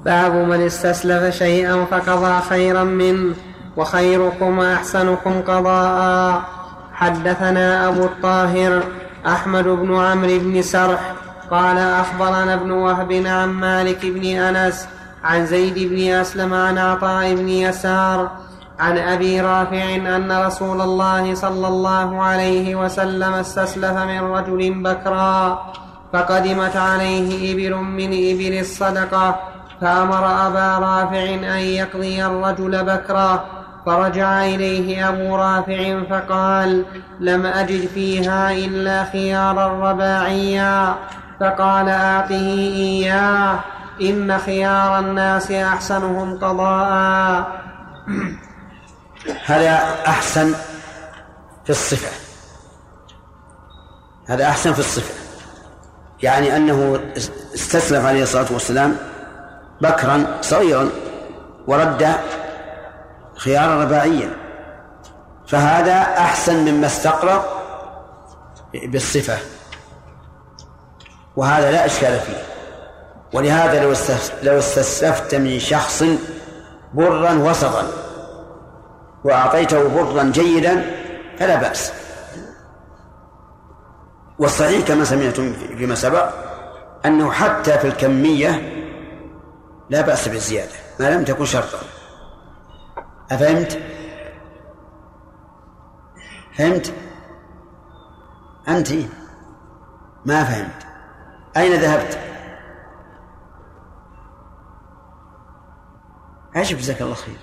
باب 0.00 0.32
من 0.32 0.66
استسلف 0.66 1.34
شيئا 1.34 1.84
فقضى 1.84 2.42
خيرا 2.42 2.84
منه 2.84 3.36
وخيركم 3.76 4.60
احسنكم 4.60 5.42
قضاء. 5.42 6.44
حدثنا 6.92 7.88
أبو 7.88 8.04
الطاهر 8.04 8.84
أحمد 9.26 9.64
بن 9.64 9.96
عمرو 9.96 10.38
بن 10.38 10.62
سرح 10.62 11.14
قال 11.54 11.78
أخبرنا 11.78 12.54
ابن 12.54 12.70
وهب 12.70 13.12
عن 13.12 13.48
مالك 13.48 14.06
بن 14.06 14.24
أنس 14.24 14.88
عن 15.24 15.46
زيد 15.46 15.78
بن 15.78 16.12
أسلم 16.12 16.54
عن 16.54 16.78
عطاء 16.78 17.34
بن 17.34 17.48
يسار 17.48 18.30
عن 18.78 18.98
أبي 18.98 19.40
رافع 19.40 19.94
أن 19.94 20.32
رسول 20.46 20.80
الله 20.80 21.34
صلى 21.34 21.68
الله 21.68 22.22
عليه 22.22 22.74
وسلم 22.74 23.32
استسلف 23.32 23.96
من 23.96 24.20
رجل 24.20 24.82
بكرا 24.82 25.62
فقدمت 26.12 26.76
عليه 26.76 27.54
إبل 27.54 27.74
من 27.74 28.06
إبل 28.06 28.58
الصدقة 28.60 29.40
فأمر 29.80 30.46
أبا 30.46 30.78
رافع 30.78 31.24
أن 31.34 31.58
يقضي 31.58 32.26
الرجل 32.26 32.84
بكرا 32.84 33.44
فرجع 33.86 34.44
إليه 34.44 35.08
أبو 35.08 35.36
رافع 35.36 36.02
فقال 36.10 36.84
لم 37.20 37.46
أجد 37.46 37.86
فيها 37.86 38.52
إلا 38.52 39.04
خيارا 39.04 39.90
رباعيا 39.90 40.94
فقال 41.40 41.88
أعطه 41.88 42.34
إياه 42.34 43.60
إن 44.00 44.38
خيار 44.38 44.98
الناس 44.98 45.50
أحسنهم 45.50 46.38
قضاء. 46.38 47.64
هذا 49.44 49.78
أحسن 50.06 50.54
في 51.64 51.70
الصفة؟ 51.70 52.08
هذا 54.28 54.48
أحسن 54.48 54.72
في 54.72 54.78
الصفة. 54.78 55.14
يعني 56.22 56.56
أنه 56.56 57.00
استسلف 57.54 58.04
عليه 58.04 58.22
الصلاة 58.22 58.52
والسلام 58.52 58.96
بكرا 59.80 60.26
صغيرا 60.40 60.88
ورد 61.66 62.14
خيارا 63.36 63.84
رباعيا 63.84 64.30
فهذا 65.46 65.94
أحسن 66.18 66.64
مما 66.64 66.86
استقرض 66.86 67.42
بالصفة. 68.74 69.38
وهذا 71.36 71.70
لا 71.70 71.86
أشكال 71.86 72.20
فيه. 72.20 72.42
ولهذا 73.32 73.82
لو 73.82 73.94
لو 74.42 74.58
استسلفت 74.58 75.34
من 75.34 75.58
شخص 75.58 76.04
برا 76.94 77.32
وسطا 77.32 77.88
وأعطيته 79.24 79.88
برا 79.88 80.22
جيدا 80.22 80.84
فلا 81.38 81.56
بأس. 81.56 81.92
والصحيح 84.38 84.88
كما 84.88 85.04
سمعتم 85.04 85.52
فيما 85.52 85.94
سبق 85.94 86.28
أنه 87.06 87.32
حتى 87.32 87.78
في 87.78 87.86
الكمية 87.86 88.70
لا 89.90 90.00
بأس 90.00 90.28
بالزيادة 90.28 90.72
ما 91.00 91.10
لم 91.10 91.24
تكن 91.24 91.44
شرطا. 91.44 91.78
أفهمت؟ 93.30 93.78
فهمت؟ 96.58 96.92
أنت؟ 98.68 98.88
ما 100.24 100.44
فهمت؟ 100.44 100.93
أين 101.56 101.72
ذهبت؟ 101.72 102.18
عجب 106.54 106.78
جزاك 106.78 107.02
الله 107.02 107.14
خير. 107.14 107.38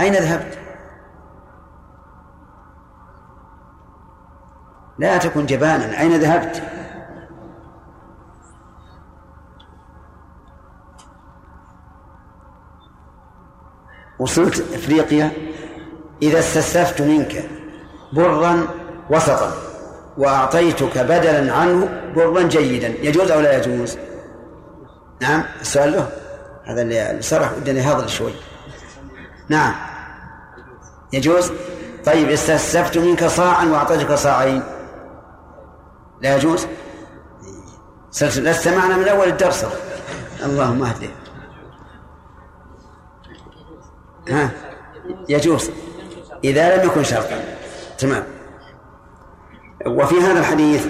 أين 0.00 0.14
ذهبت؟ 0.14 0.58
لا 4.98 5.18
تكن 5.18 5.46
جبانا. 5.46 6.00
أين 6.00 6.20
ذهبت؟ 6.20 6.62
وصلت 14.18 14.60
إفريقيا. 14.74 15.32
إذا 16.22 16.38
استسلفت 16.38 17.02
منك 17.02 17.50
برا 18.12 18.68
وسطا. 19.10 19.67
وأعطيتك 20.18 20.98
بدلا 20.98 21.52
عنه 21.52 21.88
برا 22.16 22.42
جيدا. 22.42 22.88
يجوز 22.88 23.30
أو 23.30 23.40
لا 23.40 23.56
يجوز؟ 23.56 23.98
نعم 25.22 25.44
السؤال 25.60 25.92
له. 25.92 26.10
هذا 26.64 26.82
اللي 26.82 27.18
صرح 27.20 27.52
ودنا 27.52 27.80
يهضر 27.80 28.06
شوي. 28.06 28.32
نعم. 29.48 29.74
يجوز؟ 31.12 31.52
طيب 32.04 32.30
استسلفت 32.30 32.98
منك 32.98 33.24
صاعا 33.24 33.64
وأعطيتك 33.64 34.14
صاعين. 34.14 34.62
لا 36.22 36.36
يجوز؟ 36.36 36.66
لست 38.22 38.68
معنا 38.68 38.96
من 38.96 39.08
أول 39.08 39.28
الدرس. 39.28 39.66
اللهم 40.42 40.82
اهده 40.82 41.08
ها؟ 44.28 44.50
يجوز. 45.28 45.70
إذا 46.44 46.76
لم 46.76 46.86
يكن 46.86 47.04
شرطا. 47.04 47.44
تمام. 47.98 48.37
وفي 49.86 50.14
هذا 50.20 50.40
الحديث 50.40 50.86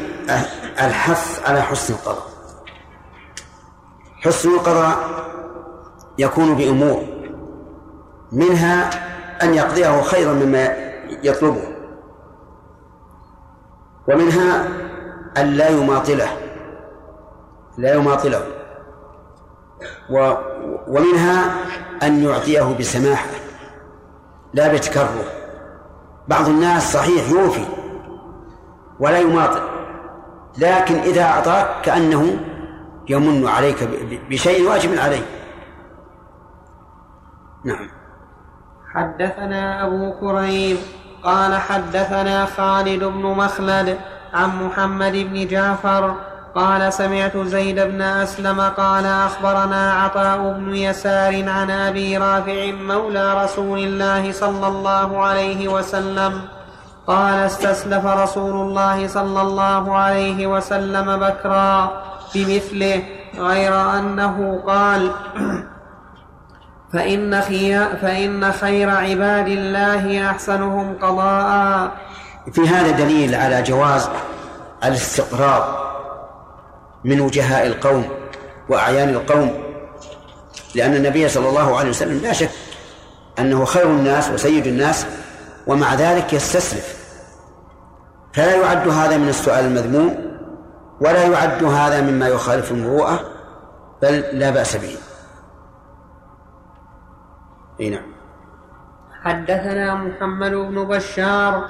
الحث 0.81 1.49
على 1.49 1.63
حسن 1.63 1.95
القضاء. 1.95 2.27
حسن 4.25 4.49
القضاء 4.55 4.97
يكون 6.19 6.55
بأمور 6.55 7.03
منها 8.33 8.91
أن 9.43 9.55
يقضيه 9.55 10.03
خيرا 10.03 10.33
مما 10.33 10.65
يطلبه 11.23 11.63
ومنها 14.09 14.69
أن 15.39 15.47
لا 15.47 15.69
يماطله 15.69 16.29
لا 17.79 17.95
يماطله 17.95 18.43
و 20.11 20.35
ومنها 20.89 21.55
أن 22.03 22.23
يعطيه 22.25 22.77
بسماحة 22.81 23.29
لا 24.55 24.73
بتكرر 24.73 25.25
بعض 26.29 26.49
الناس 26.49 26.93
صحيح 26.93 27.31
يوفي 27.31 27.65
ولا 29.01 29.19
يماطل 29.19 29.63
لكن 30.59 30.95
إذا 30.95 31.23
أعطاك 31.23 31.69
كأنه 31.83 32.37
يمن 33.09 33.49
عليك 33.49 33.89
بشيء 34.31 34.69
واجب 34.69 34.99
عليه. 34.99 35.23
نعم. 37.65 37.89
حدثنا 38.95 39.87
أبو 39.87 40.13
كريب 40.21 40.77
قال 41.23 41.55
حدثنا 41.55 42.47
خالد 42.47 43.05
بن 43.05 43.23
مخلد 43.23 43.99
عن 44.35 44.65
محمد 44.65 45.13
بن 45.13 45.47
جعفر 45.47 46.15
قال 46.55 46.93
سمعت 46.93 47.37
زيد 47.37 47.81
بن 47.81 48.03
أسلم 48.03 48.61
قال 48.61 49.07
أخبرنا 49.07 49.93
عطاء 49.93 50.53
بن 50.53 50.75
يسار 50.75 51.49
عن 51.49 51.71
أبي 51.71 52.17
رافع 52.17 52.73
مولى 52.73 53.45
رسول 53.45 53.79
الله 53.79 54.33
صلى 54.33 54.67
الله 54.67 55.25
عليه 55.25 55.69
وسلم 55.69 56.41
قال 57.09 57.35
استسلف 57.35 58.07
رسول 58.07 58.57
الله 58.57 59.09
صلى 59.09 59.41
الله 59.41 59.97
عليه 59.97 60.47
وسلم 60.47 61.17
بكرا 61.17 62.03
بمثله 62.35 63.03
غير 63.39 63.75
أنه 63.99 64.63
قال 64.67 65.11
فإن, 66.93 67.41
خي... 67.41 67.79
فإن 68.03 68.53
خير 68.53 68.91
عباد 68.91 69.49
الله 69.49 70.31
أحسنهم 70.31 70.97
قضاء. 71.03 71.91
في 72.53 72.69
هذا 72.69 72.91
دليل 72.91 73.35
على 73.35 73.63
جواز 73.63 74.09
الاستقرار 74.85 75.89
من 77.05 77.21
وجهاء 77.21 77.67
القوم 77.67 78.05
وأعيان 78.69 79.09
القوم 79.09 79.63
لأن 80.75 80.95
النبي 80.95 81.29
صلى 81.29 81.49
الله 81.49 81.79
عليه 81.79 81.91
وسلم 81.91 82.19
لا 82.23 82.33
شك 82.33 82.51
أنه 83.39 83.65
خير 83.65 83.87
الناس 83.87 84.31
وسيد 84.31 84.67
الناس 84.67 85.07
ومع 85.67 85.95
ذلك 85.95 86.33
يستسلف. 86.33 86.98
فلا 88.39 88.55
يعد 88.55 88.89
هذا 88.89 89.17
من 89.17 89.29
السؤال 89.29 89.65
المذموم 89.65 90.17
ولا 91.01 91.25
يعد 91.27 91.65
هذا 91.65 92.01
مما 92.01 92.29
يخالف 92.29 92.73
المروءة 92.73 93.21
بل 94.03 94.25
لا 94.33 94.51
بأس 94.51 94.77
به. 94.77 94.97
إي 97.81 97.91
نعم. 97.91 98.13
حدثنا 99.23 99.95
محمد 99.95 100.51
بن 100.51 100.85
بشار 100.85 101.69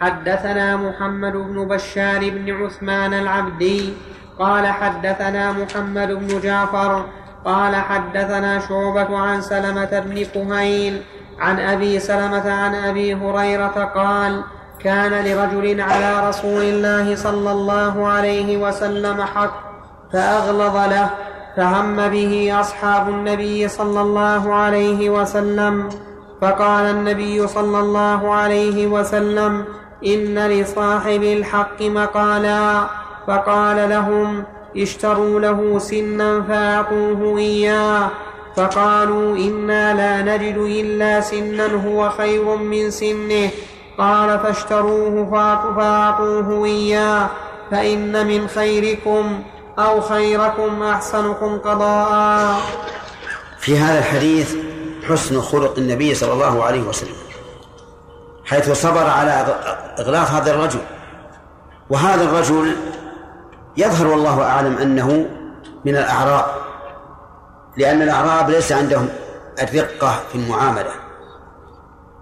حدثنا 0.00 0.76
محمد 0.76 1.32
بن 1.32 1.68
بشار 1.68 2.30
بن 2.30 2.64
عثمان 2.64 3.14
العبدي 3.14 3.94
قال 4.38 4.66
حدثنا 4.66 5.52
محمد 5.52 6.08
بن 6.08 6.40
جعفر 6.40 7.04
قال 7.44 7.76
حدثنا 7.76 8.58
شعبة 8.58 9.18
عن 9.18 9.40
سلمة 9.40 10.00
بن 10.00 10.24
كهيل 10.24 11.02
عن 11.38 11.60
أبي 11.60 11.98
سلمة 11.98 12.52
عن 12.52 12.74
أبي 12.74 13.14
هريرة 13.14 13.84
قال 13.94 14.44
كان 14.84 15.24
لرجل 15.24 15.80
على 15.80 16.28
رسول 16.28 16.62
الله 16.62 17.16
صلى 17.16 17.52
الله 17.52 18.06
عليه 18.06 18.56
وسلم 18.56 19.22
حق 19.22 19.60
فأغلظ 20.12 20.76
له 20.76 21.10
فهم 21.56 22.08
به 22.08 22.60
أصحاب 22.60 23.08
النبي 23.08 23.68
صلى 23.68 24.00
الله 24.00 24.54
عليه 24.54 25.10
وسلم 25.10 25.88
فقال 26.40 26.84
النبي 26.84 27.46
صلى 27.46 27.80
الله 27.80 28.34
عليه 28.34 28.86
وسلم 28.86 29.64
إن 30.06 30.38
لصاحب 30.38 31.22
الحق 31.22 31.82
مقالا. 31.82 32.86
فقال 33.26 33.90
لهم 33.90 34.44
اشتروا 34.76 35.40
له 35.40 35.78
سنا 35.78 36.42
فأعطوه 36.42 37.38
إياه. 37.38 38.08
فقالوا 38.56 39.36
إنا 39.36 39.94
لا 39.94 40.36
نجد 40.36 40.56
إلا 40.56 41.20
سنا 41.20 41.66
هو 41.86 42.08
خير 42.08 42.56
من 42.56 42.90
سنه. 42.90 43.50
قال 43.98 44.38
فاشتروه 44.38 45.30
فأعطوه 45.76 46.64
إياه 46.64 47.28
فإن 47.70 48.26
من 48.26 48.48
خيركم 48.48 49.42
أو 49.78 50.00
خيركم 50.00 50.82
أحسنكم 50.82 51.58
قضاء. 51.58 52.60
في 53.58 53.78
هذا 53.78 53.98
الحديث 53.98 54.54
حسن 55.08 55.40
خلق 55.40 55.78
النبي 55.78 56.14
صلى 56.14 56.32
الله 56.32 56.64
عليه 56.64 56.82
وسلم 56.82 57.16
حيث 58.44 58.70
صبر 58.70 59.06
على 59.10 59.30
إغلاق 59.98 60.26
هذا 60.26 60.50
الرجل. 60.54 60.80
وهذا 61.90 62.24
الرجل 62.24 62.76
يظهر 63.76 64.06
والله 64.06 64.42
أعلم 64.42 64.78
أنه 64.78 65.26
من 65.84 65.96
الأعراب 65.96 66.44
لأن 67.76 68.02
الأعراب 68.02 68.50
ليس 68.50 68.72
عندهم 68.72 69.08
الرقة 69.62 70.20
في 70.32 70.34
المعاملة. 70.34 70.90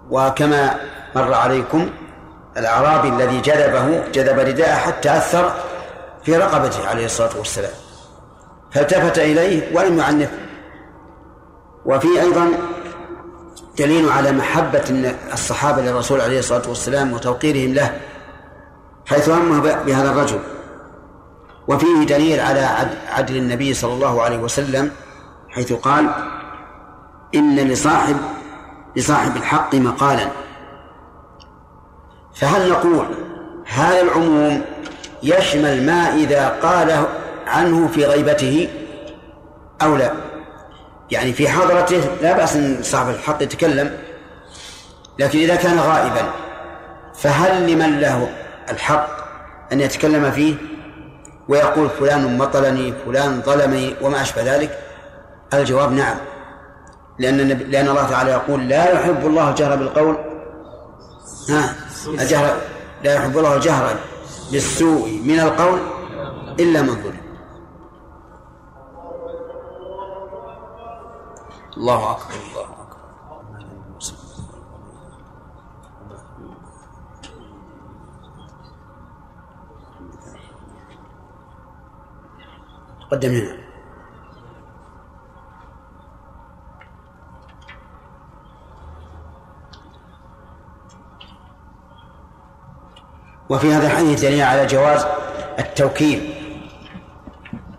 وكما 0.09 0.75
مر 1.15 1.33
عليكم 1.33 1.89
الأعرابي 2.57 3.09
الذي 3.09 3.41
جذبه 3.41 4.07
جذب 4.13 4.39
رداءه 4.39 4.75
حتى 4.75 5.17
أثر 5.17 5.53
في 6.23 6.37
رقبته 6.37 6.87
عليه 6.87 7.05
الصلاة 7.05 7.37
والسلام. 7.37 7.71
فالتفت 8.71 9.19
إليه 9.19 9.77
ولم 9.77 9.97
يعنفه. 9.97 10.37
وفي 11.85 12.21
أيضا 12.21 12.51
دليل 13.77 14.09
على 14.09 14.31
محبة 14.31 15.13
الصحابة 15.33 15.81
للرسول 15.81 16.21
عليه 16.21 16.39
الصلاة 16.39 16.69
والسلام 16.69 17.13
وتوقيرهم 17.13 17.73
له 17.73 17.99
حيث 19.05 19.29
همه 19.29 19.59
بهذا 19.59 20.11
الرجل. 20.11 20.39
وفيه 21.67 22.05
دليل 22.05 22.39
على 22.39 22.89
عدل 23.09 23.37
النبي 23.37 23.73
صلى 23.73 23.93
الله 23.93 24.21
عليه 24.21 24.37
وسلم 24.37 24.91
حيث 25.49 25.73
قال 25.73 26.09
إن 27.35 27.55
لصاحب 27.55 28.17
لصاحب 28.95 29.37
الحق 29.37 29.75
مقالا. 29.75 30.27
فهل 32.39 32.69
نقول 32.69 33.05
هذا 33.65 34.01
العموم 34.01 34.61
يشمل 35.23 35.85
ما 35.85 36.13
إذا 36.15 36.47
قال 36.63 37.05
عنه 37.47 37.87
في 37.87 38.05
غيبته 38.05 38.69
أو 39.81 39.95
لا؟ 39.95 40.11
يعني 41.11 41.33
في 41.33 41.49
حضرته 41.49 42.01
لا 42.21 42.37
بأس 42.37 42.55
أن 42.55 42.77
صاحب 42.83 43.09
الحق 43.09 43.43
يتكلم 43.43 43.97
لكن 45.19 45.39
إذا 45.39 45.55
كان 45.55 45.79
غائبا 45.79 46.31
فهل 47.15 47.71
لمن 47.71 47.99
له 47.99 48.29
الحق 48.69 49.07
أن 49.71 49.79
يتكلم 49.79 50.31
فيه 50.31 50.55
ويقول 51.47 51.89
فلان 51.89 52.37
مطلني 52.37 52.93
فلان 53.05 53.41
ظلمني 53.41 53.95
وما 54.01 54.21
أشبه 54.21 54.55
ذلك؟ 54.55 54.79
الجواب 55.53 55.91
نعم 55.91 56.17
لأن 57.19 57.37
لأن 57.47 57.87
الله 57.87 58.09
تعالى 58.09 58.31
يقول 58.31 58.69
لا 58.69 58.91
يحب 58.91 59.25
الله 59.25 59.49
الجهر 59.49 59.75
بالقول 59.75 60.28
ها؟ 61.49 61.75
الجهر 62.07 62.61
لا 63.03 63.13
يحب 63.13 63.37
الله 63.37 63.55
الجهر 63.55 63.99
بالسوء 64.51 65.21
من 65.25 65.39
القول 65.39 65.79
إلا 66.59 66.81
من 66.81 67.03
ظلم. 67.03 67.21
الله 71.77 72.11
أكبر 72.11 72.35
الله 72.49 72.61
أكبر. 72.61 72.99
قدم 83.11 83.29
هنا. 83.29 83.68
وفي 93.49 93.73
هذا 93.73 93.87
الحديث 93.87 94.21
دليل 94.21 94.41
على 94.41 94.65
جواز 94.65 95.05
التوكيل 95.59 96.33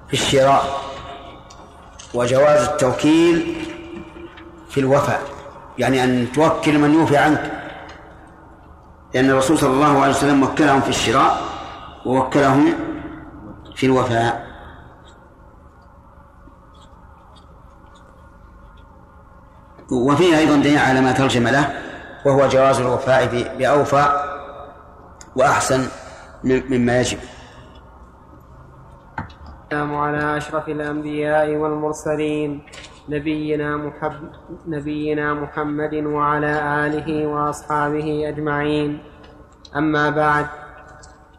في 0.08 0.14
الشراء 0.14 0.80
وجواز 2.14 2.68
التوكيل 2.68 3.64
في 4.70 4.80
الوفاء 4.80 5.20
يعني 5.78 6.04
أن 6.04 6.32
توكل 6.32 6.78
من 6.78 6.94
يوفي 6.94 7.16
عنك. 7.16 7.52
لأن 9.14 9.30
الرسول 9.30 9.58
صلى 9.58 9.70
الله 9.70 10.00
عليه 10.00 10.10
وسلم 10.10 10.42
وكلهم 10.42 10.80
في 10.80 10.88
الشراء 10.88 11.40
ووكلهم 12.06 12.74
في 13.76 13.86
الوفاء. 13.86 14.50
وفيه 19.92 20.38
أيضا 20.38 20.56
دليل 20.56 20.78
على 20.78 21.00
ما 21.00 21.12
ترجم 21.12 21.48
له 21.48 21.72
وهو 22.26 22.48
جواز 22.48 22.80
الوفاء 22.80 23.26
بأوفى 23.58 24.29
وأحسن 25.36 25.88
مما 26.44 27.00
يجب. 27.00 27.18
السلام 29.64 29.94
على 29.94 30.36
أشرف 30.36 30.68
الأنبياء 30.68 31.56
والمرسلين 31.56 32.62
نبينا 33.08 33.76
محمد 33.76 34.32
نبينا 34.66 35.34
محمد 35.34 35.94
وعلى 35.94 36.86
آله 36.86 37.26
وأصحابه 37.26 38.28
أجمعين. 38.28 39.02
أما 39.76 40.10
بعد 40.10 40.46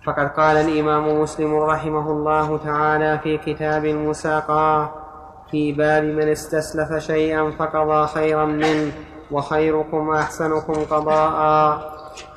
فقد 0.05 0.27
قال 0.27 0.57
الإمام 0.57 1.21
مسلم 1.21 1.55
رحمه 1.55 2.11
الله 2.11 2.57
تعالى 2.57 3.19
في 3.23 3.37
كتاب 3.37 3.85
المساقاة 3.85 4.91
في 5.51 5.71
باب 5.71 6.03
من 6.03 6.27
استسلف 6.27 7.03
شيئا 7.03 7.51
فقضى 7.59 8.07
خيرا 8.07 8.45
منه 8.45 8.91
وخيركم 9.31 10.09
أحسنكم 10.09 10.73
قضاء. 10.73 11.90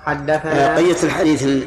حدثنا 0.07 0.77
قية 0.77 1.03
الحديث 1.05 1.65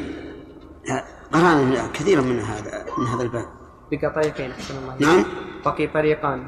قرانا 1.32 1.86
كثيرا 1.94 2.20
من 2.22 2.40
هذا 2.40 2.84
من 2.98 3.06
هذا 3.06 3.22
الباب. 3.22 3.44
بقى 3.92 4.10
طريقين 4.10 4.50
أحسن 4.50 4.74
الله 4.78 4.94
نعم. 5.00 5.24
بقي 5.64 5.86
طريقان 5.86 6.42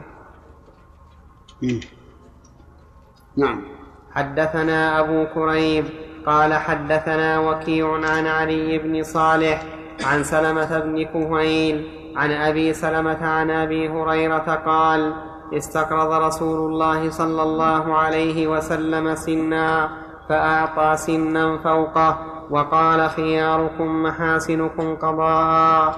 مم. 1.62 1.80
نعم. 3.36 3.62
حدثنا 4.10 5.00
أبو 5.00 5.26
كريب 5.34 5.84
قال 6.26 6.54
حدثنا 6.54 7.38
وكيع 7.38 7.92
عن 7.94 8.26
علي 8.26 8.78
بن 8.78 9.02
صالح 9.02 9.62
عن 10.04 10.24
سلمة 10.24 10.78
بن 10.78 11.04
كهيل 11.04 11.76
عن 12.16 12.30
أبي 12.30 12.72
سلمة 12.74 13.26
عن 13.26 13.50
أبي 13.50 13.88
هريرة 13.88 14.54
قال 14.66 15.14
استقرض 15.52 16.12
رسول 16.12 16.70
الله 16.72 17.10
صلى 17.10 17.42
الله 17.42 17.94
عليه 17.94 18.46
وسلم 18.46 19.14
سنا 19.14 19.90
فأعطى 20.30 20.96
سنا 20.96 21.58
فوقه 21.58 22.18
وقال 22.50 23.10
خياركم 23.10 24.02
محاسنكم 24.02 24.94
قضاء. 24.94 25.94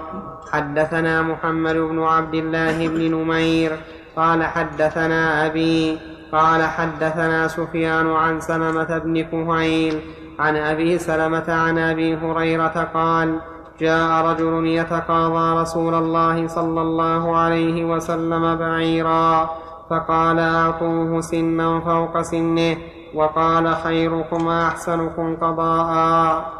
حدثنا 0.53 1.23
محمد 1.23 1.77
بن 1.77 2.03
عبد 2.03 2.35
الله 2.35 2.89
بن 2.89 3.15
نمير 3.15 3.73
قال 4.17 4.45
حدثنا 4.45 5.47
أبي 5.47 5.99
قال 6.33 6.63
حدثنا 6.63 7.49
سفيان 7.49 8.11
عن 8.11 8.41
سلمة 8.41 8.99
بن 8.99 9.23
كهيل 9.23 10.01
عن 10.39 10.57
أبي 10.57 10.99
سلمة 10.99 11.49
عن 11.49 11.79
أبي 11.79 12.17
هريرة 12.17 12.89
قال 12.95 13.41
جاء 13.81 14.25
رجل 14.27 14.67
يتقاضى 14.67 15.61
رسول 15.61 15.95
الله 15.95 16.47
صلى 16.47 16.81
الله 16.81 17.37
عليه 17.37 17.85
وسلم 17.85 18.57
بعيرا 18.57 19.51
فقال 19.91 20.39
أعطوه 20.39 21.21
سنا 21.21 21.81
فوق 21.81 22.21
سنه. 22.23 22.77
وقال 23.15 23.77
خيركم 23.77 24.49
أحسنكم 24.49 25.37
قضاء. 25.37 26.53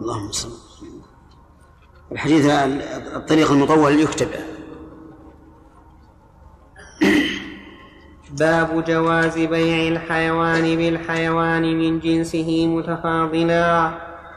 اللهم 0.00 0.32
صل 0.32 0.48
الحديث 2.12 2.46
الطريق 3.16 3.50
المطول 3.52 4.00
يكتب. 4.00 4.28
باب 8.30 8.84
جواز 8.84 9.38
بيع 9.38 9.88
الحيوان 9.88 10.76
بالحيوان 10.76 11.78
من 11.78 12.00
جنسه 12.00 12.66
متفاضلا. 12.66 13.90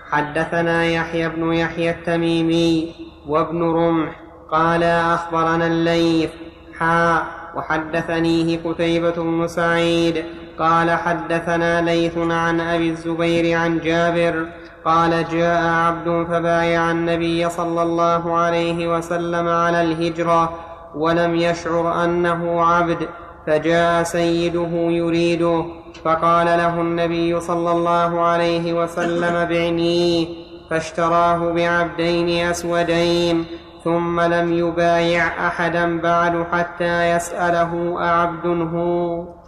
حدثنا 0.09 0.85
يحيى 0.85 1.29
بن 1.29 1.53
يحيى 1.53 1.89
التميمي 1.89 2.95
وابن 3.27 3.63
رمح 3.63 4.21
قال 4.51 4.83
أخبرنا 4.83 5.67
الليث 5.67 6.31
حا 6.79 7.23
وحدثنيه 7.55 8.59
قتيبة 8.63 9.11
بن 9.11 9.47
سعيد. 9.47 10.25
قال 10.59 10.91
حدثنا 10.91 11.81
ليث 11.81 12.17
عن 12.17 12.61
أبي 12.61 12.89
الزبير 12.89 13.57
عن 13.57 13.79
جابر 13.79 14.47
قال 14.85 15.25
جاء 15.31 15.63
عبد 15.67 16.27
فبايع 16.29 16.91
النبي 16.91 17.49
صلى 17.49 17.81
الله 17.81 18.37
عليه 18.37 18.97
وسلم 18.97 19.47
على 19.47 19.81
الهجرة 19.81 20.53
ولم 20.95 21.35
يشعر 21.35 22.03
أنه 22.03 22.65
عبد 22.65 23.07
فجاء 23.47 24.03
سيده 24.03 24.69
يريده 24.73 25.65
فقال 26.03 26.45
له 26.45 26.81
النبي 26.81 27.39
صلى 27.39 27.71
الله 27.71 28.21
عليه 28.21 28.83
وسلم 28.83 29.45
بعنيه 29.45 30.27
فاشتراه 30.69 31.51
بعبدين 31.51 32.45
أسودين 32.45 33.45
ثم 33.83 34.21
لم 34.21 34.53
يبايع 34.53 35.47
أحدا 35.47 35.99
بعد 35.99 36.45
حتى 36.51 37.11
يسأله 37.11 37.95
أعبد 37.99 38.47
هو. 38.73 39.38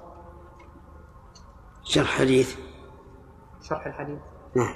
شرح 1.92 2.08
حديث 2.20 2.56
شرح 3.62 3.86
الحديث. 3.86 4.20
نعم. 4.56 4.76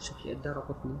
شوف 0.00 0.16
الدار 0.26 0.58
قطني 0.58 0.98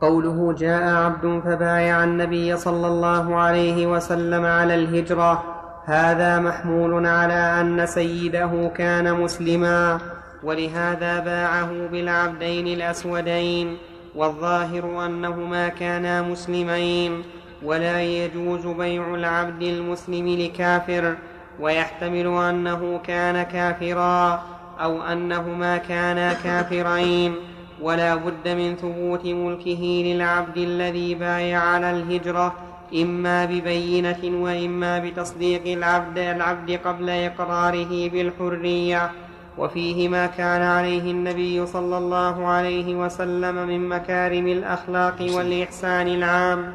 قوله 0.00 0.52
جاء 0.52 0.94
عبد 0.94 1.40
فبايع 1.44 2.04
النبي 2.04 2.56
صلى 2.56 2.86
الله 2.86 3.36
عليه 3.36 3.86
وسلم 3.86 4.44
على 4.44 4.74
الهجرة. 4.74 5.44
هذا 5.84 6.40
محمول 6.40 7.06
على 7.06 7.60
أن 7.60 7.86
سيده 7.86 8.72
كان 8.76 9.20
مسلما 9.20 10.00
ولهذا 10.42 11.18
باعه 11.20 11.86
بالعبدين 11.86 12.66
الأسودين. 12.66 13.78
والظاهر 14.14 15.06
أنهما 15.06 15.68
كانا 15.68 16.22
مسلمين 16.22 17.22
ولا 17.62 18.02
يجوز 18.02 18.66
بيع 18.66 19.14
العبد 19.14 19.62
المسلم 19.62 20.28
لكافر 20.28 21.14
ويحتمل 21.60 22.26
أنه 22.26 23.00
كان 23.06 23.42
كافرا 23.42 24.42
أو 24.80 25.02
أنهما 25.02 25.76
كانا 25.76 26.32
كافرين. 26.32 27.34
ولا 27.80 28.14
بد 28.14 28.48
من 28.48 28.76
ثبوت 28.76 29.24
ملكه 29.24 30.02
للعبد 30.06 30.56
الذي 30.56 31.14
بايع 31.14 31.60
على 31.60 31.90
الهجرة 31.90 32.54
إما 32.94 33.44
ببينة 33.44 34.18
وإما 34.24 34.98
بتصديق 34.98 35.62
العبد 35.66 36.18
العبد 36.18 36.70
قبل 36.70 37.10
إقراره 37.10 38.08
بالحرية. 38.08 39.10
وفيه 39.58 40.08
ما 40.08 40.26
كان 40.26 40.62
عليه 40.62 41.10
النبي 41.10 41.66
صلى 41.66 41.98
الله 41.98 42.46
عليه 42.46 42.96
وسلم 42.96 43.68
من 43.68 43.88
مكارم 43.88 44.48
الأخلاق 44.48 45.26
والإحسان 45.36 46.08
العام 46.08 46.72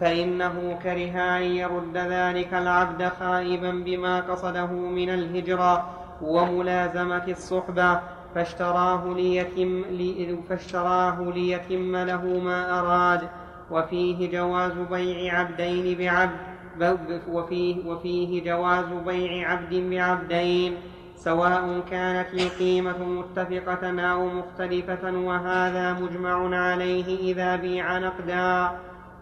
فإنه 0.00 0.78
كره 0.82 1.36
أن 1.38 1.42
يرد 1.42 1.96
ذلك 1.96 2.54
العبد 2.54 3.08
خائبا 3.20 3.70
بما 3.70 4.20
قصده 4.20 4.66
من 4.66 5.10
الهجرة 5.10 5.90
وملازمة 6.22 7.24
الصحبة 7.28 8.00
فاشتراه 8.34 9.14
ليتم, 9.16 9.82
فاشتراه 10.48 11.32
ليتم 11.34 11.96
له 11.96 12.24
ما 12.44 12.80
أراد. 12.80 13.28
وفيه 13.70 14.30
جواز 14.30 14.72
بيع 14.90 15.38
عبدين 15.38 15.98
بعبد 15.98 17.22
وفيه, 17.28 17.86
وفيه 17.86 18.44
جواز 18.44 18.86
بيع 19.06 19.50
عبد 19.50 19.74
بعبدين. 19.74 20.74
سواء 21.26 21.80
كانت 21.90 22.34
القيمة 22.34 22.98
متفقة 22.98 24.00
أو 24.00 24.26
مختلفة 24.26 25.18
وهذا 25.18 25.92
مجمع 25.92 26.56
عليه 26.56 27.18
إذا 27.32 27.56
بيع 27.56 27.98
نقدا. 27.98 28.70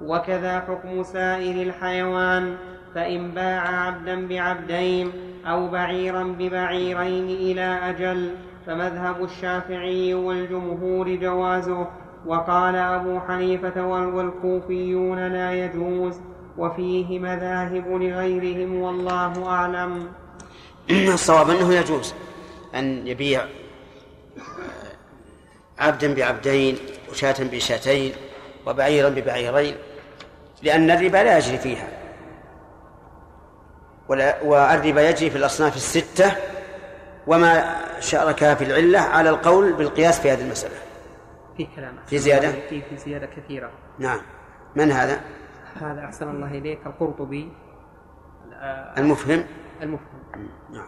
وكذا 0.03 0.61
حكم 0.61 1.03
سائر 1.03 1.67
الحيوان 1.67 2.57
فإن 2.95 3.31
باع 3.31 3.87
عبدا 3.87 4.29
بعبدين 4.29 5.13
أو 5.47 5.69
بعيرا 5.69 6.23
ببعيرين 6.39 7.25
إلى 7.25 7.79
أجل 7.91 8.31
فمذهب 8.67 9.25
الشافعي 9.25 10.15
والجمهور 10.15 11.15
جوازه. 11.15 11.87
وقال 12.27 12.77
أبو 12.77 13.21
حنيفة 13.21 13.87
والكوفيون 13.87 15.27
لا 15.27 15.53
يجوز 15.53 16.21
وفيه 16.59 17.19
مذاهب 17.19 17.87
لغيرهم 17.89 18.81
والله 18.81 19.49
أعلم. 19.49 20.09
الصواب 20.91 21.51
أنه 21.51 21.75
يجوز 21.75 22.15
أن 22.75 23.07
يبيع 23.07 23.45
عبدا 25.79 26.15
بعبدين 26.15 26.79
وشاة 27.11 27.37
بشاتين 27.41 28.13
وبعيرا 28.67 29.09
ببعيرين 29.09 29.77
لأن 30.63 30.91
الربا 30.91 31.17
لا 31.17 31.39
يجري 31.39 31.59
فيها. 31.59 31.89
والربا 34.09 35.09
يجري 35.09 35.31
في 35.31 35.37
الأصناف 35.37 35.77
الستة 35.77 36.33
وما 37.27 37.81
شاركها 38.01 38.55
في 38.55 38.65
العلة 38.65 38.99
على 38.99 39.31
القول 39.31 39.73
بالقياس 39.73 40.21
في 40.21 40.31
هذه 40.31 40.41
المسألة. 40.41 40.75
في 41.57 41.67
كلام 41.77 41.97
في 42.07 42.19
زيادة؟ 42.19 42.53
في 42.69 42.83
في 42.83 42.97
زيادة 42.97 43.27
كثيرة. 43.27 43.71
نعم. 43.99 44.21
من 44.77 44.93
هذا؟ 44.93 45.21
هذا 45.81 46.05
أحسن 46.05 46.31
الله 46.31 46.49
إليك 46.49 46.87
القرطبي. 46.87 47.53
المفهم؟ 48.99 49.45
المفهم. 49.83 50.14
نعم. 50.73 50.87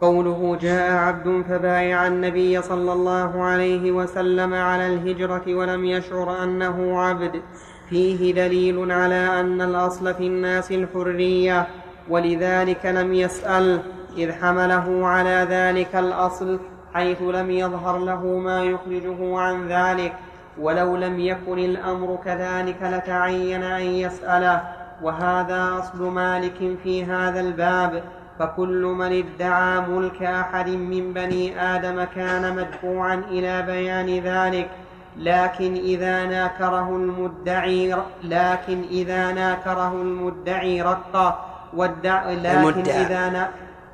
قوله 0.00 0.58
جاء 0.60 0.92
عبد 0.92 1.44
فبايع 1.48 2.06
النبي 2.06 2.62
صلى 2.62 2.92
الله 2.92 3.42
عليه 3.42 3.92
وسلم 3.92 4.54
على 4.54 4.86
الهجرة 4.86 5.54
ولم 5.54 5.84
يشعر 5.84 6.42
أنه 6.42 7.00
عبد. 7.00 7.42
فيه 7.88 8.34
دليل 8.34 8.92
على 8.92 9.40
أن 9.40 9.60
الأصل 9.60 10.14
في 10.14 10.26
الناس 10.26 10.72
الحرية 10.72 11.66
ولذلك 12.08 12.86
لم 12.86 13.14
يسأل 13.14 13.82
إذ 14.16 14.32
حمله 14.32 15.06
على 15.06 15.46
ذلك 15.50 15.96
الأصل 15.96 16.60
حيث 16.94 17.22
لم 17.22 17.50
يظهر 17.50 17.98
له 17.98 18.26
ما 18.26 18.64
يخرجه 18.64 19.38
عن 19.38 19.68
ذلك. 19.68 20.12
ولو 20.60 20.96
لم 20.96 21.20
يكن 21.20 21.58
الأمر 21.58 22.18
كذلك 22.24 22.82
لتعين 22.82 23.62
أن 23.62 23.82
يسأله. 23.82 24.77
وهذا 25.02 25.78
أصل 25.78 26.02
مالك 26.02 26.78
في 26.82 27.04
هذا 27.04 27.40
الباب 27.40 28.02
فكل 28.38 28.82
من 28.82 29.12
ادعى 29.12 29.80
ملك 29.80 30.22
أحد 30.22 30.68
من 30.68 31.12
بني 31.12 31.60
آدم 31.60 32.04
كان 32.04 32.56
مدفوعا 32.56 33.14
إلى 33.14 33.62
بيان 33.62 34.08
ذلك 34.18 34.70
لكن 35.16 35.74
إذا 35.74 36.26
ناكره 36.26 36.88
المدعي 36.88 37.96
لكن 38.22 38.82
إذا 38.82 39.32
ناكره 39.32 39.92
المدعي 39.92 40.82
رقه 40.82 41.44
والدع 41.74 42.30
لكن 42.30 42.46
المدعى. 42.46 43.02
إذا 43.02 43.30
نا 43.30 43.50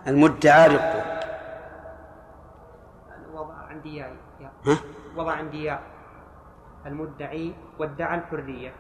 المدعى 0.06 0.68
رقه 0.68 1.04
وضع 3.34 3.54
عندي. 3.70 4.02
ها؟ 4.66 4.76
وضع 5.16 5.32
عندي 5.32 5.64
ياء 5.64 5.82
المدعي 6.86 7.52
وادعى 7.78 8.18
الحرية 8.18 8.72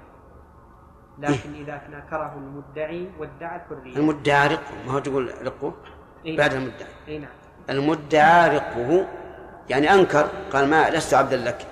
لكن 1.18 1.54
إذا 1.54 1.80
نكره 1.90 2.34
المدعي 2.36 3.08
وادعى 3.18 3.56
الحرية 3.56 3.96
المدعى 3.96 4.48
رقه 4.48 4.72
ما 4.86 4.92
هو 4.92 4.98
تقول 4.98 5.30
رقه؟ 5.44 5.72
إي 6.26 6.36
بعد. 6.36 6.52
المدعي. 6.52 6.88
اي 7.08 7.18
نعم. 7.18 7.30
المدعى 7.70 8.56
رقه 8.56 9.06
يعني 9.70 9.94
أنكر 9.94 10.28
قال 10.52 10.70
ما 10.70 10.90
لست 10.90 11.14
عبدا 11.14 11.36
لك. 11.36 11.66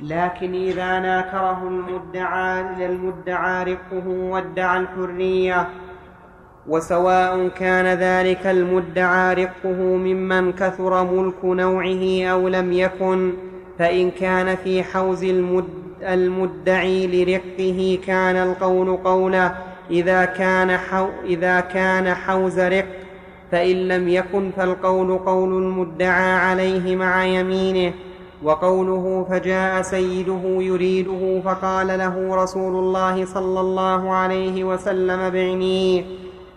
لكن 0.00 0.54
إذا 0.54 0.98
ناكره 0.98 1.68
المدعى 1.68 2.86
المدعى 2.86 3.64
رقه 3.72 4.08
وادعى 4.08 4.78
الحرية 4.78 5.68
وسواء 6.66 7.48
كان 7.48 7.86
ذلك 7.98 8.46
المدعى 8.46 9.34
رقه 9.34 9.68
ممن 9.82 10.52
كثر 10.52 11.04
ملك 11.04 11.44
نوعه 11.44 12.26
أو 12.32 12.48
لم 12.48 12.72
يكن 12.72 13.34
فإن 13.78 14.10
كان 14.10 14.56
في 14.56 14.82
حوز 14.82 15.24
المد 15.24 15.84
المدعي 16.02 17.06
لرقه 17.06 17.98
كان 18.06 18.36
القول 18.36 18.96
قوله 18.96 19.54
إذا 19.90 20.24
كان, 20.24 20.76
حو 20.76 21.06
إذا 21.24 21.60
كان 21.60 22.14
حوز 22.14 22.60
رق 22.60 22.86
فإن 23.52 23.88
لم 23.88 24.08
يكن 24.08 24.50
فالقول 24.56 25.18
قول 25.18 25.48
المدعى 25.62 26.32
عليه 26.32 26.96
مع 26.96 27.24
يمينه 27.24 27.92
وقوله 28.42 29.26
فجاء 29.30 29.82
سيده 29.82 30.42
يريده 30.44 31.40
فقال 31.44 31.86
له 31.86 32.42
رسول 32.42 32.74
الله 32.76 33.24
صلى 33.24 33.60
الله 33.60 34.12
عليه 34.12 34.64
وسلم 34.64 35.30
بعني. 35.30 36.04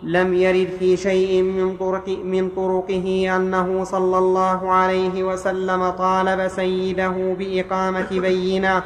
لم 0.02 0.34
يرد 0.34 0.68
في 0.78 0.96
شيء 0.96 1.42
من, 1.42 1.76
طرق 1.76 2.08
من 2.24 2.48
طرقه 2.48 3.36
أنه 3.36 3.84
صلى 3.84 4.18
الله 4.18 4.70
عليه 4.70 5.22
وسلم 5.24 5.90
طالب 5.90 6.48
سيده 6.48 7.34
بإقامة 7.38 8.08
بينة 8.10 8.82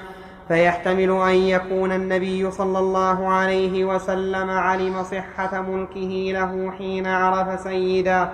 فيحتمل 0.49 1.11
أن 1.11 1.35
يكون 1.35 1.93
النبي 1.93 2.51
صلى 2.51 2.79
الله 2.79 3.29
عليه 3.29 3.85
وسلم 3.85 4.51
علم 4.51 5.03
صحة 5.03 5.61
ملكه 5.61 6.33
له 6.33 6.73
حين 6.79 7.07
عرف 7.07 7.61
سيده. 7.61 8.31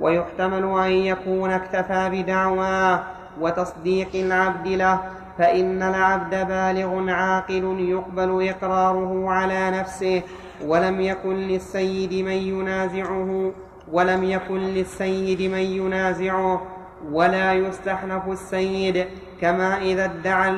ويحتمل 0.00 0.78
أن 0.78 0.90
يكون 0.90 1.50
اكتفى 1.50 2.08
بدعواه 2.12 3.02
وتصديق 3.40 4.08
العبد 4.14 4.68
له 4.68 5.00
فإن 5.38 5.82
العبد 5.82 6.30
بالغ 6.30 7.10
عاقل 7.10 7.76
يقبل 7.78 8.48
إقراره 8.48 9.30
على 9.30 9.70
نفسه. 9.70 10.22
ولم 10.66 11.00
يكن 11.00 11.34
للسيد 11.34 12.24
من 12.24 12.32
ينازعه 12.32 13.52
ولم 13.92 14.24
يكن 14.24 14.58
للسيد 14.58 15.42
من 15.42 15.58
ينازعه 15.58 16.62
ولا 17.12 17.52
يستحنف 17.52 18.28
السيد 18.28 19.06
كما 19.40 19.78
إذا 19.78 20.04
ادعى 20.04 20.50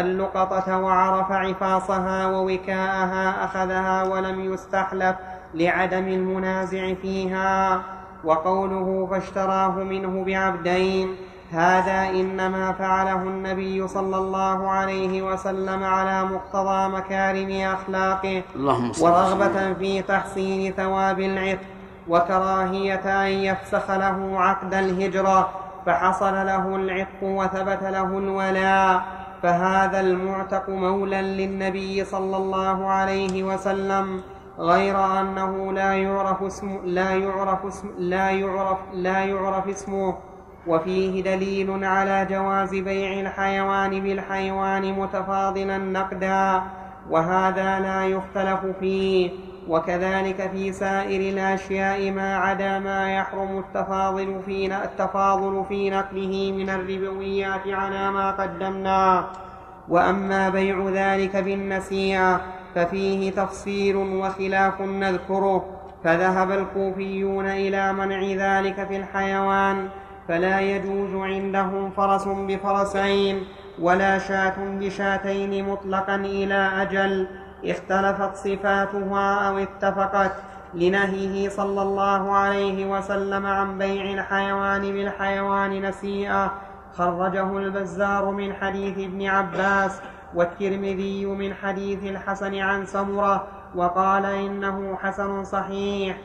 اللقطة 0.00 0.78
وعرف 0.78 1.32
عفاصها 1.32 2.26
ووكاءها 2.26 3.44
أخذها 3.44 4.02
ولم 4.02 4.52
يستحلف 4.52 5.16
لعدم 5.54 6.08
المنازع 6.08 6.94
فيها. 6.94 7.82
وقوله 8.24 9.08
فاشتراه 9.10 9.70
منه 9.70 10.24
بعبدين 10.24 11.16
هذا 11.52 12.10
إنما 12.10 12.72
فعله 12.72 13.22
النبي 13.22 13.88
صلى 13.88 14.16
الله 14.16 14.70
عليه 14.70 15.22
وسلم 15.22 15.84
على 15.84 16.24
مقتضى 16.24 16.88
مكارم 16.88 17.50
أخلاقه 17.50 18.42
اللهم 18.56 18.92
ورغبة 19.00 19.74
في 19.74 20.02
تحصين 20.02 20.72
ثواب 20.72 21.20
العتق 21.20 21.60
وكراهية 22.08 23.26
أن 23.26 23.32
يفسخ 23.32 23.90
له 23.90 24.40
عقد 24.40 24.74
الهجرة 24.74 25.50
فحصل 25.86 26.34
له 26.34 26.76
العتق 26.76 27.22
وثبت 27.22 27.82
له 27.82 28.18
الولاء 28.18 29.02
فهذا 29.42 30.00
المعتق 30.00 30.68
مولى 30.68 31.22
للنبي 31.22 32.04
صلى 32.04 32.36
الله 32.36 32.88
عليه 32.88 33.42
وسلم 33.44 34.22
غير 34.58 35.20
أنه 35.20 35.72
لا 35.72 35.94
يعرف 35.94 36.42
اسم 36.42 36.80
لا 36.84 37.10
يعرف 37.10 37.64
اسم 37.66 37.90
لا 37.98 38.30
يعرف 38.30 38.78
لا 38.92 39.24
يعرف 39.24 39.68
اسمه. 39.68 40.14
وفيه 40.66 41.22
دليل 41.22 41.84
على 41.84 42.26
جواز 42.30 42.74
بيع 42.74 43.20
الحيوان 43.20 44.00
بالحيوان 44.00 44.92
متفاضلا 44.92 45.78
نقدا 45.78 46.62
وهذا 47.10 47.80
لا 47.80 48.06
يختلف 48.06 48.60
فيه. 48.80 49.30
وكذلك 49.68 50.50
في 50.50 50.72
سائر 50.72 51.32
الأشياء 51.32 52.10
ما 52.10 52.36
عدا 52.36 52.78
ما 52.78 53.14
يحرم 53.14 53.58
التفاضل 53.58 54.42
في 54.46 54.66
التفاضل 54.66 55.64
في 55.68 55.90
نقله 55.90 56.52
من 56.56 56.70
الربويات 56.70 57.66
على 57.66 58.10
ما 58.10 58.30
قدمنا. 58.30 59.26
وأما 59.88 60.48
بيع 60.48 60.88
ذلك 60.92 61.36
بالنسيئة 61.36 62.40
ففيه 62.74 63.30
تفصيل 63.30 63.96
وخلاف 63.96 64.80
نذكره. 64.80 65.64
فذهب 66.04 66.50
الكوفيون 66.50 67.46
إلى 67.46 67.92
منع 67.92 68.20
ذلك 68.22 68.86
في 68.88 68.96
الحيوان 68.96 69.88
فلا 70.28 70.60
يجوز 70.60 71.14
عندهم 71.14 71.90
فرس 71.90 72.28
بفرسين 72.28 73.44
ولا 73.80 74.18
شاة 74.18 74.54
بشاتين 74.58 75.68
مطلقا 75.68 76.14
إلى 76.14 76.82
أجل 76.82 77.26
اختلفت 77.64 78.36
صفاتها 78.36 79.48
أو 79.48 79.58
اتفقت 79.58 80.32
لنهيه 80.74 81.48
صلى 81.48 81.82
الله 81.82 82.32
عليه 82.32 82.86
وسلم 82.86 83.46
عن 83.46 83.78
بيع 83.78 84.04
الحيوان 84.04 84.80
بالحيوان 84.80 85.82
نسيئة 85.82 86.52
خرجه 86.92 87.58
البزار 87.58 88.30
من 88.30 88.54
حديث 88.54 88.98
ابن 88.98 89.26
عباس 89.26 90.00
والترمذي 90.34 91.26
من 91.26 91.54
حديث 91.54 92.04
الحسن 92.04 92.54
عن 92.54 92.86
سمرة 92.86 93.46
وقال 93.74 94.24
إنه 94.24 94.96
حسن 94.96 95.44
صحيح. 95.44 96.16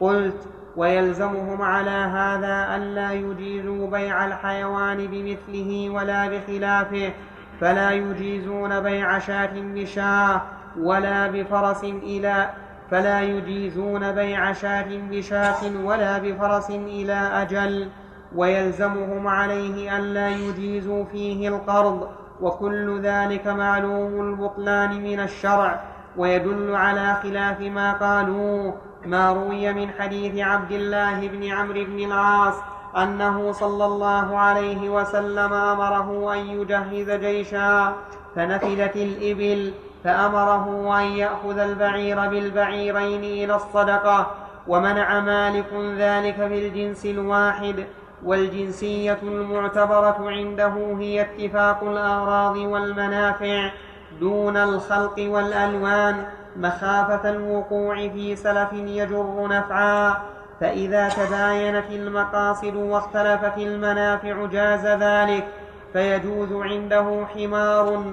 قلت 0.00 0.48
ويلزمهم 0.76 1.62
على 1.62 1.90
هذا 1.90 2.76
ألا 2.76 3.12
يجيزوا 3.12 3.90
بيع 3.90 4.26
الحيوان 4.26 5.06
بمثله 5.06 5.90
ولا 5.90 6.28
بخلافه 6.28 7.12
فلا 7.60 7.90
يجيزون 7.90 8.80
بيع 8.80 9.18
شاة 9.18 9.52
بشاة 9.54 10.42
ولا 10.78 11.26
بفرس 11.26 11.84
إلى 11.84 12.50
فلا 12.90 13.20
يجيزون 13.20 14.12
بيع 14.12 14.52
شاة 14.52 14.88
بشاة 15.10 15.84
ولا 15.84 16.18
بفرس 16.18 16.70
إلى 16.70 17.12
أجل 17.12 17.88
ويلزمهم 18.36 19.28
عليه 19.28 19.98
ألا 19.98 20.28
يجيزوا 20.28 21.04
فيه 21.04 21.48
القرض 21.48 22.08
وكل 22.40 23.00
ذلك 23.00 23.46
معلوم 23.46 24.20
البطلان 24.20 25.02
من 25.02 25.20
الشرع 25.20 25.80
ويدل 26.16 26.74
على 26.74 27.14
خلاف 27.22 27.60
ما 27.60 27.92
قالوه. 27.92 28.89
ما 29.06 29.32
روي 29.32 29.72
من 29.72 29.90
حديث 29.98 30.38
عبد 30.38 30.72
الله 30.72 31.28
بن 31.28 31.52
عمرو 31.52 31.84
بن 31.84 31.98
العاص 32.04 32.54
أنه 32.96 33.52
صلى 33.52 33.84
الله 33.84 34.38
عليه 34.38 34.88
وسلم 34.88 35.52
أمره 35.52 36.34
أن 36.34 36.38
يجهز 36.38 37.10
جيشا 37.10 37.94
فنفدت 38.36 38.96
الإبل 38.96 39.72
فأمره 40.04 40.98
أن 41.00 41.04
يأخذ 41.04 41.58
البعير 41.58 42.28
بالبعيرين 42.28 43.24
إلى 43.24 43.54
الصدقة 43.54 44.30
ومنع 44.68 45.20
مالك 45.20 45.72
ذلك 45.96 46.34
في 46.34 46.66
الجنس 46.66 47.06
الواحد 47.06 47.84
والجنسية 48.24 49.18
المعتبرة 49.22 50.16
عنده 50.20 50.96
هي 50.98 51.20
اتفاق 51.20 51.84
الأغراض 51.84 52.56
والمنافع 52.56 53.70
دون 54.20 54.56
الخلق 54.56 55.14
والألوان. 55.18 56.24
مخافة 56.56 57.30
الوقوع 57.30 58.08
في 58.08 58.36
سلف 58.36 58.72
يجر 58.72 59.48
نفعا 59.48 60.14
فإذا 60.60 61.08
تباينت 61.08 61.90
المقاصد 61.90 62.74
واختلفت 62.74 63.58
المنافع 63.58 64.46
جاز 64.46 64.86
ذلك 64.86 65.46
فيجوز 65.92 66.52
عنده 66.52 67.26
حمار 67.34 68.12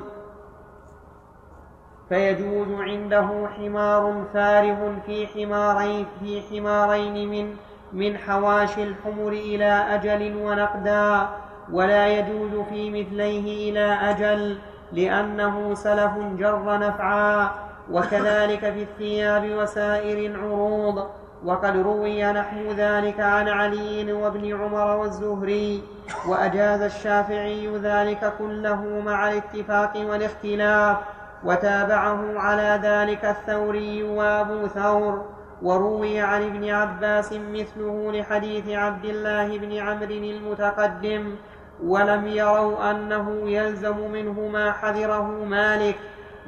فيجوز 2.10 2.68
عنده 2.80 3.48
حمار 3.58 4.24
فارغ 4.34 4.94
في 5.06 5.28
حمارين 5.28 6.06
في 6.20 6.42
حمارين 6.42 7.30
من 7.30 7.56
من 7.94 8.18
حواشي 8.18 8.84
الحمر 8.84 9.28
إلى 9.28 9.96
أجل 9.96 10.36
ونقدا 10.36 11.28
ولا 11.72 12.08
يجوز 12.08 12.66
في 12.70 12.90
مثليه 12.90 13.72
إلى 13.72 14.12
أجل 14.12 14.58
لأنه 14.92 15.74
سلف 15.74 16.12
جر 16.18 16.80
نفعا. 16.80 17.50
وكذلك 17.92 18.60
في 18.60 18.82
الثياب 18.84 19.52
وسائر 19.52 20.32
العروض. 20.32 21.08
وقد 21.46 21.78
روي 21.78 22.24
نحو 22.24 22.72
ذلك 22.72 23.20
عن 23.20 23.48
علي 23.48 24.14
وابن 24.14 24.62
عمر 24.62 24.98
والزهري. 24.98 25.84
وأجاز 26.28 26.82
الشافعي 26.82 27.78
ذلك 27.78 28.34
كله 28.40 29.02
مع 29.06 29.32
الاتفاق 29.32 29.94
والاختلاف. 30.10 30.98
وتابعه 31.44 32.40
على 32.40 32.80
ذلك 32.84 33.26
الثوري 33.26 34.04
وأبو 34.04 34.68
ثور. 34.68 35.26
وروي 35.62 36.20
عن 36.20 36.44
ابن 36.44 36.70
عباس 36.70 37.34
مثله 37.34 38.12
لحديث 38.12 38.70
عبد 38.70 39.06
الله 39.06 39.58
بن 39.58 39.78
عمرو 39.78 40.12
المتقدم. 40.12 41.36
ولم 41.84 42.28
يروا 42.28 42.92
أنه 42.92 43.50
يلزم 43.50 44.12
منه 44.12 44.48
ما 44.48 44.72
حذره 44.72 45.46
مالك. 45.46 45.96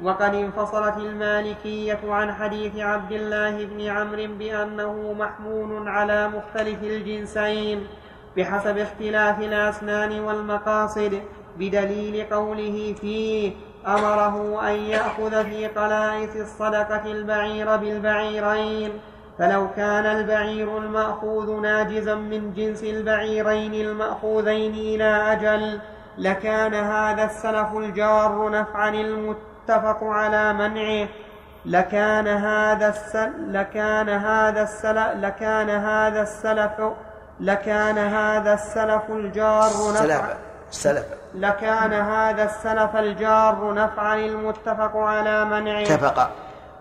وقد 0.02 0.34
انفصلت 0.34 0.96
المالكية 0.96 2.00
عن 2.04 2.32
حديث 2.32 2.76
عبد 2.76 3.12
الله 3.12 3.64
بن 3.64 3.86
عمرو 3.86 4.26
بأنه 4.38 5.14
محمول 5.18 5.88
على 5.88 6.28
مختلف 6.28 6.82
الجنسين 6.82 7.86
بحسب 8.36 8.78
اختلاف 8.78 9.40
الأسنان 9.40 10.20
والمقاصد 10.20 11.22
بدليل 11.58 12.26
قوله 12.30 12.94
فيه 13.00 13.52
أمره 13.86 14.68
أن 14.70 14.74
يأخذ 14.74 15.44
في 15.44 15.66
قلائص 15.66 16.36
الصدقة 16.36 17.12
البعير 17.12 17.76
بالبعيرين. 17.76 18.90
فلو 19.38 19.68
كان 19.76 20.06
البعير 20.06 20.78
المأخوذ 20.78 21.60
ناجزا 21.60 22.14
من 22.14 22.54
جنس 22.54 22.84
البعيرين 22.84 23.74
المأخوذين 23.74 24.74
إلى 24.74 25.32
أجل 25.32 25.78
لكان 26.18 26.74
هذا 26.74 27.24
السلف 27.24 27.76
الجار 27.76 28.50
نفعا 28.50 28.90
المتفق 29.68 30.04
على 30.04 30.52
منعه. 30.52 31.08
لكان 31.66 32.28
هذا 32.28 32.88
السلف 32.88 33.32
لكان 33.48 34.08
هذا 34.08 34.62
السلف 34.62 35.08
لكان 35.16 35.70
هذا 35.70 36.22
السلف 36.22 36.92
لكان 37.40 37.98
هذا 37.98 38.54
السلف 38.54 39.10
الجار 39.10 39.70
نفعا 39.92 40.36
السلف 40.70 41.04
لكان 41.34 41.92
هذا 41.92 42.44
السلف 42.44 42.96
الجار 42.96 43.74
نفعا. 43.74 44.16
المتفق 44.16 44.96
على 44.96 45.44
منعه. 45.44 45.82
اتفق. 45.82 46.30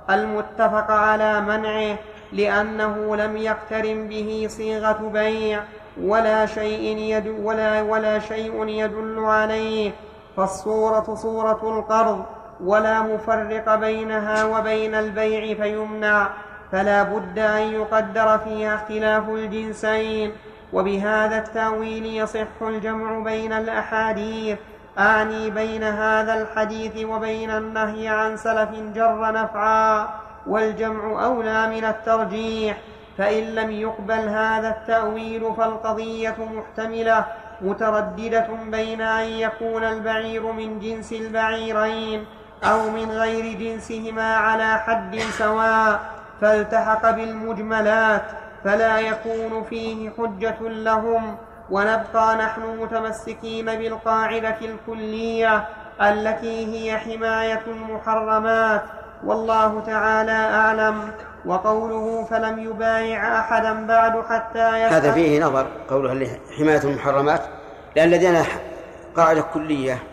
المتفق 0.10 0.92
على 0.92 1.42
منعه 1.42 1.98
لأنه 2.32 3.16
لم 3.16 3.38
يقترن 3.38 4.08
به 4.08 4.48
صيغة 4.50 5.10
بيع 5.14 5.64
ولا 6.02 6.46
شيء 6.46 6.98
يدل 6.98 7.40
ولا 7.44 7.82
ولا 7.82 8.20
شيء 8.20 8.68
يدل 8.68 9.20
عليه. 9.20 9.92
فالصورة 10.38 11.16
صورة 11.16 11.80
القرض. 11.80 12.26
ولا 12.64 13.02
مفرق 13.02 13.76
بينها 13.76 14.46
وبين 14.46 14.96
البيع 14.96 15.64
فيمنع 15.64 16.30
فلا 16.72 17.04
بد 17.04 17.40
أن 17.40 17.62
يقدر 17.62 18.38
فيها 18.38 18.76
اختلاف 18.76 19.30
الجنسين. 19.30 20.32
وبهذا 20.74 21.38
التأويل 21.38 22.06
يصح 22.06 22.62
الجمع 22.62 23.20
بين 23.20 23.54
الأحاديث. 23.54 24.58
أعني 25.00 25.50
بين 25.50 25.84
هذا 25.84 26.42
الحديث 26.42 27.06
وبين 27.06 27.50
النهي 27.50 28.08
عن 28.08 28.38
سلف 28.38 28.70
جر 28.96 29.32
نفعا 29.32 30.08
والجمع 30.48 31.26
أولى 31.26 31.68
من 31.68 31.86
الترجيح. 31.86 32.78
فإن 33.18 33.44
لم 33.44 33.72
يقبل 33.72 34.30
هذا 34.30 34.70
التأويل 34.70 35.54
فالقضية 35.58 36.36
محتملة 36.40 37.26
مترددة 37.62 38.48
بين 38.66 39.02
أن 39.02 39.26
يكون 39.26 39.84
البعير 39.84 40.52
من 40.52 40.80
جنس 40.80 41.14
البعيرين. 41.14 42.26
أو 42.64 42.90
من 42.90 43.12
غير 43.12 43.58
جنسهما 43.60 44.36
على 44.36 44.78
حد 44.80 45.20
سواء 45.20 46.00
فالتحق 46.42 47.12
بالمجملات 47.12 48.24
فلا 48.64 49.00
يكون 49.00 49.64
فيه 49.70 50.10
حجة 50.18 50.58
لهم 50.62 51.38
ونبقى 51.70 52.36
نحن 52.36 52.62
متمسكين 52.82 53.66
بالقاعدة 53.66 54.58
الكلية 54.62 55.66
التي 56.02 56.66
هي 56.76 56.98
حماية 56.98 57.62
المحرمات. 57.68 58.84
والله 59.24 59.82
تعالى 59.86 60.32
أعلم. 60.32 61.12
وقوله 61.46 62.26
فلم 62.30 62.60
يبايع 62.60 63.40
أحدا 63.40 63.88
بعد 63.88 64.24
حتى 64.30 64.82
يسأل 64.82 64.94
هذا 64.94 65.12
فيه 65.12 65.44
نظر 65.46 65.68
قوله 65.90 66.40
حماية 66.58 66.84
المحرمات 66.84 67.42
لأن 67.96 68.10
لدينا 68.10 68.44
قاعدة 69.16 69.42
كلية 69.42 70.04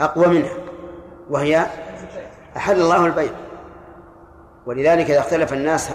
أقوى 0.00 0.26
منها. 0.26 0.50
وهي 1.30 1.66
أحل 2.56 2.80
الله 2.80 3.06
البيع. 3.06 3.32
ولذلك 4.66 5.10
إذا 5.10 5.18
اختلف 5.18 5.52
الناس 5.52 5.90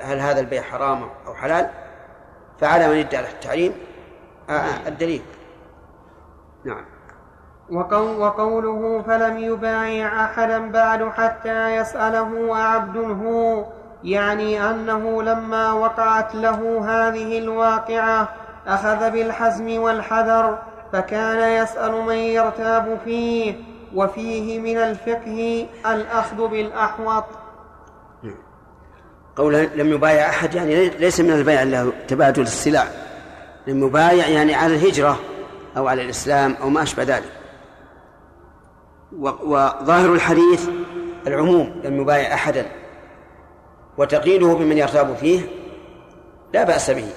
هل 0.00 0.18
هذا 0.20 0.40
البيع 0.40 0.62
حرام 0.62 1.10
أو 1.26 1.34
حلال 1.34 1.70
فعلى 2.60 2.88
من 2.88 2.96
يدعي 2.96 3.16
على 3.16 3.28
التحريم 3.28 3.72
الدليل. 4.86 5.22
نعم. 6.64 6.84
وقو 7.70 8.18
وقوله 8.18 9.02
فلم 9.06 9.38
يبايع 9.38 10.24
أحدا 10.24 10.70
بعد 10.70 11.08
حتى 11.08 11.76
يسأله 11.76 12.56
عبد 12.56 12.96
هو 12.96 13.64
يعني 14.04 14.70
أنه 14.70 15.22
لما 15.22 15.72
وقعت 15.72 16.34
له 16.34 16.84
هذه 16.84 17.38
الواقعة 17.38 18.28
أخذ 18.66 19.10
بالحزم 19.10 19.80
والحذر 19.80 20.58
فكان 20.92 21.62
يسأل 21.62 21.92
من 21.92 22.14
يرتاب 22.14 22.98
فيه. 23.04 23.69
وفيه 23.94 24.58
من 24.58 24.76
الفقه 24.76 25.66
الأخذ 25.86 26.48
بالأحوط. 26.48 27.24
قوله 29.36 29.62
لم 29.74 29.92
يبايع 29.92 30.28
أحد 30.28 30.54
يعني 30.54 30.88
ليس 30.88 31.20
من 31.20 31.30
البيع 31.30 31.62
إلا 31.62 31.92
تبادل 32.08 32.42
السلع. 32.42 32.88
لم 33.66 33.86
يبايع 33.86 34.28
يعني 34.28 34.54
على 34.54 34.74
الهجرة 34.74 35.18
أو 35.76 35.88
على 35.88 36.02
الإسلام 36.02 36.56
أو 36.62 36.68
ما 36.68 36.82
أشبه 36.82 37.02
ذلك. 37.02 37.32
وظاهر 39.42 40.12
الحديث 40.12 40.68
العموم 41.26 41.80
لم 41.84 42.00
يبايع 42.00 42.34
أحدا. 42.34 42.66
وتقييده 43.98 44.54
بمن 44.54 44.78
يرتاب 44.78 45.16
فيه 45.16 45.40
لا 46.54 46.64
بأس 46.64 46.90
به 46.90 47.08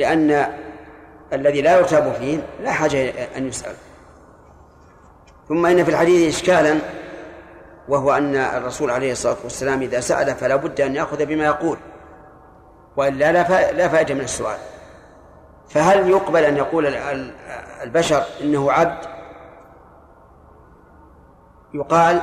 لأن 0.00 0.46
الذي 1.32 1.62
لا 1.62 1.78
يرتاب 1.78 2.12
فيه 2.12 2.40
لا 2.62 2.72
حاجة 2.72 3.10
أن 3.36 3.48
يسأل. 3.48 3.74
ثم 5.50 5.66
إن 5.66 5.84
في 5.84 5.90
الحديث 5.90 6.34
إشكالا 6.34 6.78
وهو 7.88 8.12
أن 8.12 8.36
الرسول 8.36 8.90
عليه 8.90 9.12
الصلاة 9.12 9.36
والسلام 9.44 9.82
إذا 9.82 10.00
سأل 10.00 10.34
فلا 10.34 10.56
بد 10.56 10.80
أن 10.80 10.94
يأخذ 10.94 11.26
بما 11.26 11.44
يقول 11.44 11.78
وإلا 12.96 13.32
لا 13.72 13.88
فائدة 13.88 14.14
من 14.14 14.20
السؤال. 14.20 14.58
فهل 15.68 16.10
يقبل 16.10 16.44
أن 16.44 16.56
يقول 16.56 16.86
البشر 17.82 18.22
إنه 18.40 18.72
عبد؟ 18.72 19.04
يقال 21.74 22.22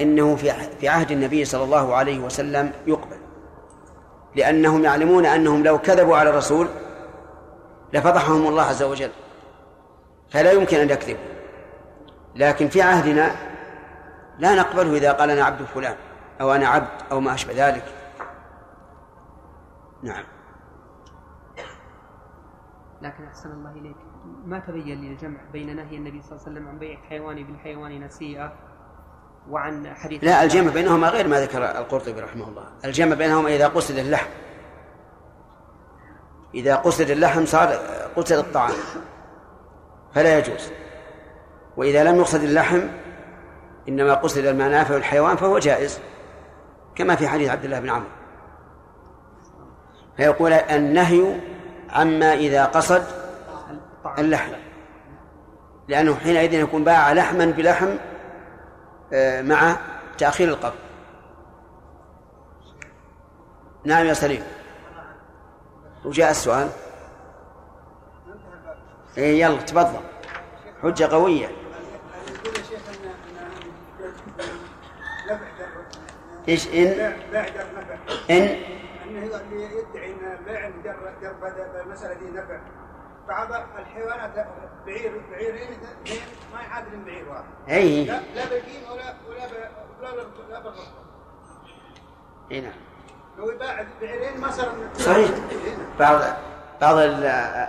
إنه 0.00 0.36
في 0.36 0.52
في 0.80 0.88
عهد 0.88 1.10
النبي 1.10 1.44
صلى 1.44 1.64
الله 1.64 1.94
عليه 1.94 2.18
وسلم 2.18 2.72
يقبل 2.86 3.16
لأنهم 4.36 4.84
يعلمون 4.84 5.26
أنهم 5.26 5.64
لو 5.64 5.78
كذبوا 5.78 6.16
على 6.16 6.30
الرسول 6.30 6.68
لفضحهم 7.92 8.46
الله 8.46 8.62
عز 8.62 8.82
وجل. 8.82 9.10
فلا 10.30 10.52
يمكن 10.52 10.76
أن 10.76 10.90
يكذبوا. 10.90 11.39
لكن 12.34 12.68
في 12.68 12.82
عهدنا 12.82 13.30
لا 14.38 14.54
نقبله 14.54 14.96
إذا 14.96 15.12
قال 15.12 15.30
أنا 15.30 15.44
عبد 15.44 15.62
فلان 15.62 15.96
أو 16.40 16.52
أنا 16.52 16.68
عبد 16.68 16.88
أو 17.12 17.20
ما 17.20 17.34
أشبه 17.34 17.68
ذلك. 17.68 17.84
نعم. 20.02 20.24
لكن 23.02 23.24
أحسن 23.24 23.50
الله 23.50 23.70
إليك. 23.70 23.96
ما 24.44 24.58
تبين 24.58 25.00
لي 25.00 25.08
الجمع 25.08 25.38
بين 25.52 25.76
نهي 25.76 25.96
النبي 25.96 26.22
صلى 26.22 26.32
الله 26.32 26.42
عليه 26.46 26.52
وسلم 26.52 26.68
عن 26.68 26.78
بيع 26.78 26.98
الحيوان 26.98 27.44
بالحيوان 27.44 28.04
نسيئة 28.04 28.52
وعن 29.48 29.94
حديث 29.94 30.24
لا 30.24 30.42
الجمع 30.42 30.72
بينهما 30.72 31.08
غير 31.08 31.28
ما 31.28 31.40
ذكر 31.40 31.64
القرطبي 31.64 32.20
رحمه 32.20 32.48
الله. 32.48 32.64
الجمع 32.84 33.14
بينهما 33.14 33.48
إذا 33.48 33.68
قصد 33.68 33.98
اللحم. 33.98 34.30
إذا 36.54 36.76
قصد 36.76 37.10
اللحم 37.10 37.46
صار 37.46 37.68
قصد 38.16 38.32
الطعام. 38.32 38.74
فلا 40.14 40.38
يجوز. 40.38 40.72
وإذا 41.76 42.04
لم 42.04 42.16
يقصد 42.16 42.42
اللحم 42.42 42.80
إنما 43.88 44.14
قصد 44.14 44.38
المنافع 44.38 44.94
والحيوان 44.94 45.36
فهو 45.36 45.58
جائز 45.58 46.00
كما 46.94 47.16
في 47.16 47.28
حديث 47.28 47.50
عبد 47.50 47.64
الله 47.64 47.80
بن 47.80 47.90
عمرو. 47.90 48.08
فيقول 50.16 50.52
النهي 50.52 51.40
عما 51.90 52.34
إذا 52.34 52.64
قصد 52.64 53.04
اللحم 54.18 54.52
لأنه 55.88 56.14
حينئذ 56.14 56.54
يكون 56.54 56.84
باع 56.84 57.12
لحما 57.12 57.44
بلحم 57.46 57.88
آه، 59.12 59.42
مع 59.42 59.76
تأخير 60.18 60.48
القبض. 60.48 60.74
نعم 63.84 64.06
يا 64.06 64.14
سليم. 64.14 64.42
وجاء 66.04 66.30
السؤال. 66.30 66.68
إيه 69.18 69.42
يلا 69.42 69.60
تفضل. 69.60 70.00
حجة 70.82 71.04
قوية. 71.04 71.59
إيش 76.50 76.68
إن؟ 76.68 76.86
إن؟ 78.30 78.42
أنه 79.08 79.36
اللي 79.40 79.64
يدعي 79.64 80.12
إن 80.12 80.44
بيع 80.44 80.70
جر 80.82 81.80
المسألة 81.84 82.14
دي 82.14 82.30
نفع. 82.30 82.60
بعض 83.28 83.52
الحيوانات 83.78 84.46
بعير 84.86 85.22
بعيرين 85.30 85.78
ما 86.54 86.60
يعادل 86.60 87.04
بعير 87.04 87.28
واحد. 87.28 87.44
أي. 87.68 88.04
لا 88.04 88.20
لا 88.34 88.44
بالقيم 88.48 88.82
ولا 88.90 89.14
ولا 89.28 89.44
ولا 90.00 90.22
لا 90.50 90.60
بالرقم 90.60 90.82
أي 92.52 92.60
نعم. 92.60 92.72
لو 93.38 93.50
يباع 93.50 93.86
بعيرين 94.00 94.40
ما 94.40 94.50
صار 94.50 94.74
صحيح. 94.94 95.30
بعض 95.98 96.20
بعض 96.80 96.96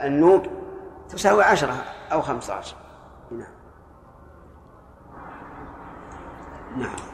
النوق 0.05 0.43
تساوي 1.09 1.43
عشرة 1.43 1.83
أو 2.11 2.21
خمسة 2.21 2.53
عشر. 2.53 2.75
نعم. 3.31 3.47
نعم. 6.77 7.10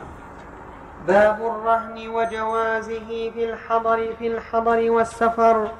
باب 1.07 1.37
الرهن 1.41 2.09
وجوازه 2.09 3.31
في 3.33 3.53
الحضر 3.53 4.15
في 4.19 4.27
الحضر 4.27 4.91
والسفر. 4.91 5.71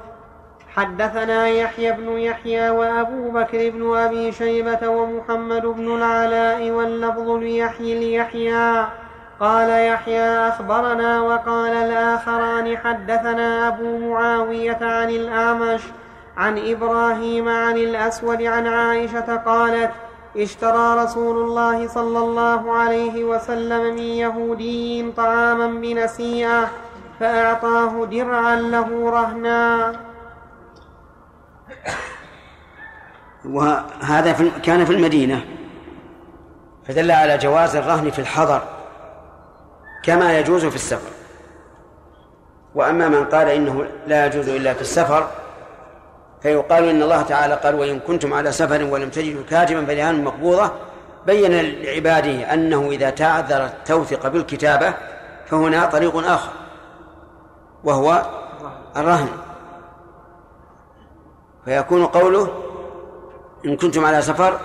حدثنا 0.75 1.47
يحيى 1.47 1.91
بن 1.91 2.17
يحيى 2.17 2.69
وأبو 2.69 3.31
بكر 3.31 3.69
بن 3.69 3.97
أبي 3.97 4.31
شيبة 4.31 4.87
ومحمد 4.87 5.65
بن 5.65 5.95
العلاء 5.95 6.71
واللفظ 6.71 7.29
ليحيى 7.29 7.99
ليحيى. 7.99 8.85
قال 9.39 9.69
يحيى 9.69 10.47
أخبرنا 10.47 11.21
وقال 11.21 11.73
الآخران 11.73 12.77
حدثنا 12.77 13.67
أبو 13.67 13.97
معاوية 13.97 14.79
عن 14.81 15.09
الأعمش 15.09 15.81
عن 16.37 16.57
إبراهيم 16.57 17.49
عن 17.49 17.77
الأسود 17.77 18.41
عن 18.41 18.67
عائشة 18.67 19.35
قالت 19.35 19.91
اشترى 20.37 21.03
رسول 21.03 21.37
الله 21.37 21.87
صلى 21.87 22.19
الله 22.19 22.71
عليه 22.71 23.23
وسلم 23.23 23.95
من 23.95 23.99
يهودي 23.99 25.11
طعاما 25.11 25.67
بنسيئة 25.67 26.71
فأعطاه 27.19 28.05
درعا 28.05 28.55
له 28.55 29.09
رهنا. 29.09 29.93
وهذا 33.45 34.33
في 34.33 34.49
كان 34.63 34.85
في 34.85 34.93
المدينة. 34.93 35.45
فدل 36.87 37.11
على 37.11 37.37
جواز 37.37 37.75
الرهن 37.75 38.09
في 38.09 38.19
الحضر 38.19 38.61
كما 40.03 40.39
يجوز 40.39 40.65
في 40.65 40.75
السفر. 40.75 41.11
وأما 42.75 43.07
من 43.09 43.25
قال 43.25 43.47
إنه 43.49 43.87
لا 44.07 44.25
يجوز 44.25 44.49
إلا 44.49 44.73
في 44.73 44.81
السفر 44.81 45.27
فيقال 46.41 46.89
إن 46.89 47.03
الله 47.03 47.21
تعالى 47.21 47.53
قال 47.53 47.75
وإن 47.75 47.99
كنتم 47.99 48.33
على 48.33 48.51
سفر 48.51 48.83
ولم 48.83 49.09
تجدوا 49.09 49.43
كاتبا 49.49 49.85
فرهان 49.85 50.23
مقبوضة 50.23 50.71
بين 51.25 51.51
لعباده 51.51 52.53
أنه 52.53 52.89
إذا 52.91 53.09
تعذر 53.09 53.65
التوثق 53.65 54.27
بالكتابة 54.27 54.93
فهنا 55.45 55.85
طريق 55.85 56.17
آخر 56.17 56.51
وهو 57.83 58.25
الرهن. 58.97 59.29
فيكون 61.65 62.05
قوله 62.05 62.63
إن 63.65 63.77
كنتم 63.77 64.05
على 64.05 64.21
سفر 64.21 64.59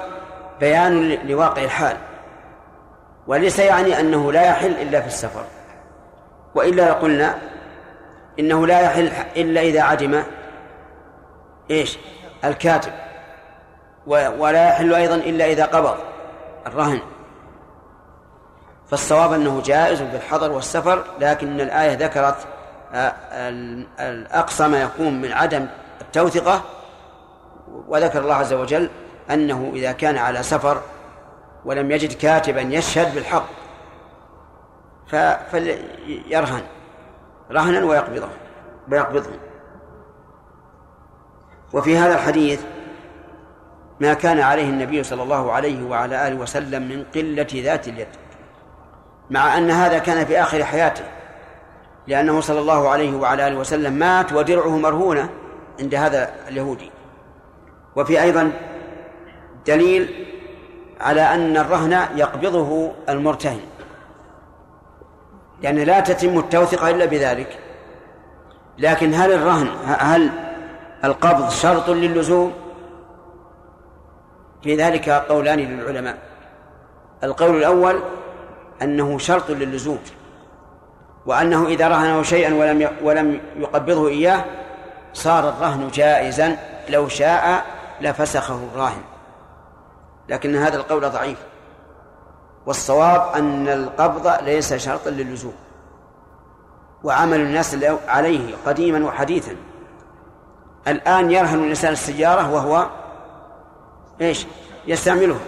بيان 0.60 1.18
لواقع 1.28 1.64
الحال 1.64 1.96
وليس 3.26 3.58
يعني 3.58 4.00
أنه 4.00 4.32
لا 4.32 4.42
يحل 4.42 4.72
إلا 4.72 5.00
في 5.00 5.06
السفر 5.06 5.44
وإلا 6.54 6.90
لقلنا 6.90 7.38
إنه 8.38 8.66
لا 8.66 8.80
يحل 8.80 9.10
إلا 9.36 9.60
إذا 9.60 9.82
عدم 9.82 10.22
إيش؟ 11.72 11.98
الكاتب. 12.44 12.92
ولا 14.06 14.68
يحل 14.68 14.94
أيضا 14.94 15.14
إلا 15.14 15.44
إذا 15.44 15.64
قبض 15.64 15.96
الرهن. 16.66 17.00
فالصواب 18.90 19.32
أنه 19.32 19.62
جائز 19.64 20.02
في 20.02 20.16
الحضر 20.16 20.52
والسفر 20.52 21.04
لكن 21.20 21.60
الآية 21.60 21.94
ذكرت 21.94 22.36
آه، 22.94 23.14
الأقصى 24.00 24.68
ما 24.68 24.82
يكون 24.82 25.20
من 25.20 25.32
عدم 25.32 25.66
التوثقة. 26.00 26.62
وذكر 27.88 28.18
الله 28.18 28.34
عز 28.34 28.52
وجل 28.52 28.90
أنه 29.30 29.72
إذا 29.74 29.92
كان 29.92 30.18
على 30.18 30.42
سفر 30.42 30.80
ولم 31.64 31.90
يجد 31.90 32.12
كاتبا 32.12 32.60
يشهد 32.60 33.14
بالحق 33.14 33.46
فليرهن. 35.52 36.62
رهنا 37.50 37.84
ويقبضه. 37.84 38.28
ويقبضه. 38.90 39.30
وفي 41.72 41.96
هذا 41.96 42.14
الحديث 42.14 42.60
ما 44.00 44.14
كان 44.14 44.40
عليه 44.40 44.64
النبي 44.64 45.02
صلى 45.02 45.22
الله 45.22 45.52
عليه 45.52 45.84
وعلى 45.84 46.28
آله 46.28 46.36
وسلم 46.36 46.82
من 46.82 47.04
قلة 47.14 47.46
ذات 47.54 47.88
اليد 47.88 48.08
مع 49.30 49.58
أن 49.58 49.70
هذا 49.70 49.98
كان 49.98 50.26
في 50.26 50.40
آخر 50.40 50.64
حياته 50.64 51.04
لأنه 52.06 52.40
صلى 52.40 52.60
الله 52.60 52.88
عليه 52.88 53.16
وعلى 53.16 53.48
آله 53.48 53.56
وسلم 53.56 53.92
مات 53.92 54.32
ودرعه 54.32 54.78
مرهونة 54.78 55.28
عند 55.80 55.94
هذا 55.94 56.30
اليهودي. 56.48 56.90
وفي 57.96 58.22
أيضا 58.22 58.52
دليل 59.66 60.26
على 61.00 61.20
أن 61.20 61.56
الرهن 61.56 62.06
يقبضه 62.16 62.92
المرتهن 63.08 63.60
لأن 65.62 65.76
لا 65.76 66.00
تتم 66.00 66.38
التوثقة 66.38 66.90
إلا 66.90 67.04
بذلك 67.04 67.58
لكن 68.78 69.14
هل 69.14 69.32
الرهن 69.32 69.68
هل 69.86 70.30
القبض 71.04 71.50
شرط 71.50 71.90
للزوم. 71.90 72.52
في 74.62 74.76
ذلك 74.76 75.08
قولان 75.08 75.58
للعلماء. 75.58 76.18
القول 77.24 77.56
الأول 77.56 78.02
أنه 78.82 79.18
شرط 79.18 79.50
للزوم 79.50 79.98
وأنه 81.26 81.66
إذا 81.66 81.88
رهنه 81.88 82.22
شيئا 82.22 82.54
ولم 82.54 82.90
ولم 83.02 83.40
يقبضه 83.56 84.08
إياه 84.08 84.44
صار 85.14 85.48
الرهن 85.48 85.88
جائزا 85.88 86.56
لو 86.88 87.08
شاء 87.08 87.64
لفسخه 88.00 88.60
الراهن. 88.72 89.02
لكن 90.28 90.56
هذا 90.56 90.76
القول 90.76 91.10
ضعيف. 91.10 91.38
والصواب 92.66 93.36
أن 93.36 93.68
القبض 93.68 94.44
ليس 94.44 94.74
شرطا 94.74 95.10
للزوم. 95.10 95.54
وعمل 97.04 97.40
الناس 97.40 97.76
عليه 98.08 98.54
قديما 98.66 99.06
وحديثا. 99.06 99.56
الآن 100.88 101.30
يرهن 101.30 101.58
الإنسان 101.58 101.92
السيارة 101.92 102.54
وهو 102.54 102.86
إيش؟ 104.20 104.46
يستعملها 104.86 105.40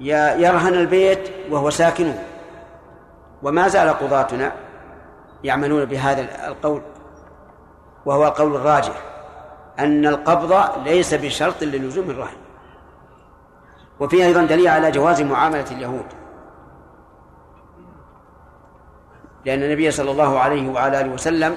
يرهن 0.00 0.74
البيت 0.74 1.30
وهو 1.50 1.70
ساكنه. 1.70 2.24
وما 3.42 3.68
زال 3.68 3.88
قضاتنا 3.88 4.52
يعملون 5.44 5.84
بهذا 5.84 6.46
القول 6.48 6.82
وهو 8.06 8.26
القول 8.26 8.54
الراجح 8.54 9.02
أن 9.78 10.06
القبض 10.06 10.78
ليس 10.84 11.14
بشرط 11.14 11.62
للزوم 11.62 12.10
الرهن 12.10 12.36
وفيه 14.00 14.26
أيضا 14.26 14.44
دليل 14.44 14.68
على 14.68 14.90
جواز 14.90 15.22
معاملة 15.22 15.64
اليهود. 15.70 16.06
لأن 19.44 19.62
النبي 19.62 19.90
صلى 19.90 20.10
الله 20.10 20.38
عليه 20.38 20.68
وعلى 20.68 21.00
آله 21.00 21.10
وسلم 21.10 21.56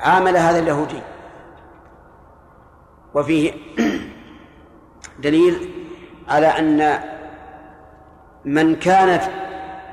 عامل 0.00 0.36
هذا 0.36 0.58
اليهودي. 0.58 1.02
وفيه 3.14 3.52
دليل 5.18 5.70
على 6.28 6.46
أن 6.46 6.98
من 8.44 8.76
كانت 8.76 9.22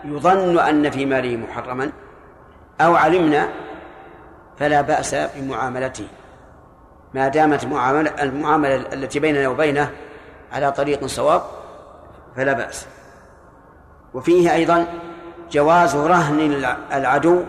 يظن 0.05 0.59
أن 0.59 0.89
في 0.89 1.05
ماله 1.05 1.37
محرما 1.37 1.91
أو 2.81 2.95
علمنا 2.95 3.49
فلا 4.57 4.81
بأس 4.81 5.15
بمعاملته. 5.15 6.07
ما 7.13 7.27
دامت 7.27 7.63
المعاملة, 7.63 8.23
المعاملة 8.23 8.75
التي 8.75 9.19
بيننا 9.19 9.47
وبينه 9.47 9.91
على 10.51 10.71
طريق 10.71 11.05
صواب 11.05 11.41
فلا 12.35 12.53
بأس. 12.53 12.87
وفيه 14.13 14.53
أيضا 14.53 14.87
جواز 15.51 15.95
رهن 15.95 16.39
العدو 16.93 17.43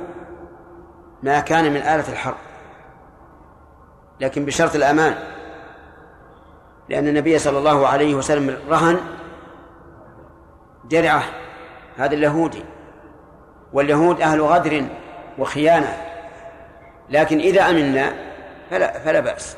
ما 1.23 1.41
كان 1.41 1.65
من 1.65 1.77
آلة 1.77 2.09
الحرب. 2.13 2.37
لكن 4.21 4.45
بشرط 4.45 4.75
الأمان. 4.75 5.32
لأن 6.93 7.09
النبي 7.09 7.39
صلى 7.39 7.59
الله 7.59 7.89
عليه 7.89 8.15
وسلم 8.15 8.59
رهن 8.71 9.01
درعة 10.85 11.23
هذا 11.97 12.15
اليهودي. 12.15 12.65
واليهود 13.73 14.21
أهل 14.21 14.41
غدر 14.41 14.85
وخيانة. 15.39 15.97
لكن 17.11 17.39
إذا 17.39 17.71
أمنا 17.71 18.13
فلا, 18.71 18.99
فلا 18.99 19.21
بأس. 19.21 19.57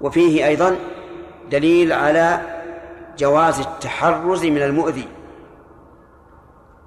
وفيه 0.00 0.46
أيضا 0.46 0.76
دليل 1.50 1.92
على 1.92 2.40
جواز 3.18 3.60
التحرز 3.60 4.44
من 4.44 4.62
المؤذي 4.62 5.08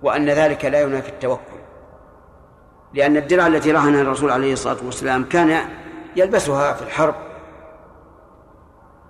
وأن 0.04 0.30
ذلك 0.30 0.66
لا 0.66 0.82
ينافي 0.82 1.10
التوكل. 1.10 1.58
لأن 2.94 3.18
الدرع 3.18 3.48
التي 3.48 3.72
رهنها 3.72 4.02
الرسول 4.02 4.32
عليه 4.32 4.54
الصلاة 4.54 4.78
والسلام 4.86 5.24
كان 5.24 5.60
يلبسها 6.16 6.74
في 6.74 6.82
الحرب. 6.82 7.27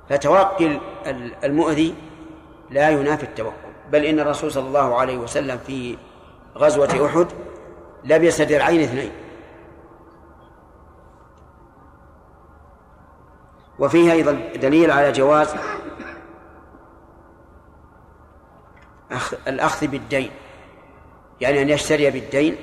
فتوقي 0.09 0.79
المؤذي 1.43 1.95
لا 2.69 2.89
ينافي 2.89 3.23
التوكل. 3.23 3.67
بل 3.91 4.05
إن 4.05 4.19
الرسول 4.19 4.51
صلى 4.51 4.67
الله 4.67 4.99
عليه 4.99 5.17
وسلم 5.17 5.57
في 5.57 5.97
غزوة 6.57 7.05
أحد 7.05 7.27
لبس 8.03 8.41
درعين 8.41 8.81
اثنين. 8.81 9.11
وفيه 13.79 14.11
أيضا 14.11 14.31
دليل 14.55 14.91
على 14.91 15.11
جواز 15.11 15.55
الأخذ 19.47 19.87
بالدين. 19.87 20.31
يعني 21.41 21.61
أن 21.61 21.69
يشتري 21.69 22.11
بالدين 22.11 22.55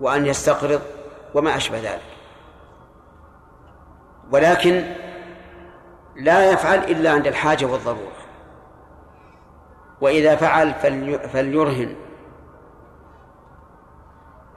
وأن 0.00 0.26
يستقرض 0.26 0.82
وما 1.34 1.56
أشبه 1.56 1.78
ذلك. 1.78 2.15
ولكن 4.32 4.84
لا 6.16 6.50
يفعل 6.50 6.78
إلا 6.78 7.12
عند 7.12 7.26
الحاجة 7.26 7.66
والضرورة. 7.66 8.16
وإذا 10.00 10.36
فعل 10.36 10.74
فليرهن. 11.28 11.96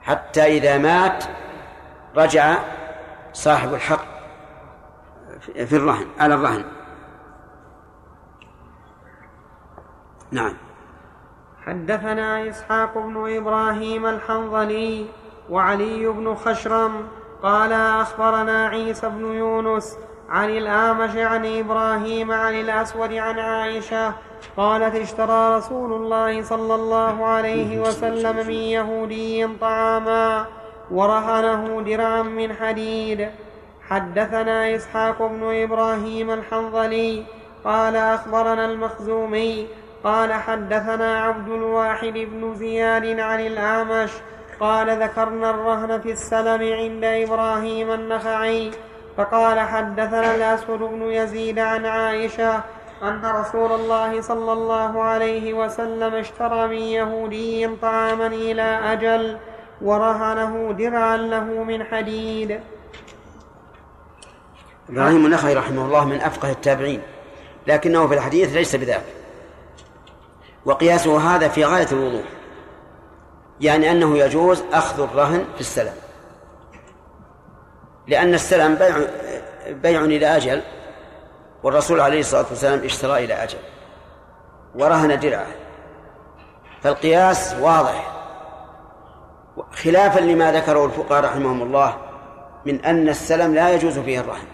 حتى 0.02 0.44
إذا 0.44 0.78
مات 0.78 1.24
رجع 2.16 2.58
صاحب 3.32 3.74
الحق 3.74 4.04
في 5.40 5.76
الرهن 5.76 6.06
على 6.18 6.34
الرهن. 6.34 6.64
نعم. 10.30 10.56
حدثنا 11.66 12.48
إسحاق 12.48 12.98
بن 12.98 13.36
إبراهيم 13.36 14.06
الحنظلي 14.06 15.06
وعلي 15.50 16.06
بن 16.06 16.34
خشرم 16.34 17.08
قال 17.42 17.72
أخبرنا 17.72 18.66
عيسى 18.66 19.08
بن 19.08 19.34
يونس 19.34 19.98
عن 20.28 20.50
الاعمش 20.50 21.16
عن 21.16 21.58
إبراهيم 21.58 22.32
عن 22.32 22.54
الأسود 22.54 23.12
عن 23.12 23.38
عائشة 23.38 24.12
قالت 24.56 24.94
اشترى 24.94 25.56
رسول 25.56 25.92
الله 25.92 26.42
صلى 26.42 26.74
الله 26.74 27.24
عليه 27.24 27.80
وسلم 27.80 28.36
من 28.36 28.50
يهودي 28.50 29.46
طعاما 29.60 30.46
ورهنه 30.90 31.82
درعا 31.82 32.22
من 32.22 32.52
حديد. 32.52 33.28
حدثنا 33.88 34.76
إسحاق 34.76 35.22
بن 35.26 35.62
إبراهيم 35.62 36.30
الحنظلي 36.30 37.24
قال 37.64 37.96
أخبرنا 37.96 38.64
المخزومي 38.64 39.66
قال 40.04 40.32
حدثنا 40.32 41.20
عبد 41.20 41.48
الواحد 41.48 42.12
بن 42.12 42.54
زياد 42.54 43.20
عن 43.20 43.40
الاعمش 43.40 44.10
قال 44.60 45.02
ذكرنا 45.02 45.50
الرهن 45.50 46.00
في 46.00 46.12
السلم 46.12 46.72
عند 46.72 47.04
إبراهيم 47.04 47.90
النخعي 47.90 48.70
فقال 49.16 49.60
حدثنا 49.60 50.34
الأسود 50.34 50.78
بن 50.78 51.02
يزيد 51.02 51.58
عن 51.58 51.86
عائشة 51.86 52.60
أن 53.02 53.22
رسول 53.24 53.72
الله 53.72 54.20
صلى 54.20 54.52
الله 54.52 55.02
عليه 55.02 55.54
وسلم 55.54 56.14
اشترى 56.14 56.66
من 56.66 56.82
يهودي 56.82 57.68
طعاما 57.82 58.26
إلى 58.26 58.92
أجل 58.92 59.38
ورهنه 59.82 60.72
درعا 60.72 61.16
له 61.16 61.44
من 61.64 61.84
حديد. 61.84 62.60
إبراهيم 64.90 65.26
النخعي 65.26 65.54
رحمه 65.54 65.84
الله 65.84 66.04
من 66.04 66.20
أفقه 66.20 66.50
التابعين 66.50 67.02
لكنه 67.66 68.06
في 68.06 68.14
الحديث 68.14 68.54
ليس 68.54 68.76
بذاك 68.76 69.04
وقياسه 70.64 71.36
هذا 71.36 71.48
في 71.48 71.64
غاية 71.64 71.86
الوضوح. 71.92 72.39
يعني 73.60 73.90
أنه 73.90 74.18
يجوز 74.18 74.62
أخذ 74.72 75.02
الرهن 75.02 75.44
في 75.54 75.60
السلم. 75.60 75.92
لأن 78.06 78.34
السلم 78.34 78.74
بيع 78.74 78.96
بيع 79.68 80.00
إلى 80.00 80.36
أجل 80.36 80.62
والرسول 81.62 82.00
عليه 82.00 82.20
الصلاة 82.20 82.46
والسلام 82.50 82.84
اشترى 82.84 83.24
إلى 83.24 83.34
أجل 83.34 83.58
ورهن 84.74 85.18
درعه. 85.18 85.46
فالقياس 86.82 87.54
واضح. 87.60 88.16
خلافا 89.72 90.20
لما 90.20 90.52
ذكره 90.52 90.84
الفقهاء 90.84 91.24
رحمهم 91.24 91.62
الله 91.62 91.96
من 92.66 92.84
أن 92.84 93.08
السلم 93.08 93.54
لا 93.54 93.74
يجوز 93.74 93.98
فيه 93.98 94.20
الرهن. 94.20 94.46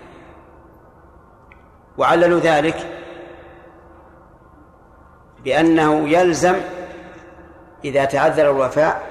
وعللوا 1.98 2.40
ذلك 2.40 2.76
بأنه 5.44 6.08
يلزم 6.08 6.54
إذا 7.86 8.04
تعذر 8.04 8.50
الوفاء 8.50 9.02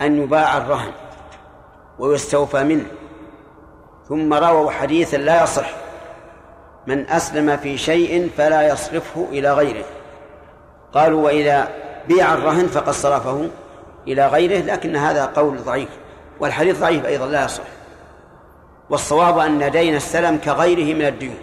أن 0.00 0.22
يباع 0.22 0.56
الرهن 0.56 0.92
ويستوفى 1.98 2.64
منه. 2.64 2.86
ثم 4.08 4.34
رووا 4.34 4.70
حديثا 4.70 5.16
لا 5.16 5.42
يصح. 5.42 5.70
من 6.86 7.10
أسلم 7.10 7.56
في 7.56 7.78
شيء 7.78 8.30
فلا 8.36 8.68
يصرفه 8.68 9.26
إلى 9.30 9.52
غيره. 9.54 9.84
قالوا 10.92 11.24
وإذا 11.24 11.68
بيع 12.08 12.34
الرهن 12.34 12.66
فقد 12.66 12.90
صرفه 12.90 13.48
إلى 14.08 14.26
غيره 14.26 14.64
لكن 14.64 14.96
هذا 14.96 15.26
قول 15.26 15.58
ضعيف 15.58 15.88
والحديث 16.40 16.80
ضعيف 16.80 17.06
أيضا 17.06 17.26
لا 17.26 17.44
يصح. 17.44 17.62
والصواب 18.90 19.38
أن 19.38 19.70
دين 19.70 19.96
السلم 19.96 20.36
كغيره 20.36 20.94
من 20.94 21.06
الديون 21.06 21.36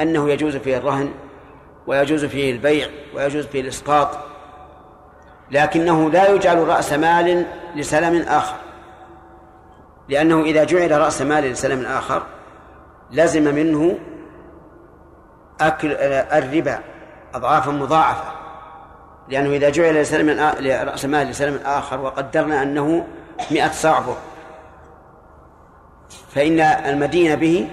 أنه 0.00 0.30
يجوز 0.30 0.56
فيه 0.56 0.76
الرهن 0.76 1.12
ويجوز 1.86 2.24
فيه 2.24 2.52
البيع 2.52 2.88
ويجوز 3.14 3.46
فيه 3.46 3.60
الإسقاط 3.60 4.31
لكنه 5.52 6.10
لا 6.10 6.30
يجعل 6.30 6.68
رأس 6.68 6.92
مال 6.92 7.46
لسلم 7.76 8.22
آخر. 8.28 8.56
لأنه 10.08 10.42
إذا 10.42 10.64
جعل 10.64 11.00
رأس 11.00 11.22
مال 11.22 11.44
لسلم 11.44 11.86
آخر 11.86 12.22
لزم 13.10 13.54
منه 13.54 13.98
أكل 15.60 15.92
الربا 16.32 16.78
أضعافا 17.34 17.70
مضاعفة. 17.70 18.32
لأنه 19.28 19.50
إذا 19.50 19.70
جعل 19.70 19.94
لسلم 19.94 20.30
لرأس 20.60 21.04
مال 21.04 21.26
لسلم 21.26 21.60
آخر 21.64 22.00
وقدرنا 22.00 22.62
أنه 22.62 23.06
مئة 23.50 23.70
صاع 23.70 23.98
بر 23.98 24.16
فإن 26.34 26.60
المدين 26.60 27.36
به 27.36 27.68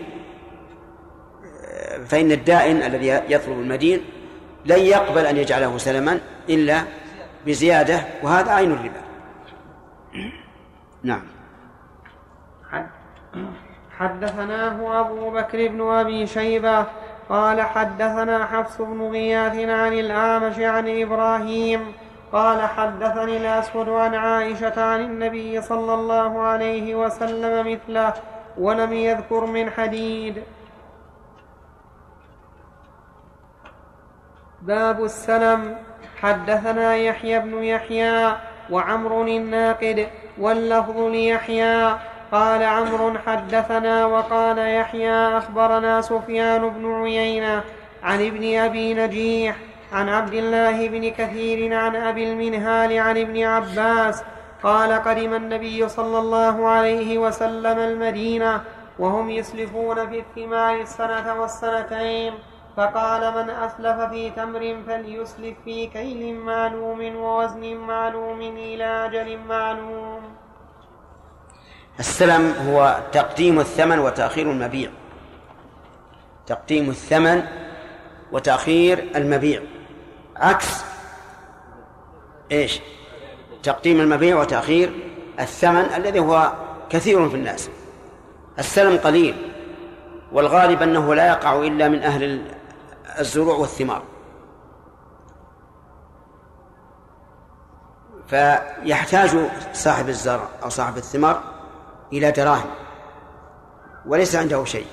فإن 2.08 2.32
الدائن 2.32 2.82
الذي 2.82 3.08
يطلب 3.08 3.60
المدين 3.60 4.02
لن 4.66 4.80
يقبل 4.80 5.26
أن 5.26 5.38
يجعله 5.38 5.78
سلما 5.78 6.20
إلا 6.50 6.84
بزيادة 7.46 8.00
وهذا 8.24 8.52
عين 8.52 8.72
الربا. 8.72 9.02
نعم. 11.04 11.22
حدثناه 13.98 15.00
أبو 15.00 15.32
بكر 15.32 15.68
بن 15.68 15.82
أبي 15.82 16.28
شيبة 16.28 16.86
قال 17.30 17.62
حدثنا 17.62 18.46
حفص 18.46 18.82
بن 18.82 19.02
غياث 19.02 19.56
عن 19.70 19.94
الأعمش 19.94 20.60
عن 20.60 21.02
إبراهيم 21.02 21.94
قال 22.32 22.62
حدثني 22.62 23.38
الأسود 23.38 23.90
عن 23.90 24.16
عائشة 24.16 24.84
عن 24.84 25.02
النبي 25.02 25.62
صلى 25.62 25.94
الله 25.94 26.42
عليه 26.42 26.96
وسلم 26.96 27.72
مثله 27.72 28.14
ولم 28.58 28.94
يذكر 28.94 29.46
من 29.46 29.70
حديد. 29.70 30.44
باب 34.62 35.04
السلم. 35.04 35.89
حدثنا 36.22 36.95
يحيى 36.95 37.39
بن 37.39 37.63
يحيى 37.63 38.36
وعمر 38.70 39.22
الناقد 39.22 40.07
واللفظ 40.38 40.97
ليحيى. 40.97 41.95
قال 42.32 42.63
عمرو 42.63 43.13
حدثنا 43.26 44.05
وقال 44.05 44.57
يحيى 44.57 45.38
أخبرنا 45.38 46.01
سفيان 46.01 46.70
بن 46.70 47.03
عيينة 47.03 47.63
عن 48.03 48.26
ابن 48.26 48.57
أبي 48.57 48.93
نجيح 48.93 49.55
عن 49.93 50.09
عبد 50.09 50.34
الله 50.34 50.88
بن 50.88 51.09
كثير 51.09 51.74
عن 51.74 51.95
أبي 51.95 52.32
المنهال 52.32 52.99
عن 52.99 53.17
ابن 53.17 53.43
عباس. 53.43 54.24
قال 54.63 54.91
قدم 54.91 55.33
النبي 55.33 55.89
صلى 55.89 56.20
الله 56.20 56.67
عليه 56.67 57.17
وسلم 57.17 57.79
المدينة 57.79 58.62
وهم 59.00 59.29
يسلفون 59.29 60.09
في 60.09 60.20
الثمار 60.20 60.82
السنة 60.82 61.41
والسنتين. 61.41 62.33
فقال 62.80 63.34
من 63.34 63.50
أسلف 63.50 64.00
في 64.12 64.30
تمر 64.30 64.78
فليسلف 64.88 65.58
في 65.66 65.88
كيل 65.88 66.36
معلوم 66.36 67.16
ووزن 67.16 67.76
معلوم 67.76 68.42
إلى 68.42 69.06
أجل 69.06 69.38
معلوم. 69.38 70.22
السلم 72.00 72.54
هو 72.68 73.00
تقديم 73.12 73.60
الثمن 73.60 74.00
وتأخير 74.00 74.51
المبيع. 74.51 74.89
تقديم 76.47 76.89
الثمن 76.89 77.43
وتأخير 78.32 79.08
المبيع. 79.16 79.62
عكس 80.36 80.84
إيش؟ 82.51 82.80
تقديم 83.64 84.01
المبيع 84.01 84.39
وتأخير 84.39 84.92
الثمن 85.39 85.86
الذي 85.96 86.20
هو 86.20 86.54
كثير 86.89 87.30
في 87.30 87.36
الناس. 87.36 87.70
السلم 88.60 88.97
قليل 88.97 89.36
والغالب 90.32 90.82
أنه 90.82 91.16
لا 91.16 91.28
يقع 91.28 91.56
إلا 91.56 91.88
من 91.88 92.04
أهل 92.04 92.24
الزروع 93.20 93.55
والثمار. 93.55 94.04
فيحتاج 98.28 99.29
صاحب 99.74 100.09
الزرع 100.09 100.47
أو 100.63 100.70
صاحب 100.70 100.97
الثمار 100.97 101.41
إلى 102.13 102.32
دراهم 102.32 102.70
وليس 104.05 104.36
عنده 104.36 104.66
شيء. 104.66 104.87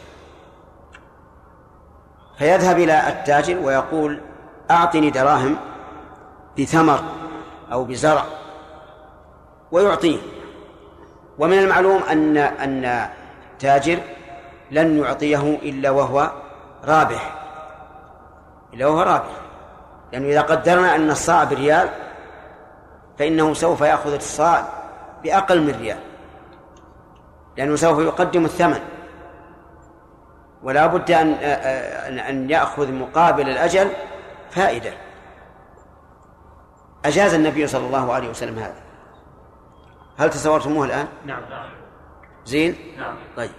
فيذهب 2.39 2.79
إلى 2.79 3.09
التاجر 3.09 3.59
ويقول 3.59 4.21
أعطني 4.71 5.11
دراهم 5.11 5.57
بثمر 6.59 7.01
أو 7.73 7.85
بزرع 7.85 8.25
ويعطيه. 9.73 10.19
ومن 11.39 11.59
المعلوم 11.59 12.03
أن 12.03 12.37
أن 12.37 13.09
تاجر 13.59 13.99
لن 14.71 14.99
يعطيه 14.99 15.59
إلا 15.63 15.91
وهو 15.91 16.31
رابح. 16.85 17.36
إلا 18.77 18.87
وهو 18.87 19.03
رابح 19.03 19.31
لأنه 20.13 20.29
إذا 20.29 20.41
قدرنا 20.41 20.95
أن 20.95 21.11
الصاع 21.11 21.45
بريال 21.45 21.89
فإنه 23.19 23.55
سوف 23.55 23.81
يأخذ 23.81 24.15
الصاع 24.15 24.69
بأقل 25.23 25.63
من 25.63 25.75
ريال. 25.81 25.99
لأنه 27.57 27.77
سوف 27.77 27.99
يقدم 27.99 28.45
الثمن. 28.45 28.81
ولا 30.63 30.87
بد 30.87 31.11
أن 31.11 31.33
أن 32.19 32.51
يأخذ 32.51 32.93
مقابل 32.93 33.49
الأجل 33.49 33.91
فائدة. 34.51 34.93
أجاز 37.05 37.35
النبي 37.35 37.67
صلى 37.67 37.87
الله 37.87 38.13
عليه 38.13 38.29
وسلم 38.29 38.59
هذا. 38.59 38.83
هل 40.19 40.31
تصورتموه 40.31 40.87
الآن؟ 40.87 41.07
نعم. 41.27 41.43
زين؟ 42.45 42.77
نعم. 42.99 43.17
طيب. 43.37 43.51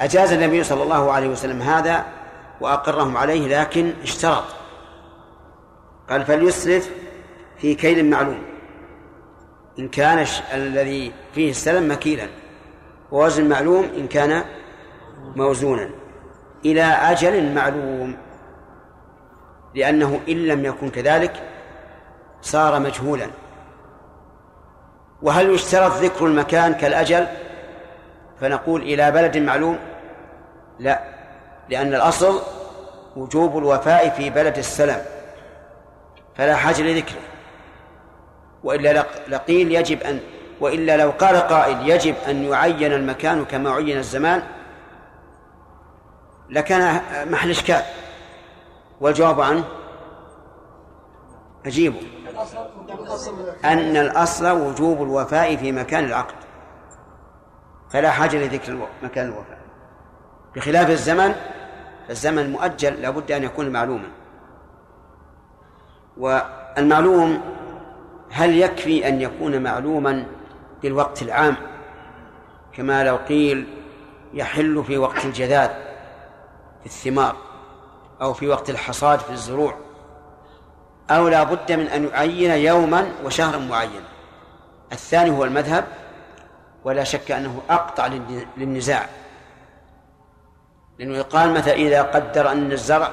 أجاز 0.00 0.32
النبي 0.32 0.64
صلى 0.64 0.82
الله 0.82 1.12
عليه 1.12 1.28
وسلم 1.28 1.62
هذا 1.62 2.04
وأقرهم 2.60 3.16
عليه 3.16 3.60
لكن 3.60 3.92
اشترط. 4.02 4.44
قال 6.10 6.24
فليسرف 6.24 6.90
في 7.58 7.74
كيل 7.74 8.10
معلوم. 8.10 8.42
إن 9.78 9.88
كان 9.88 10.26
الذي 10.54 11.12
فيه 11.34 11.50
السلم 11.50 11.92
مكيلا. 11.92 12.26
ووزن 13.10 13.48
معلوم 13.48 13.84
إن 13.96 14.08
كان 14.08 14.44
موزونا. 15.36 15.90
إلى 16.64 16.82
أجل 16.82 17.54
معلوم. 17.54 18.16
لأنه 19.74 20.20
إن 20.28 20.46
لم 20.46 20.64
يكن 20.64 20.90
كذلك 20.90 21.42
صار 22.42 22.80
مجهولا. 22.80 23.26
وهل 25.22 25.50
يشترط 25.50 25.92
ذكر 25.92 26.26
المكان 26.26 26.74
كالأجل؟ 26.74 27.26
فنقول 28.40 28.82
إلى 28.82 29.10
بلد 29.10 29.36
معلوم 29.38 29.78
لا. 30.78 31.17
لأن 31.70 31.94
الأصل 31.94 32.40
وجوب 33.16 33.58
الوفاء 33.58 34.10
في 34.10 34.30
بلد 34.30 34.58
السلم 34.58 35.02
فلا 36.36 36.56
حاجة 36.56 36.82
لذكره. 36.82 37.20
وإلا 38.64 38.92
لق- 38.92 39.28
لقيل 39.28 39.72
يجب 39.72 40.02
أن 40.02 40.20
وإلا 40.60 40.96
لو 40.96 41.10
قال 41.10 41.36
قائل 41.36 41.88
يجب 41.90 42.14
أن 42.28 42.44
يعين 42.44 42.92
المكان 42.92 43.44
كما 43.44 43.70
عين 43.70 43.98
الزمان 43.98 44.42
لكان 46.50 47.00
محل 47.30 47.50
إشكال. 47.50 47.82
والجواب 49.00 49.40
عنه 49.40 49.64
أجيبه 51.66 52.00
أن 53.64 53.96
الأصل 53.96 54.46
وجوب 54.50 55.02
الوفاء 55.02 55.56
في 55.56 55.72
مكان 55.72 56.04
العقد. 56.04 56.34
فلا 57.90 58.10
حاجة 58.10 58.36
لذكر 58.36 58.88
مكان 59.02 59.24
الوفاء. 59.26 59.58
بخلاف 60.56 60.90
الزمن 60.90 61.34
فالزمن 62.08 62.38
المؤجل 62.38 63.02
لابد 63.02 63.32
أن 63.32 63.44
يكون 63.44 63.70
معلوما. 63.70 64.08
والمعلوم 66.16 67.40
هل 68.30 68.56
يكفي 68.58 69.08
أن 69.08 69.20
يكون 69.20 69.62
معلوما 69.62 70.26
بالوقت 70.82 71.22
العام؟ 71.22 71.56
كما 72.72 73.04
لو 73.04 73.16
قيل 73.16 73.66
يحل 74.34 74.84
في 74.84 74.98
وقت 74.98 75.24
الجذاذ 75.24 75.68
في 76.80 76.86
الثمار 76.86 77.36
أو 78.22 78.32
في 78.32 78.48
وقت 78.48 78.70
الحصاد 78.70 79.18
في 79.18 79.30
الزروع. 79.30 79.74
أو 81.10 81.28
لا 81.28 81.42
بد 81.42 81.72
من 81.72 81.86
أن 81.86 82.08
يعين 82.08 82.50
يوما 82.50 83.12
وشهرا 83.24 83.58
معين 83.58 84.02
الثاني 84.92 85.30
هو 85.30 85.44
المذهب 85.44 85.84
ولا 86.84 87.04
شك 87.04 87.30
أنه 87.30 87.60
أقطع 87.70 88.08
للن- 88.08 88.46
للنزاع. 88.58 89.06
لأنه 90.98 91.16
يقال 91.16 91.50
مثلا 91.50 91.74
إذا 91.74 92.02
قدر 92.02 92.52
أن 92.52 92.72
الزرع 92.72 93.10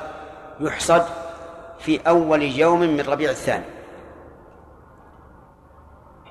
يحصد 0.60 1.06
في 1.80 2.00
أول 2.08 2.42
يوم 2.42 2.80
من 2.80 3.02
ربيع 3.02 3.30
الثاني. 3.30 3.66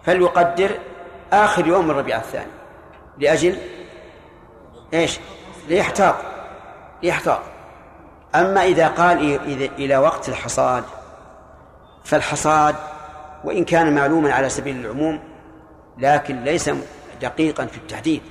فليقدر 0.03 0.79
آخر 1.33 1.67
يوم 1.67 1.89
من 1.89 1.91
ربيع 1.91 2.17
الثاني. 2.17 2.51
لأجل 3.19 3.59
إيش؟ 4.95 5.21
ليحتاط. 5.69 6.15
ليحتاط. 7.03 7.41
أما 8.35 8.65
إذا 8.65 8.89
قال 8.89 9.41
إلى 9.79 9.97
وقت 9.97 10.29
الحصاد 10.29 10.85
فالحصاد 12.05 12.75
وإن 13.45 13.65
كان 13.65 13.95
معلوما 13.95 14.33
على 14.33 14.49
سبيل 14.49 14.77
العموم 14.77 15.21
لكن 15.99 16.45
ليس 16.45 16.71
دقيقا 17.23 17.67
في 17.67 17.77
التحديد. 17.77 18.23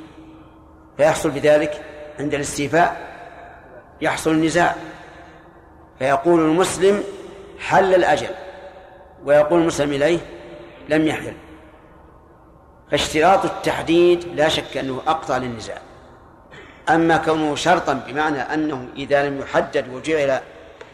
فيحصل 0.97 1.29
بذلك 1.29 1.85
عند 2.19 2.33
الاستيفاء 2.33 3.12
يحصل 4.03 4.31
النزاع. 4.31 4.75
فيقول 5.99 6.39
المسلم 6.39 7.03
حل 7.59 7.95
الأجل 7.95 8.29
ويقول 9.25 9.61
المسلم 9.61 9.91
إليه 9.91 10.19
لم 10.89 11.07
يحل. 11.07 11.33
فاشتراط 12.91 13.45
التحديد 13.45 14.23
لا 14.35 14.49
شك 14.49 14.77
أنه 14.77 15.01
أقطع 15.07 15.37
للنزاع. 15.37 15.77
أما 16.89 17.17
كونه 17.17 17.55
شرطا 17.55 17.93
بمعنى 17.93 18.39
أنه 18.39 18.87
إذا 18.95 19.29
لم 19.29 19.39
يحدد 19.39 19.93
وجعل 19.93 20.39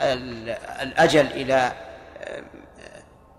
ال- 0.02 0.50
الأجل 0.82 1.26
إلى 1.26 1.72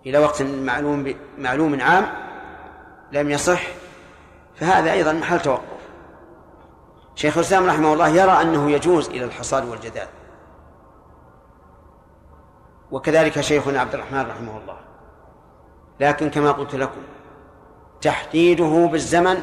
إلى 0.05 0.17
وقت 0.17 0.41
معلوم 0.41 1.13
معلوم 1.37 1.81
عام 1.81 2.07
لم 3.11 3.31
يصح 3.31 3.61
فهذا 4.55 4.91
أيضا 4.91 5.13
محل 5.13 5.39
توقف. 5.39 5.70
شيخ 7.21 7.37
الإسلام 7.37 7.67
رحمه 7.69 7.93
الله 7.93 8.07
يرى 8.07 8.31
أنه 8.31 8.71
يجوز 8.71 9.09
إلى 9.09 9.25
الحصاد 9.25 9.65
والجدال. 9.65 10.07
وكذلك 12.91 13.41
شيخنا 13.41 13.81
عبد 13.81 13.93
الرحمن 13.93 14.21
رحمه 14.29 14.57
الله. 14.57 14.77
لكن 15.99 16.29
كما 16.29 16.51
قلت 16.51 16.75
لكم 16.75 17.01
تحديده 18.01 18.89
بالزمن 18.91 19.37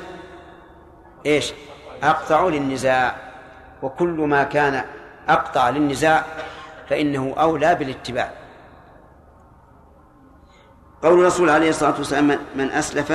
إيش؟ 1.26 1.52
أقطع 2.02 2.46
للنزاع. 2.48 3.16
وكل 3.82 4.08
ما 4.20 4.44
كان 4.44 4.84
أقطع 5.28 5.70
للنزاع 5.70 6.24
فإنه 6.88 7.34
أولى 7.38 7.74
بالاتباع. 7.74 8.32
قول 11.02 11.20
الرسول 11.20 11.50
عليه 11.50 11.70
الصلاة 11.70 11.98
والسلام 11.98 12.28
من- 12.28 12.38
من 12.54 12.70
أسلف 12.70 13.12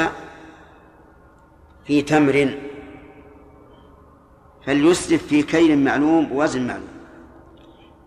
في 1.86 2.02
تمر 2.02 2.58
فليسلف 4.66 5.28
في 5.28 5.44
كيل 5.44 5.84
معلوم 5.84 6.32
ووزن 6.32 6.68
معلوم؟ 6.68 6.88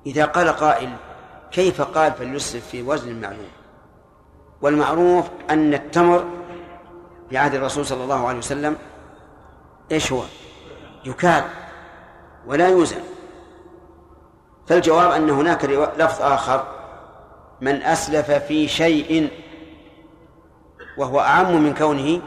إذا 0.07 0.25
قال 0.25 0.49
قائل 0.49 0.97
كيف 1.51 1.83
قال 1.83 2.13
فليسلف 2.13 2.67
في 2.67 2.83
وزن 2.83 3.21
معلوم؟ 3.21 3.49
والمعروف 4.63 5.27
أن 5.51 5.75
التمر 5.75 6.25
في 7.31 7.37
عهد 7.37 7.55
الرسول 7.55 7.87
صلى 7.87 8.05
الله 8.05 8.29
عليه 8.29 8.39
وسلم 8.39 8.77
إيش 9.93 10.13
هو؟ 10.13 10.23
يكال 11.05 11.45
ولا 12.47 12.69
يوزن. 12.69 13.01
فالجواب 14.67 15.11
أن 15.11 15.31
هناك 15.31 15.65
لفظ 15.99 16.23
آخر 16.23 16.67
من 17.61 17.83
أسلف 17.83 18.31
في 18.31 18.69
شيء 18.69 19.31
وهو 20.99 21.21
أعم 21.21 21.63
من 21.63 21.75
كونه 21.75 22.21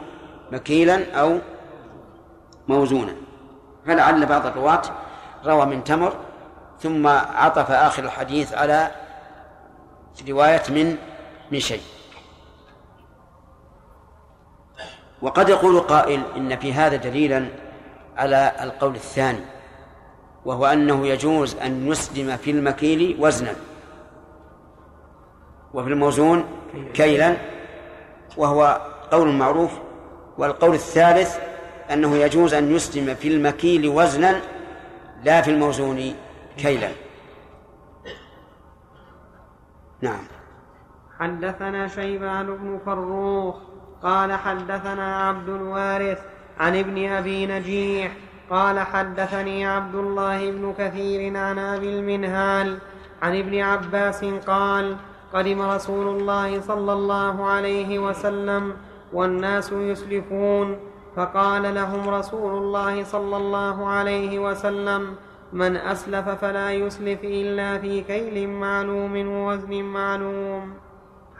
مكيلا 0.52 1.14
أو 1.14 1.38
موزونا. 2.68 3.14
فلعل 3.86 4.26
بعض 4.26 4.46
الرواة 4.46 4.82
روى 5.46 5.66
من 5.66 5.84
تمر 5.84 6.12
ثم 6.80 7.06
عطف 7.06 7.70
آخر 7.70 8.04
الحديث 8.04 8.54
على 8.54 8.90
رواية 10.28 10.62
من 10.68 10.96
من 11.50 11.60
شيء. 11.60 11.82
وقد 15.22 15.48
يقول 15.48 15.80
قائل 15.80 16.22
إن 16.36 16.58
في 16.58 16.72
هذا 16.72 16.96
دليلا 16.96 17.48
على 18.16 18.52
القول 18.62 18.94
الثاني 18.94 19.40
وهو 20.44 20.66
أنه 20.66 21.06
يجوز 21.06 21.56
أن 21.56 21.88
يسلم 21.88 22.36
في 22.36 22.50
المكيل 22.50 23.16
وزنا 23.20 23.54
وفي 25.74 25.88
الموزون 25.88 26.44
كيلا 26.94 27.36
وهو 28.36 28.80
قول 29.10 29.28
معروف 29.28 29.70
والقول 30.38 30.74
الثالث 30.74 31.38
أنه 31.92 32.16
يجوز 32.16 32.54
أن 32.54 32.74
يسلم 32.74 33.14
في 33.14 33.28
المكيل 33.28 33.88
وزنا 33.88 34.40
لا 35.24 35.42
في 35.42 35.50
الموزون 35.50 36.14
كيلا. 36.56 36.88
نعم. 40.00 40.22
حدثنا 41.18 41.88
شيبان 41.88 42.46
بن 42.46 42.78
فروخ 42.86 43.56
قال 44.02 44.32
حدثنا 44.32 45.28
عبد 45.28 45.48
الوارث 45.48 46.18
عن 46.58 46.76
ابن 46.76 47.08
أبي 47.08 47.46
نجيح 47.46 48.12
قال 48.50 48.80
حدثني 48.80 49.66
عبد 49.66 49.94
الله 49.94 50.50
بن 50.50 50.74
كثير 50.78 51.36
عن 51.36 51.58
أبي 51.58 51.98
المنهال 51.98 52.78
عن 53.22 53.38
ابن 53.38 53.60
عباس 53.60 54.24
قال 54.24 54.96
قدم 55.34 55.62
رسول 55.62 56.06
الله 56.08 56.60
صلى 56.60 56.92
الله 56.92 57.46
عليه 57.46 57.98
وسلم 57.98 58.76
والناس 59.12 59.72
يسلفون 59.72 60.89
فقال 61.20 61.74
لهم 61.74 62.08
رسول 62.08 62.52
الله 62.58 63.04
صلى 63.04 63.36
الله 63.36 63.86
عليه 63.86 64.38
وسلم 64.38 65.14
من 65.52 65.76
أسلف 65.76 66.28
فلا 66.28 66.72
يسلف 66.72 67.18
إلا 67.24 67.78
في 67.78 68.00
كيل 68.00 68.48
معلوم 68.48 69.28
ووزن 69.28 69.82
معلوم. 69.82 70.74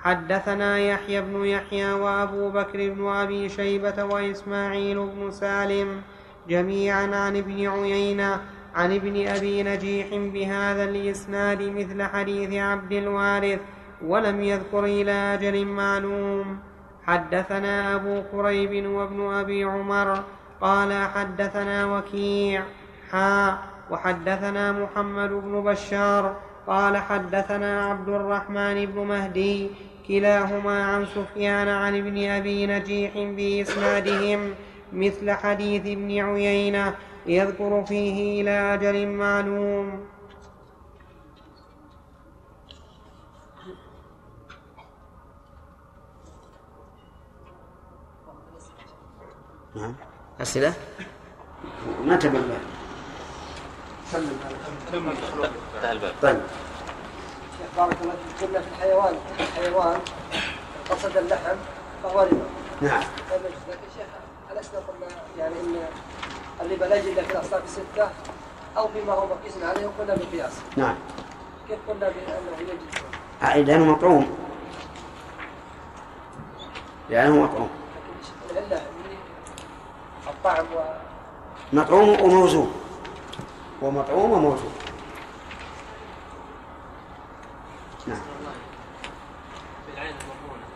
حدثنا 0.03 0.79
يحيى 0.79 1.21
بن 1.21 1.45
يحيى 1.45 1.93
وأبو 1.93 2.51
بكر 2.51 2.91
بن 2.91 3.09
أبي 3.09 3.49
شيبة 3.49 4.05
وإسماعيل 4.05 4.99
بن 5.07 5.31
سالم 5.31 6.03
جميعا 6.49 7.17
عن 7.17 7.37
ابن 7.37 7.69
عيينة 7.69 8.41
عن 8.75 8.95
ابن 8.95 9.27
أبي 9.27 9.63
نجيح 9.63 10.09
بهذا 10.13 10.85
الإسناد 10.85 11.63
مثل 11.63 12.03
حديث 12.03 12.53
عبد 12.53 12.93
الوارث 12.93 13.61
ولم 14.05 14.43
يذكر 14.43 14.85
إلى 14.85 15.35
أجل 15.35 15.67
معلوم. 15.67 16.70
حدثنا 17.07 17.95
أبو 17.95 18.23
كريب 18.33 18.87
وابن 18.87 19.33
أبي 19.33 19.65
عمر 19.65 20.23
قال 20.61 20.93
حدثنا 20.93 21.99
وكيع 21.99 22.63
حا 23.11 23.59
وحدثنا 23.91 24.73
محمد 24.73 25.31
بن 25.31 25.63
بشار 25.65 26.37
قال 26.67 26.97
حدثنا 26.97 27.87
عبد 27.87 28.09
الرحمن 28.09 28.87
بن 28.87 29.01
مهدي 29.01 29.71
كلاهما 30.09 30.85
عن 30.85 31.07
سفيان 31.07 31.69
عن 31.69 31.97
ابن 31.97 32.25
أبي 32.29 32.67
نجيح 32.67 33.13
بإسنادهم 33.17 34.55
مثل 34.93 35.31
حديث 35.31 35.87
ابن 35.87 36.19
عيينة 36.21 36.95
يذكر 37.27 37.85
فيه 37.89 38.43
إلى 38.43 38.75
أجل 38.75 39.07
معلوم. 39.07 40.01
نعم. 49.75 49.95
أسئلة؟ 50.41 50.75
ما 52.05 52.17
تبين 52.17 52.59
طيب. 56.23 56.41
شيخ 57.59 57.69
بارك 57.77 57.97
الله 58.03 58.13
فيك. 58.13 58.49
قلنا 58.49 58.61
في 58.61 58.69
الحيوان. 58.69 59.15
الحيوان 59.41 60.01
قصد 60.91 61.17
اللحم 61.17 61.57
فهو 62.03 62.21
ربا. 62.21 62.47
نعم. 62.81 63.03
طيب. 63.31 63.41
لكن 63.69 63.81
شيخ 63.97 64.07
ألسنا 64.59 64.79
قلنا 64.79 65.07
يعني 65.39 65.55
إن 65.61 65.77
الربا 66.61 66.85
لا 66.85 67.01
الا 67.01 67.23
في 67.23 67.33
الاصناف 67.33 67.65
الستة 67.65 68.09
أو 68.77 68.89
فيما 68.89 69.13
هو 69.13 69.27
مقيس 69.27 69.55
عليه 69.63 69.87
وقلنا 69.87 70.15
بالقياس. 70.15 70.53
نعم. 70.77 70.95
كيف 71.69 71.79
قلنا 71.89 72.09
بأنه 72.09 72.61
يجوز 72.61 73.03
آه، 73.43 73.57
لأنه 73.57 73.85
مطعوم. 73.85 74.37
لأنه 77.11 77.43
مطعوم. 77.43 77.71
لكن 78.51 78.59
العله 78.59 78.67
اللي 78.67 79.00
الطعم 80.29 80.65
و 80.65 80.81
مطعوم 81.73 82.09
وموزون 82.09 82.73
ومطعوم 83.83 84.31
وموزون 84.31 84.73
نعم. 88.07 88.19
المضمونة 89.99 90.67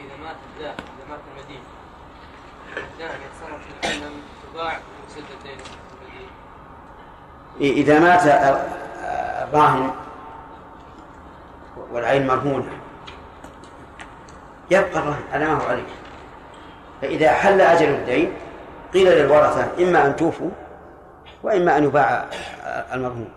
إذا 0.00 0.16
مات 0.24 0.36
الداخل 0.56 0.82
إذا 0.82 1.10
مات 1.10 1.20
المدين. 1.32 1.62
يتصرف 2.98 3.60
في 3.82 4.10
تباع 4.52 4.78
إذا 7.60 7.98
مات 7.98 8.22
الراهن 9.48 9.90
والعين 11.92 12.26
مرهونة. 12.26 12.80
يبقى 14.70 14.98
الرهن 14.98 15.22
على 15.32 15.44
ما 15.44 15.54
هو 15.54 15.66
عليه 15.68 15.82
فإذا 17.02 17.32
حل 17.32 17.60
أجل 17.60 17.88
الدين 17.88 18.32
قيل 18.94 19.08
للورثة 19.08 19.84
إما 19.88 20.06
أن 20.06 20.16
توفوا 20.16 20.50
وإما 21.42 21.76
أن 21.76 21.84
يباع 21.84 22.26
المرهون. 22.92 23.32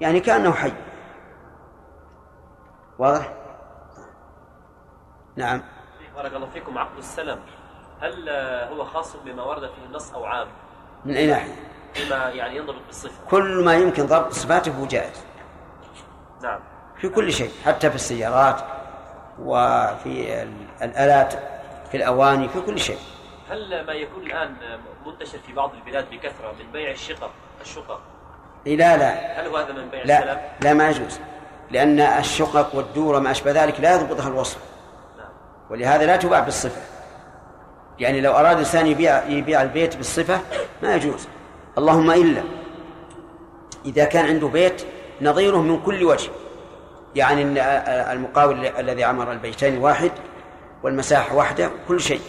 يعني 0.00 0.20
كأنه 0.20 0.52
حي. 0.52 0.72
واضح؟ 2.98 3.32
نعم. 5.36 5.62
بارك 6.16 6.34
الله 6.34 6.46
فيكم 6.50 6.78
عقد 6.78 6.98
السلم 6.98 7.38
هل 8.00 8.28
هو 8.72 8.84
خاص 8.84 9.16
بما 9.24 9.42
ورد 9.42 9.60
فيه 9.60 9.86
النص 9.86 10.12
أو 10.14 10.24
عام؟ 10.24 10.48
من 11.04 11.14
أي 11.16 11.26
ناحية؟ 11.26 11.52
بما 11.96 12.16
يعني 12.16 12.56
ينضبط 12.56 12.82
بالصفة. 12.86 13.14
كل 13.30 13.64
ما 13.64 13.74
يمكن 13.74 14.06
ضبط 14.06 14.32
صفاته 14.32 14.86
جائز. 14.86 15.24
نعم. 16.42 16.60
في 16.96 17.08
كل 17.08 17.32
شيء 17.32 17.50
حتى 17.64 17.88
في 17.90 17.94
السيارات 17.96 18.60
وفي 19.38 20.42
ال- 20.42 20.66
الآلات 20.82 21.32
في 21.90 21.96
الأواني 21.96 22.48
في 22.48 22.60
كل 22.60 22.78
شيء. 22.78 22.98
هل 23.54 23.86
ما 23.86 23.92
يكون 23.92 24.26
الآن 24.26 24.54
منتشر 25.06 25.38
في 25.46 25.52
بعض 25.52 25.72
البلاد 25.74 26.10
بكثرة 26.10 26.52
من 26.58 26.72
بيع 26.72 26.90
الشقق 26.90 27.30
الشقق؟ 27.60 28.00
لا 28.66 28.96
لا. 28.96 29.40
هل 29.40 29.46
هو 29.46 29.56
هذا 29.56 29.72
من 29.72 29.88
بيع؟ 29.88 30.04
لا 30.04 30.40
لا 30.60 30.74
ما 30.74 30.90
يجوز. 30.90 31.20
لأن 31.70 32.00
الشقق 32.00 32.74
والدور 32.74 33.14
وما 33.14 33.30
أشبه 33.30 33.64
ذلك 33.64 33.80
لا 33.80 33.94
يضبطها 33.94 34.28
الوصف. 34.28 34.58
نعم. 35.18 35.26
ولهذا 35.70 36.06
لا 36.06 36.16
تباع 36.16 36.40
بالصفة. 36.40 36.80
يعني 37.98 38.20
لو 38.20 38.32
أراد 38.32 38.58
إنسان 38.58 38.86
يبيع 38.86 39.24
يبيع 39.24 39.62
البيت 39.62 39.96
بالصفة 39.96 40.40
ما 40.82 40.94
يجوز. 40.94 41.28
اللهم 41.78 42.10
إلا. 42.10 42.42
إذا 43.84 44.04
كان 44.04 44.26
عنده 44.26 44.48
بيت 44.48 44.86
نظيره 45.20 45.56
من 45.56 45.82
كل 45.82 46.04
وجه. 46.04 46.30
يعني 47.14 47.42
المقاول 48.12 48.66
الذي 48.66 49.04
عمر 49.04 49.32
البيتين 49.32 49.78
واحد 49.78 50.12
والمساحة 50.82 51.34
واحدة 51.34 51.70
كل 51.88 52.00
شيء. 52.00 52.20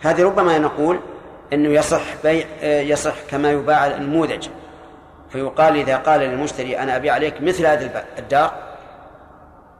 هذه 0.00 0.22
ربما 0.22 0.58
نقول 0.58 1.00
أنه 1.52 1.68
يصح 1.68 2.02
بيع 2.22 2.46
يصح 2.62 3.14
كما 3.30 3.50
يباع 3.50 3.86
النموذج 3.86 4.48
فيقال 5.30 5.76
إذا 5.76 5.96
قال 5.96 6.20
للمشتري 6.20 6.78
أنا 6.78 6.96
أبيع 6.96 7.14
عليك 7.14 7.42
مثل 7.42 7.66
هذه 7.66 8.04
الدار 8.18 8.52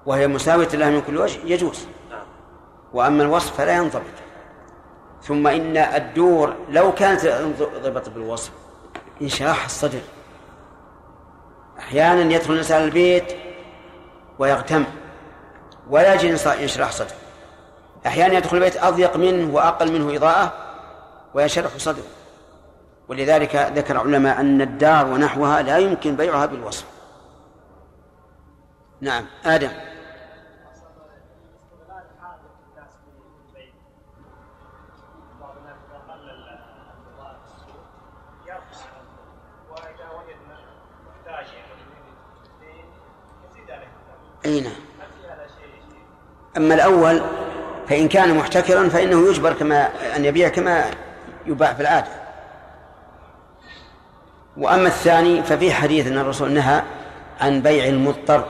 وهي 0.07 0.27
مساوية 0.27 0.69
لها 0.69 0.91
من 0.91 1.01
كل 1.01 1.19
وجه 1.19 1.39
يجوز. 1.45 1.87
وأما 2.93 3.23
الوصف 3.23 3.57
فلا 3.57 3.77
ينضبط. 3.77 4.03
ثم 5.23 5.47
إن 5.47 5.77
الدور 5.77 6.55
لو 6.69 6.95
كانت 6.95 7.25
انضبط 7.25 8.09
بالوصف 8.09 8.53
انشراح 9.23 9.65
الصدر. 9.65 10.01
أحيانا 11.79 12.35
يدخل 12.35 12.53
الإنسان 12.53 12.85
البيت 12.85 13.33
ويغتم 14.39 14.85
ولا 15.91 16.15
يجد 16.15 16.47
إنشراح 16.47 16.91
صدر 16.91 17.15
أحيانا 18.07 18.35
يدخل 18.35 18.57
البيت 18.57 18.77
أضيق 18.77 19.17
منه 19.17 19.55
وأقل 19.55 19.93
منه 19.93 20.17
إضاءة 20.17 20.53
وينشرح 21.35 21.77
صدره. 21.77 22.05
ولذلك 23.09 23.57
ذكر 23.57 23.99
علماء 23.99 24.41
أن 24.41 24.61
الدار 24.63 25.07
ونحوها 25.07 25.63
لا 25.63 25.79
يمكن 25.79 26.17
بيعها 26.17 26.47
بالوصف. 26.47 26.85
نعم 29.01 29.27
آدم. 29.45 29.71
أي 44.45 44.61
نعم. 44.61 44.73
أما 46.57 46.75
الأول 46.75 47.23
فإن 47.91 48.09
كان 48.09 48.37
محتكرا 48.37 48.89
فإنه 48.89 49.29
يجبر 49.29 49.53
كما 49.53 49.89
أن 50.17 50.25
يبيع 50.25 50.49
كما 50.49 50.85
يباع 51.47 51.73
في 51.75 51.81
العادة. 51.81 52.09
وأما 54.57 54.87
الثاني 54.87 55.43
ففي 55.43 55.73
حديث 55.73 56.07
أن 56.07 56.19
الرسول 56.19 56.53
نهى 56.53 56.83
عن 57.41 57.63
بيع 57.63 57.85
المضطر 57.85 58.45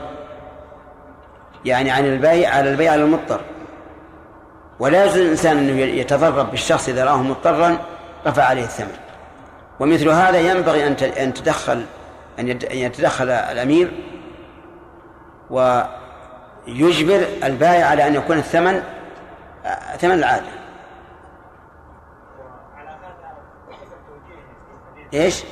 يعني 1.65 1.91
عن 1.91 2.05
البيع 2.05 2.55
على 2.55 2.69
البيع 2.69 2.91
على 2.91 3.03
المضطر. 3.03 3.41
ولا 4.79 5.05
يجوز 5.05 5.17
الإنسان 5.17 5.57
أنه 5.57 5.81
يتضرر 5.81 6.43
بالشخص 6.43 6.89
إذا 6.89 7.05
رآه 7.05 7.21
مضطرا 7.23 7.77
رفع 8.27 8.43
عليه 8.43 8.63
الثمن. 8.63 8.97
ومثل 9.79 10.09
هذا 10.09 10.39
ينبغي 10.39 10.87
أن 10.87 10.95
أن 11.17 11.33
تدخل 11.33 11.85
أن 12.39 12.47
يتدخل 12.71 13.29
الأمير 13.29 13.91
ويجبر 15.49 17.25
البائع 17.43 17.85
على 17.85 18.07
أن 18.07 18.15
يكون 18.15 18.37
الثمن 18.37 18.83
ثمن 19.97 20.13
العادة 20.13 20.51
إيش؟ 25.13 25.43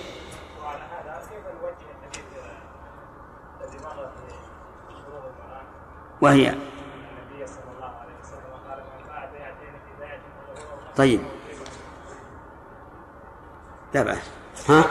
وهي 6.22 6.56
طيب 10.98 11.22
لا 13.94 14.03
بأس 14.03 14.18
ها؟ 14.69 14.84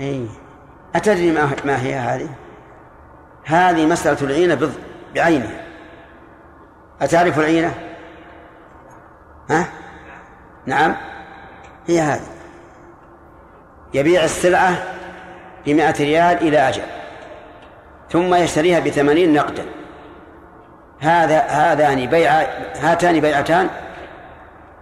اي 0.00 0.28
أتدري 0.94 1.32
ما 1.64 1.82
هي 1.82 1.94
هذه؟ 1.94 2.47
هذه 3.48 3.86
مسألة 3.86 4.16
العينة 4.22 4.70
بعينها. 5.14 5.60
أتعرف 7.00 7.38
العينة؟ 7.38 7.74
ها؟ 9.50 9.66
نعم. 10.66 10.96
هي 11.86 12.00
هذه. 12.00 12.26
يبيع 13.94 14.24
السلعة 14.24 14.82
بمائة 15.66 15.94
ريال 16.00 16.48
إلى 16.48 16.68
أجل 16.68 16.82
ثم 18.10 18.34
يشتريها 18.34 18.80
بثمانين 18.80 19.32
نقدا. 19.32 19.64
هذا 21.00 21.38
هذان 21.38 22.06
بيع 22.06 22.32
هاتان 22.80 23.20
بيعتان 23.20 23.68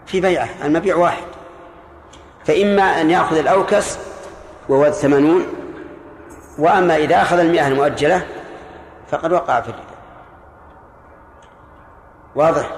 في 0.06 0.20
بيعة 0.20 0.48
المبيع 0.64 0.96
واحد. 0.96 1.24
فإما 2.44 3.00
أن 3.00 3.10
يأخذ 3.10 3.38
الأوكس 3.38 3.98
وهو 4.68 4.86
الثمانون 4.86 5.46
وأما 6.58 6.96
إذا 6.96 7.22
أخذ 7.22 7.38
المئة 7.38 7.68
المؤجلة 7.68 8.22
فقد 9.10 9.32
وقع 9.32 9.60
في 9.60 9.68
الردة 9.68 9.96
واضح؟ 12.34 12.70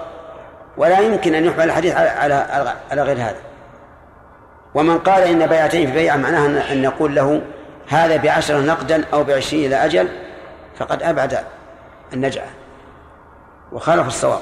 ولا 0.76 0.98
يمكن 0.98 1.34
أن 1.34 1.44
يحمل 1.44 1.64
الحديث 1.64 1.96
على 1.96 2.08
على 2.34 2.74
على 2.90 3.02
غير 3.02 3.16
هذا. 3.16 3.40
ومن 4.74 4.98
قال 4.98 5.22
إن 5.22 5.46
بيعتين 5.46 5.86
في 5.86 5.92
بيعة 5.92 6.16
معناها 6.16 6.72
أن 6.72 6.82
نقول 6.82 7.14
له 7.14 7.42
هذا 7.88 8.16
بعشرة 8.16 8.58
نقدا 8.58 9.04
أو 9.12 9.24
بعشرين 9.24 9.66
إلى 9.66 9.84
أجل 9.84 10.08
فقد 10.78 11.02
أبعد 11.02 11.44
النجعة 12.12 12.48
وخالف 13.72 14.06
الصواب. 14.06 14.40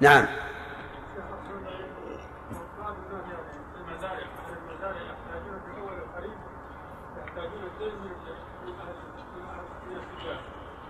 نعم. 0.00 0.26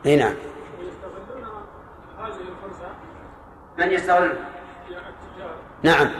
اي 0.06 0.16
نعم. 0.16 0.34
من 3.78 3.92
يستغل؟ 3.92 4.38
نعم. 5.82 6.10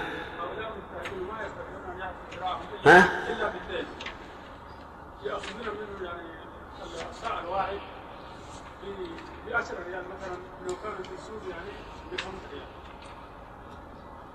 ها؟ 2.87 3.09
الا 3.29 3.49
بالليل 3.49 3.87
ياخذون 5.23 5.61
منه 5.61 6.05
يعني 6.11 6.23
الساعة 7.11 7.41
الواحد 7.41 7.79
ب 9.47 9.53
10 9.55 9.77
ريال 9.87 10.05
مثلا 10.09 10.37
لو 10.69 10.75
كان 10.83 11.03
في 11.03 11.15
السوق 11.15 11.41
يعني 11.51 11.71
ب 12.13 12.21
5 12.21 12.31
ريال 12.53 12.67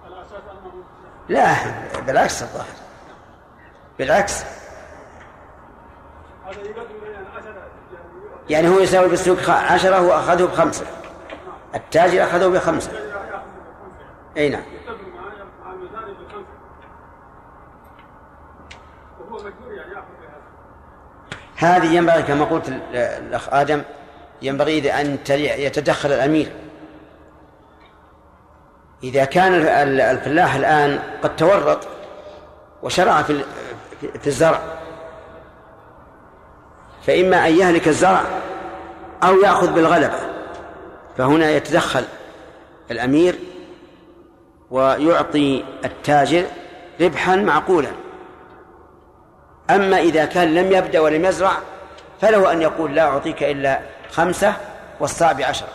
على 0.06 0.22
أساس 0.22 0.42
انه 0.52 0.84
لا 1.30 1.56
بالعكس 2.02 2.42
الظاهر. 2.44 2.76
بالعكس. 4.00 4.44
هذا 6.46 6.62
يقدم 6.62 7.12
يعني 7.14 7.28
10 7.28 7.71
يعني 8.50 8.68
هو 8.70 8.80
يساوي 8.80 9.10
بالسوق 9.10 9.50
عشرة 9.50 9.96
هو 9.98 10.12
أخذه 10.12 10.44
بخمسة. 10.46 10.86
التاجر 11.76 12.24
أخذه 12.24 12.48
بخمسة. 12.48 12.92
أي 14.38 14.50
نعم. 14.50 14.64
هذه 21.56 21.96
ينبغي 21.96 22.24
كما 22.24 22.46
قلت 22.46 22.70
ال- 22.70 22.96
الأخ 22.96 23.54
آدم 23.54 23.82
ينبغي 24.42 24.78
إذا 24.78 25.02
أن 25.02 25.18
يتدخل 25.30 26.12
الأمير. 26.12 26.52
إذا 29.04 29.26
كان 29.26 29.54
ال- 29.54 29.68
ال- 29.68 30.02
الفلاح 30.02 30.56
الآن 30.56 31.00
قد 31.24 31.36
تورط 31.36 31.88
وشرع 32.84 33.22
في 33.22 34.28
الزرع 34.28 34.60
فإما 37.08 37.48
أن 37.48 37.58
يهلك 37.58 37.88
الزرع 37.88 38.24
أو 39.24 39.42
يأخذ 39.42 39.74
بالغلبة 39.74 40.20
فهنا 41.18 41.52
يتدخل 41.52 42.04
الأمير 42.92 43.40
ويعطي 44.72 45.64
التاجر 45.86 46.46
ربحا 47.02 47.36
معقولا. 47.36 47.90
أما 49.70 50.00
إذا 50.00 50.26
كان 50.26 50.56
لم 50.56 50.72
يبدأ 50.72 51.00
ولم 51.00 51.26
يزرع 51.26 51.52
فله 52.22 52.52
أن 52.52 52.62
يقول 52.62 52.96
لا 52.96 53.04
أعطيك 53.04 53.44
إلا 53.44 53.80
خمسة 54.12 54.54
والصعب 55.00 55.42
عشرة. 55.42 55.70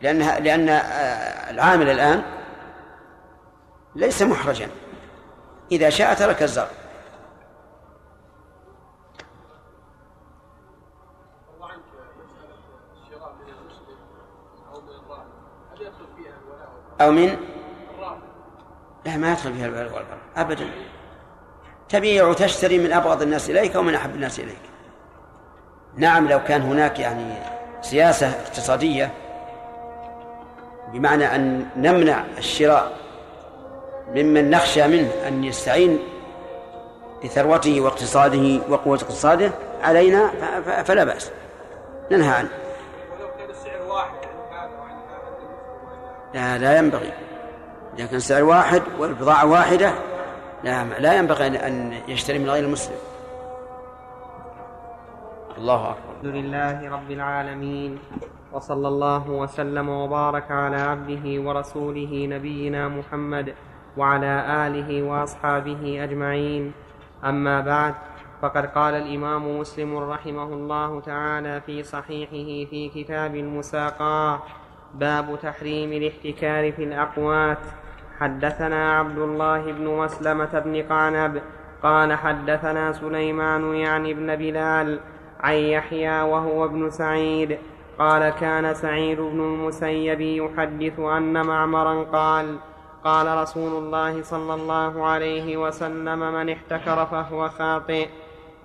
لأنها 0.00 0.40
لأن 0.40 0.68
آه، 0.68 1.50
العامل 1.50 1.90
الآن 1.90 2.22
ليس 3.96 4.22
محرجا. 4.22 4.68
إذا 5.72 5.90
شاء 5.90 6.14
ترك 6.14 6.42
الزرع. 6.42 6.68
أو 17.00 17.10
من؟ 17.10 17.36
لا 19.06 19.16
ما 19.16 19.32
يدخل 19.32 19.52
فيها 19.54 19.66
الولاء 19.66 19.84
والبراء 19.84 20.18
أبدا. 20.36 20.66
تبيع 21.88 22.26
وتشتري 22.26 22.78
من 22.78 22.92
أبغض 22.92 23.22
الناس 23.22 23.50
إليك 23.50 23.74
ومن 23.74 23.94
أحب 23.94 24.14
الناس 24.14 24.40
إليك. 24.40 24.60
نعم 25.96 26.28
لو 26.28 26.44
كان 26.44 26.62
هناك 26.62 26.98
يعني 26.98 27.34
سياسة 27.82 28.26
اقتصادية 28.26 29.10
بمعنى 30.92 31.34
أن 31.34 31.66
نمنع 31.76 32.24
الشراء 32.38 32.92
ممن 34.08 34.50
نخشى 34.50 34.86
منه 34.86 35.10
أن 35.28 35.44
يستعين 35.44 35.98
بثروته 37.24 37.80
واقتصاده 37.80 38.60
وقوة 38.68 38.96
اقتصاده 38.96 39.50
علينا 39.82 40.30
فلا 40.84 41.04
بأس. 41.04 41.30
ننهى 42.10 42.28
عنه. 42.28 42.48
لا 46.34 46.58
لا 46.58 46.78
ينبغي. 46.78 47.12
إذا 47.98 48.06
كان 48.06 48.18
سعر 48.20 48.42
واحد 48.42 48.82
والبضاعة 48.98 49.46
واحدة 49.46 49.92
لا 50.64 50.84
لا 50.84 51.12
ينبغي 51.18 51.58
أن- 51.58 52.10
يشتري 52.10 52.38
من 52.38 52.50
غير 52.50 52.64
المسلم 52.64 52.96
الله 55.58 55.90
أكبر. 55.90 56.10
الحمد 56.20 56.34
لله 56.36 56.90
رب 56.90 57.10
العالمين 57.10 57.98
وصلى 58.52 58.88
الله 58.88 59.30
وسلم 59.30 59.88
وبارك 59.88 60.50
على 60.50 60.76
عبده 60.76 61.24
ورسوله 61.42 62.26
نبينا 62.30 62.88
محمد 62.88 63.54
وعلى 63.96 64.66
آله 64.66 65.02
وأصحابه 65.02 66.04
أجمعين. 66.04 66.72
أما 67.24 67.60
بعد 67.60 67.94
فقد 68.42 68.66
قال 68.66 68.94
الإمام 68.94 69.58
مسلم 69.58 69.96
رحمه 69.96 70.44
الله 70.44 71.00
تعالى 71.00 71.60
في 71.60 71.82
صحيحه 71.82 72.70
في 72.70 72.90
كتاب 72.94 73.34
المساقاة 73.36 74.42
باب 74.94 75.38
تحريم 75.42 75.92
الاحتكار 75.92 76.72
في 76.72 76.84
الأقوات. 76.84 77.58
حدثنا 78.20 78.98
عبد 78.98 79.18
الله 79.18 79.72
بن 79.72 79.86
مسلمة 79.86 80.58
بن 80.58 80.82
قعنب 80.82 81.42
قال 81.82 82.12
حدثنا 82.12 82.92
سليمان 82.92 83.74
يعني 83.74 84.10
ابن 84.12 84.36
بلال 84.36 85.00
عن 85.40 85.54
يحيى 85.54 86.22
وهو 86.22 86.64
ابن 86.64 86.90
سعيد 86.90 87.58
قال 87.98 88.30
كان 88.30 88.74
سعيد 88.74 89.20
بن 89.20 89.40
المسيب 89.40 90.20
يحدث 90.20 91.00
أن 91.00 91.46
معمرا 91.46 92.04
قال 92.04 92.56
قال 93.04 93.38
رسول 93.38 93.82
الله 93.82 94.22
صلى 94.22 94.54
الله 94.54 95.06
عليه 95.06 95.56
وسلم 95.56 96.32
من 96.34 96.50
احتكر 96.50 97.06
فهو 97.06 97.48
خاطئ. 97.48 98.08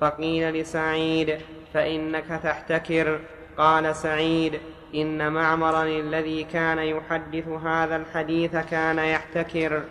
فقيل 0.01 0.53
لسعيد 0.53 1.37
فإنك 1.73 2.27
تحتكر. 2.43 3.19
قال 3.57 3.95
سعيد 3.95 4.59
إن 4.95 5.33
معمرا 5.33 5.83
الذي 5.83 6.43
كان 6.43 6.79
يحدث 6.79 7.47
هذا 7.47 7.95
الحديث 7.95 8.55
كان 8.55 8.99
يحتكر. 8.99 9.83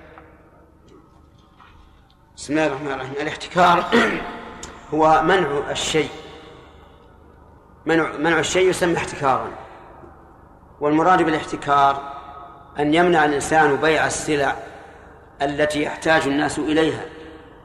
بسم 2.36 2.52
الله 2.52 2.66
الرحمن 2.66 2.92
الرحيم. 2.92 3.12
الاحتكار 3.20 3.84
هو 4.94 5.22
منع 5.24 5.70
الشيء. 5.70 6.10
منع 7.86 8.12
منع 8.12 8.38
الشيء 8.38 8.68
يسمى 8.68 8.96
احتكارا. 8.96 9.48
والمراد 10.80 11.22
بالاحتكار 11.22 12.12
أن 12.78 12.94
يمنع 12.94 13.24
الإنسان 13.24 13.76
بيع 13.76 14.06
السلع 14.06 14.56
التي 15.42 15.82
يحتاج 15.82 16.22
الناس 16.22 16.58
إليها 16.58 17.04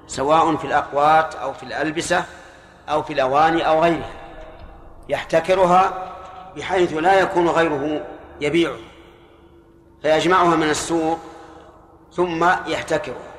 سواء 0.08 0.56
في 0.56 0.66
الأقوات 0.66 1.36
أو 1.36 1.54
في 1.54 1.64
الألبسة 1.64 2.26
أو 2.90 3.04
في 3.04 3.14
الأواني 3.14 3.68
أو 3.68 3.84
غيرها. 3.84 4.10
يحتكرها 5.10 6.13
بحيث 6.56 6.94
لا 6.94 7.20
يكون 7.20 7.48
غيره 7.48 8.06
يبيعه 8.42 8.78
فيجمعها 10.02 10.56
من 10.56 10.70
السوق 10.70 11.20
ثم 12.12 12.44
يحتكرها 12.68 13.34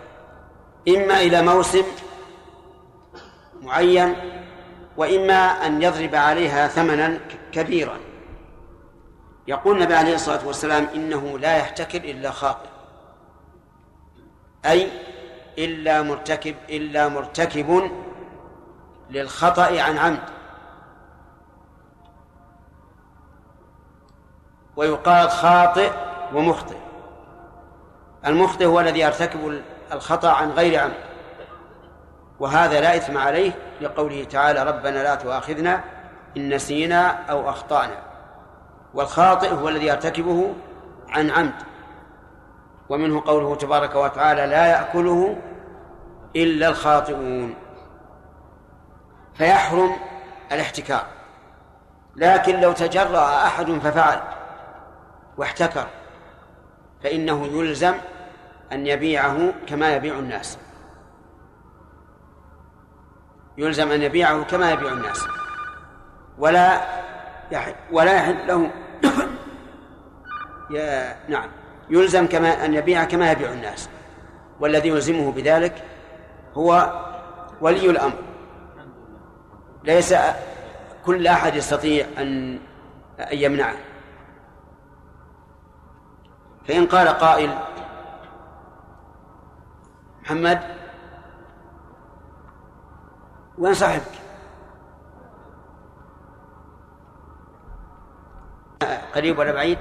إما 0.89 1.21
إلى 1.21 1.43
موسم 1.43 1.85
معين 3.63 4.17
وإما 4.97 5.67
أن 5.67 5.83
يضرب 5.83 6.15
عليها 6.15 6.69
ثمنا 6.69 7.21
كبيرا. 7.53 7.99
يقول 9.49 9.77
النبي 9.77 9.95
عليه 9.95 10.15
الصلاة 10.15 10.47
والسلام 10.47 10.89
إنه 10.95 11.39
لا 11.39 11.57
يحتكر 11.57 11.99
إلا 11.99 12.31
خاطئ 12.31 12.69
أي 14.67 14.89
إلا 15.59 16.03
مرتكب 16.03 16.55
إلا 16.71 17.09
مرتكب 17.09 17.91
للخطأ 19.11 19.81
عن 19.81 19.99
عمد. 19.99 20.34
ويقال 24.77 25.31
خاطئ 25.31 25.91
ومخطئ. 26.35 26.77
المخطئ 28.27 28.67
هو 28.67 28.81
الذي 28.81 29.01
يرتكب 29.01 29.61
الخطأ 29.93 30.31
عن 30.31 30.51
غير 30.51 30.81
عمد 30.81 30.95
وهذا 32.41 32.81
لا 32.81 32.97
إثم 32.97 33.19
عليه 33.19 33.53
لقوله 33.81 34.25
تعالى 34.25 34.63
ربنا 34.63 35.03
لا 35.03 35.15
تؤاخذنا 35.15 35.81
إن 36.37 36.55
نسينا 36.55 37.07
أو 37.31 37.51
أخطأنا 37.51 37.97
والخاطئ 38.95 39.55
هو 39.55 39.69
الذي 39.69 39.87
يرتكبه 39.87 40.55
عن 41.09 41.31
عمد. 41.31 41.55
ومنه 42.89 43.23
قوله 43.27 43.55
تبارك 43.57 43.95
وتعالى 43.95 44.47
لا 44.47 44.67
يأكله 44.67 45.37
إلا 46.37 46.69
الخاطئون 46.69 47.55
فيحرم 49.35 49.97
الاحتكار. 50.53 51.05
لكن 52.17 52.61
لو 52.61 52.73
تجرأ 52.73 53.47
أحد 53.47 53.71
ففعل. 53.71 54.21
واحتكر 55.37 55.87
فإنه 57.03 57.47
يلزم 57.47 57.95
أن 58.73 58.87
يبيعه 58.87 59.53
كما 59.67 59.97
يبيع 59.97 60.19
الناس. 60.19 60.59
يلزم 63.59 63.91
أن 63.91 64.03
يبيعه 64.03 64.45
كما 64.45 64.71
يبيع 64.71 64.93
الناس. 64.93 65.27
ولا 66.39 66.81
ولا 67.93 68.13
يحل 68.13 68.47
له 68.47 68.71
يا 70.75 71.17
نعم 71.29 71.49
يلزم 71.91 72.27
كما 72.27 72.65
أن 72.65 72.75
يبيع 72.75 73.05
كما 73.05 73.33
يبيع 73.33 73.53
الناس. 73.53 73.89
والذي 74.61 74.89
يلزمه 74.89 75.33
بذلك 75.33 75.83
هو 76.55 77.03
ولي 77.61 77.91
الأمر. 77.91 78.19
ليس 79.85 80.15
كل 81.07 81.27
أحد 81.27 81.57
يستطيع 81.57 82.07
أن 82.19 82.59
أن 83.21 83.39
يمنعه. 83.39 83.94
فإن 86.69 86.87
قال 86.87 87.09
قائل 87.09 87.59
محمد 90.23 90.61
وين 93.59 93.75
صاحبك؟ 93.75 94.03
قريب 99.15 99.39
ولا 99.39 99.53
بعيد؟ 99.53 99.79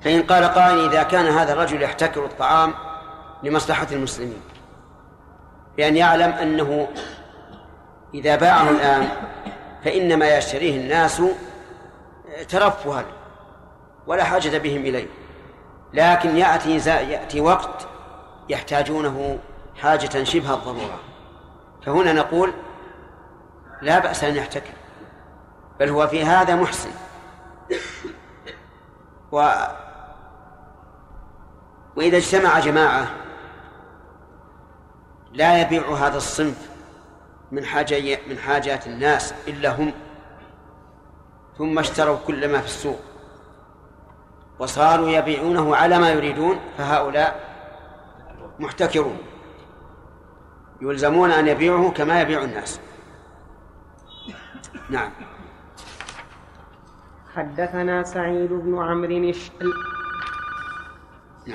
فإن 0.00 0.22
قال 0.22 0.44
قائل 0.44 0.90
إذا 0.90 1.02
كان 1.02 1.26
هذا 1.26 1.52
الرجل 1.52 1.82
يحتكر 1.82 2.24
الطعام 2.24 2.74
لمصلحة 3.42 3.86
المسلمين 3.92 4.40
بأن 5.76 5.96
يعلم 5.96 6.30
أنه 6.30 6.88
إذا 8.14 8.36
باعه 8.36 8.70
الآن 8.70 9.08
فإنما 9.84 10.36
يشتريه 10.36 10.80
الناس 10.80 11.22
ترفها 12.48 13.04
ولا 14.06 14.24
حاجة 14.24 14.58
بهم 14.58 14.80
إليه. 14.80 15.06
لكن 15.92 16.36
يأتي 16.36 16.76
يأتي 16.86 17.40
وقت 17.40 17.86
يحتاجونه 18.48 19.38
حاجة 19.76 20.24
شبه 20.24 20.54
الضرورة. 20.54 21.00
فهنا 21.86 22.12
نقول 22.12 22.52
لا 23.82 23.98
بأس 23.98 24.24
أن 24.24 24.36
يحتكر 24.36 24.74
بل 25.80 25.88
هو 25.88 26.08
في 26.08 26.24
هذا 26.24 26.56
محسن. 26.56 26.90
و 29.32 29.50
وإذا 31.96 32.16
اجتمع 32.16 32.58
جماعة 32.58 33.06
لا 35.32 35.60
يبيع 35.60 35.82
هذا 35.88 36.16
الصنف 36.16 36.68
من 37.52 37.64
حاجة 37.64 38.18
من 38.28 38.38
حاجات 38.38 38.86
الناس 38.86 39.34
إلا 39.48 39.70
هم. 39.70 39.92
ثم 41.58 41.78
اشتروا 41.78 42.18
كل 42.26 42.52
ما 42.52 42.60
في 42.60 42.66
السوق 42.66 43.00
وصاروا 44.58 45.08
يبيعونه 45.08 45.76
على 45.76 45.98
ما 45.98 46.10
يريدون 46.10 46.58
فهؤلاء 46.78 47.54
محتكرون. 48.58 49.18
يلزمون 50.82 51.30
أن 51.30 51.48
يبيعه 51.48 51.90
كما 51.90 52.20
يبيع 52.20 52.42
الناس. 52.44 52.80
نعم. 54.90 55.10
حدثنا 57.34 58.02
سعيد 58.02 58.52
بن 58.52 58.78
عمرو 58.78 59.16
الش... 59.16 59.50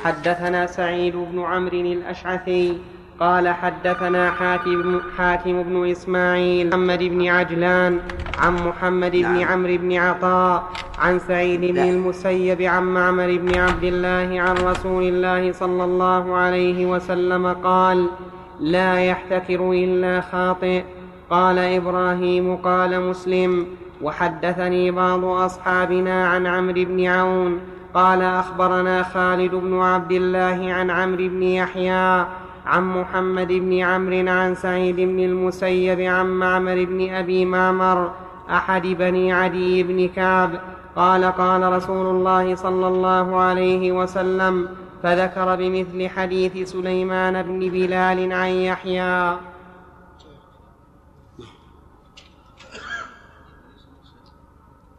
حدثنا 0.03 0.67
سعيد 0.67 1.15
بن 1.15 1.43
عمرو 1.43 1.79
الأشعثي. 1.79 2.81
قال 3.19 3.49
حدثنا 3.49 4.31
حاتم 4.31 4.99
حاتم 5.17 5.63
بن 5.63 5.89
إسماعيل 5.91 6.67
محمد 6.67 7.03
بن 7.03 7.27
عجلان 7.27 7.99
عن 8.39 8.53
محمد 8.67 9.11
بن 9.11 9.21
نعم. 9.21 9.43
عمرو 9.43 9.77
بن 9.77 9.97
عطاء 9.97 10.63
عن 10.99 11.19
سعيد 11.19 11.61
بن 11.61 11.79
المسيب 11.79 12.61
عن 12.61 12.83
معمر 12.83 13.37
بن 13.37 13.57
عبد 13.57 13.83
الله 13.83 14.41
عن 14.41 14.57
رسول 14.57 15.03
الله 15.03 15.51
صلى 15.51 15.83
الله 15.83 16.35
عليه 16.35 16.85
وسلم 16.85 17.47
قال 17.47 18.07
لا 18.59 18.99
يحتكر 18.99 19.71
إلا 19.71 20.21
خاطئ. 20.21 20.83
قال 21.29 21.59
إبراهيم 21.59 22.55
قال 22.55 23.01
مسلم 23.01 23.67
وحدثني 24.01 24.91
بعض 24.91 25.23
أصحابنا 25.23 26.27
عن 26.27 26.47
عمرو 26.47 26.85
بن 26.85 27.05
عون. 27.05 27.59
قال 27.93 28.21
أخبرنا 28.21 29.03
خالد 29.03 29.55
بن 29.55 29.79
عبد 29.79 30.11
الله 30.11 30.73
عن 30.73 30.89
عمرو 30.89 31.27
بن 31.27 31.43
يحيى 31.43 32.25
عن 32.69 32.83
محمد 32.83 33.47
بن 33.47 33.79
عمرو 33.79 34.29
عن 34.29 34.55
سعيد 34.55 34.95
بن 34.95 35.19
المسيب 35.19 35.99
عن 35.99 36.25
معمر 36.25 36.85
بن 36.85 37.13
أبي 37.13 37.45
معمر 37.45 38.13
أحد 38.49 38.87
بني 38.87 39.33
عدي 39.33 39.83
بن 39.83 40.07
كعب 40.07 40.61
قال 40.95 41.25
قال 41.25 41.73
رسول 41.73 42.05
الله 42.05 42.55
صلى 42.55 42.87
الله 42.87 43.35
عليه 43.35 43.91
وسلم 43.91 44.75
فذكر 45.03 45.55
بمثل 45.55 46.09
حديث 46.09 46.71
سليمان 46.71 47.43
بن 47.43 47.59
بلال 47.59 48.33
عن 48.33 48.49
يحيى 48.49 49.37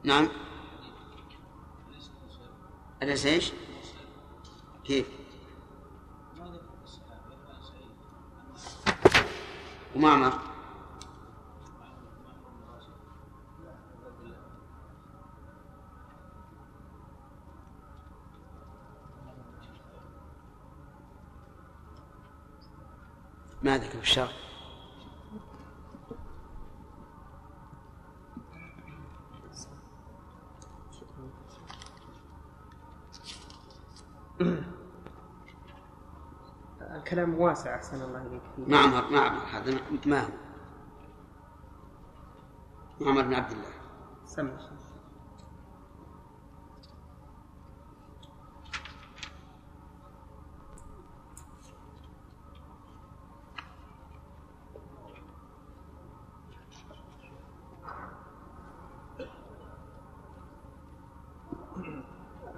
نعم 0.04 0.28
أليس 3.02 3.26
إيش؟ 3.26 3.52
كيف؟ 4.84 5.19
ومعمر 9.96 10.32
ما 23.62 23.78
ذكر 23.78 23.90
في 23.90 24.02
الشرع. 24.02 24.49
الكلام 37.10 37.34
واسع 37.40 37.74
أحسن 37.74 38.02
الله 38.02 38.26
إليك 38.26 38.42
معمر 38.68 39.10
معمر 39.10 39.42
هذا 39.52 39.80
ما 40.06 40.20
هو؟ 40.20 40.28
معمر 43.00 43.22
بن 43.22 43.34
عبد 43.34 43.52
الله. 43.52 43.70
سمع 44.24 44.50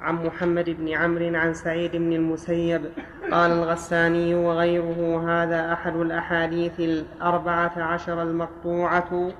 عن 0.01 0.27
محمد 0.27 0.71
بن 0.71 0.89
عمرو 0.89 1.37
عن 1.37 1.55
سعيد 1.55 1.97
بن 1.97 2.13
المسيب 2.13 2.93
قال 3.33 3.51
الغساني 3.51 4.35
وغيره 4.35 5.25
هذا 5.29 5.73
أحد 5.73 5.97
الأحاديث 5.97 6.81
الأربعة 6.81 7.73
عشر 7.77 8.23
المقطوعة 8.23 9.31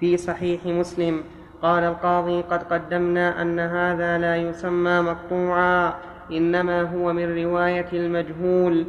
في 0.00 0.16
صحيح 0.16 0.66
مسلم. 0.66 1.24
قال 1.62 1.84
القاضي 1.84 2.42
قد 2.42 2.62
قدمنا 2.62 3.42
أن 3.42 3.60
هذا 3.60 4.18
لا 4.18 4.36
يسمى 4.36 5.00
مقطوعا 5.00 5.94
إنما 6.32 6.82
هو 6.82 7.12
من 7.12 7.44
رواية 7.44 7.88
المجهول. 7.92 8.86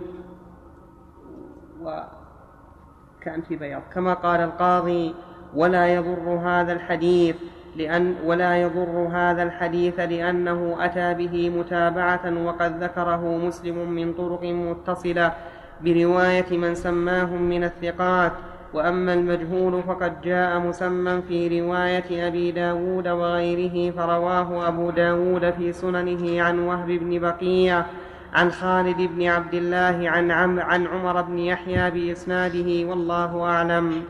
وكان 1.82 3.42
في 3.42 3.56
بياض. 3.56 3.82
كما 3.94 4.14
قال 4.14 4.40
القاضي 4.40 5.16
ولا 5.56 5.88
يضر 5.96 6.40
هذا 6.44 6.74
الحديث. 6.74 7.36
لأن 7.76 8.16
ولا 8.26 8.62
يضر 8.62 9.10
هذا 9.14 9.44
الحديث 9.44 10.00
لأنه 10.00 10.78
أتى 10.80 11.14
به 11.14 11.50
متابعة 11.50 12.46
وقد 12.46 12.84
ذكره 12.84 13.38
مسلم 13.38 13.92
من 13.92 14.14
طرق 14.14 14.44
متصلة 14.44 15.34
برواية 15.82 16.58
من 16.58 16.76
سماهم 16.76 17.42
من 17.42 17.64
الثقات 17.64 18.32
وأما 18.74 19.14
المجهول 19.14 19.84
فقد 19.84 20.22
جاء 20.22 20.60
مسمى 20.60 21.22
في 21.28 21.62
رواية 21.62 22.28
أبي 22.28 22.52
داود 22.52 23.08
وغيره 23.08 23.92
فرواه 23.92 24.68
أبو 24.68 24.90
داود 24.90 25.52
في 25.52 25.74
سننه 25.74 26.44
عن 26.44 26.60
وهب 26.60 26.88
بن 26.88 27.20
بقية 27.20 27.86
عن 28.34 28.52
خالد 28.52 28.98
بن 28.98 29.28
عبد 29.28 29.54
الله 29.54 30.10
عن, 30.10 30.32
عم 30.32 30.60
عن 30.60 30.88
عمر 30.88 31.22
بن 31.22 31.38
يحيى 31.40 31.92
بإسناده 31.92 32.90
والله 32.90 33.44
أعلم. 33.44 34.04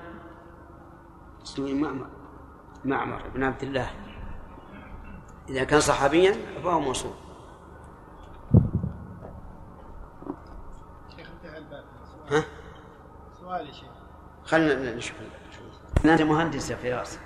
معمر 2.86 3.30
بن 3.30 3.44
عبد 3.44 3.64
الله. 3.64 3.90
إذا 5.50 5.64
كان 5.64 5.80
صحابيا 5.80 6.36
فهو 6.64 6.80
موصول. 6.80 7.14
شيخ 11.16 11.28
انتهى 11.30 11.58
الباب. 11.58 11.84
ها؟ 12.32 12.44
سؤال 13.40 13.68
يا 13.68 13.72
شيخ. 13.72 13.90
خلنا 14.46 14.96
نشوف. 14.96 15.18
أنت 16.06 16.22
مهندس 16.22 16.70
يا 16.70 16.76
فراس. 16.76 17.20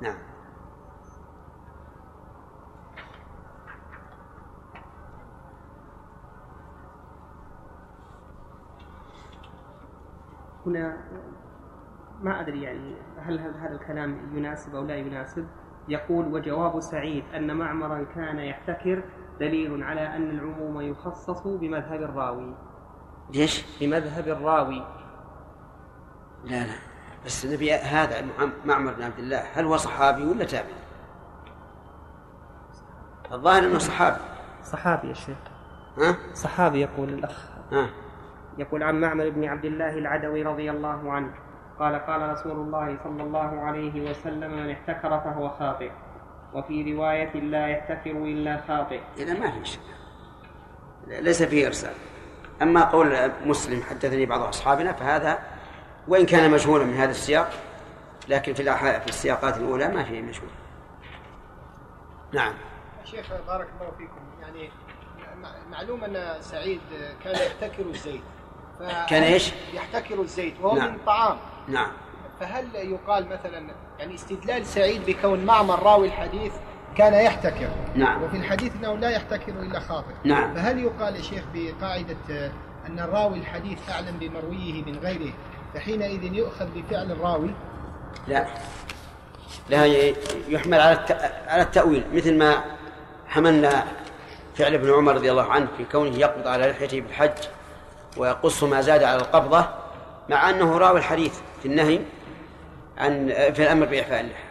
نعم. 0.00 0.18
هنا 10.66 11.04
ما 12.22 12.40
أدري 12.40 12.62
يعني 12.62 12.94
هل 13.18 13.38
هذا 13.38 13.74
الكلام 13.74 14.36
يناسب 14.36 14.74
أو 14.74 14.84
لا 14.84 14.96
يناسب. 14.96 15.46
يقول 15.88 16.34
وجواب 16.34 16.80
سعيد 16.80 17.24
أن 17.34 17.56
معمرا 17.56 18.06
كان 18.14 18.38
يحتكر 18.38 19.02
دليل 19.40 19.82
على 19.82 20.16
أن 20.16 20.30
العموم 20.30 20.80
يخصص 20.80 21.46
بمذهب 21.46 22.02
الراوي. 22.02 22.54
ليش؟ 23.34 23.64
بمذهب 23.80 24.28
الراوي. 24.28 24.86
لا 26.44 26.66
لا. 26.66 26.74
بس 27.26 27.46
نبي 27.46 27.72
هذا 27.72 28.24
معمر 28.66 28.92
بن 28.92 29.02
عبد 29.02 29.18
الله 29.18 29.42
هل 29.54 29.64
هو 29.64 29.76
صحابي 29.76 30.24
ولا 30.24 30.44
تابعي؟ 30.44 30.72
الظاهر 33.32 33.62
إنه 33.64 33.78
صحابي. 33.78 34.20
صحابي 34.64 35.08
يا 35.08 35.14
شيخ. 35.14 35.36
ها؟ 35.98 36.16
صحابي 36.34 36.80
يقول 36.80 37.08
الأخ. 37.08 37.48
ها. 37.72 37.90
يقول 38.58 38.82
عن 38.82 39.00
معمر 39.00 39.28
بن 39.28 39.44
عبد 39.44 39.64
الله 39.64 39.98
العدوي 39.98 40.42
رضي 40.42 40.70
الله 40.70 41.12
عنه. 41.12 41.34
قال 41.78 41.94
قال 42.06 42.30
رسول 42.30 42.52
الله 42.52 42.98
صلى 43.04 43.22
الله 43.22 43.60
عليه 43.60 44.10
وسلم 44.10 44.50
من 44.56 44.70
احتكر 44.70 45.20
فهو 45.20 45.48
خاطئ. 45.48 45.90
وفي 46.54 46.92
رواية 46.94 47.32
لا 47.40 47.66
يحتكر 47.68 48.10
إلا 48.10 48.60
خاطئ. 48.68 49.00
إذا 49.18 49.34
ما 49.38 49.50
في 49.50 49.64
شيء 49.64 49.80
ليس 51.06 51.42
فيه 51.42 51.66
إرسال. 51.66 51.92
أما 52.62 52.84
قول 52.84 53.30
مسلم 53.44 53.82
حدثني 53.82 54.26
بعض 54.26 54.40
أصحابنا 54.40 54.92
فهذا 54.92 55.38
وإن 56.08 56.26
كان 56.26 56.50
مجهولا 56.50 56.84
من 56.84 56.94
هذا 56.94 57.10
السياق 57.10 57.50
لكن 58.28 58.54
في 58.54 58.64
في 59.00 59.08
السياقات 59.08 59.56
الأولى 59.56 59.88
ما 59.88 60.04
فيه 60.04 60.22
مجهول. 60.22 60.48
نعم. 62.32 62.54
شيخ 63.04 63.26
بارك 63.46 63.68
الله 63.80 63.92
فيكم. 63.98 64.20
يعني 64.42 64.70
مع- 65.42 65.76
معلوم 65.78 66.04
أن 66.04 66.36
سعيد 66.40 66.80
كان 67.24 67.34
يحتكر 67.34 67.82
الزيت. 67.86 68.20
ف- 68.78 69.06
كان 69.10 69.22
إيش؟ 69.22 69.52
يحتكر 69.74 70.20
الزيت 70.20 70.54
وهو 70.60 70.76
نعم. 70.76 70.92
من 70.92 70.98
طعام؟ 71.06 71.36
نعم. 71.68 71.90
فهل 72.40 72.74
يقال 72.74 73.28
مثلا 73.28 73.74
يعني 73.98 74.14
استدلال 74.14 74.66
سعيد 74.66 75.06
بكون 75.06 75.44
معمر 75.44 75.82
راوي 75.82 76.06
الحديث 76.06 76.52
كان 76.96 77.14
يحتكر؟ 77.14 77.68
نعم. 77.94 78.22
وفي 78.22 78.36
الحديث 78.36 78.72
إنه 78.76 78.94
لا 78.94 79.10
يحتكر 79.10 79.52
إلا 79.52 79.80
خاطئ. 79.80 80.12
نعم. 80.24 80.54
فهل 80.54 80.78
يقال 80.78 81.16
يا 81.16 81.22
شيخ 81.22 81.44
بقاعدة 81.54 82.50
أن 82.86 82.98
الراوي 82.98 83.38
الحديث 83.38 83.78
أعلم 83.90 84.16
بمرويه 84.20 84.84
من 84.84 84.98
غيره 85.02 85.32
فحينئذ 85.74 86.34
يؤخذ 86.34 86.66
بفعل 86.76 87.12
الراوي؟ 87.12 87.50
لا. 88.28 88.46
لا 89.68 89.86
يحمل 90.48 90.80
على 90.80 90.98
على 91.48 91.62
التأويل 91.62 92.04
مثل 92.14 92.38
ما 92.38 92.64
حملنا 93.26 93.84
فعل 94.54 94.74
ابن 94.74 94.92
عمر 94.92 95.14
رضي 95.14 95.30
الله 95.30 95.52
عنه 95.52 95.68
في 95.76 95.84
كونه 95.84 96.16
يقبض 96.16 96.46
على 96.46 96.66
لحيته 96.70 97.00
بالحج 97.00 97.38
ويقص 98.16 98.62
ما 98.62 98.80
زاد 98.80 99.02
على 99.02 99.16
القبضة 99.16 99.68
مع 100.28 100.50
أنه 100.50 100.78
راوي 100.78 100.98
الحديث. 100.98 101.38
في 101.62 101.68
النهي 101.68 102.00
عن 102.98 103.28
في 103.28 103.62
الأمر 103.62 103.86
بإعفاء 103.86 104.20
اللحى 104.20 104.44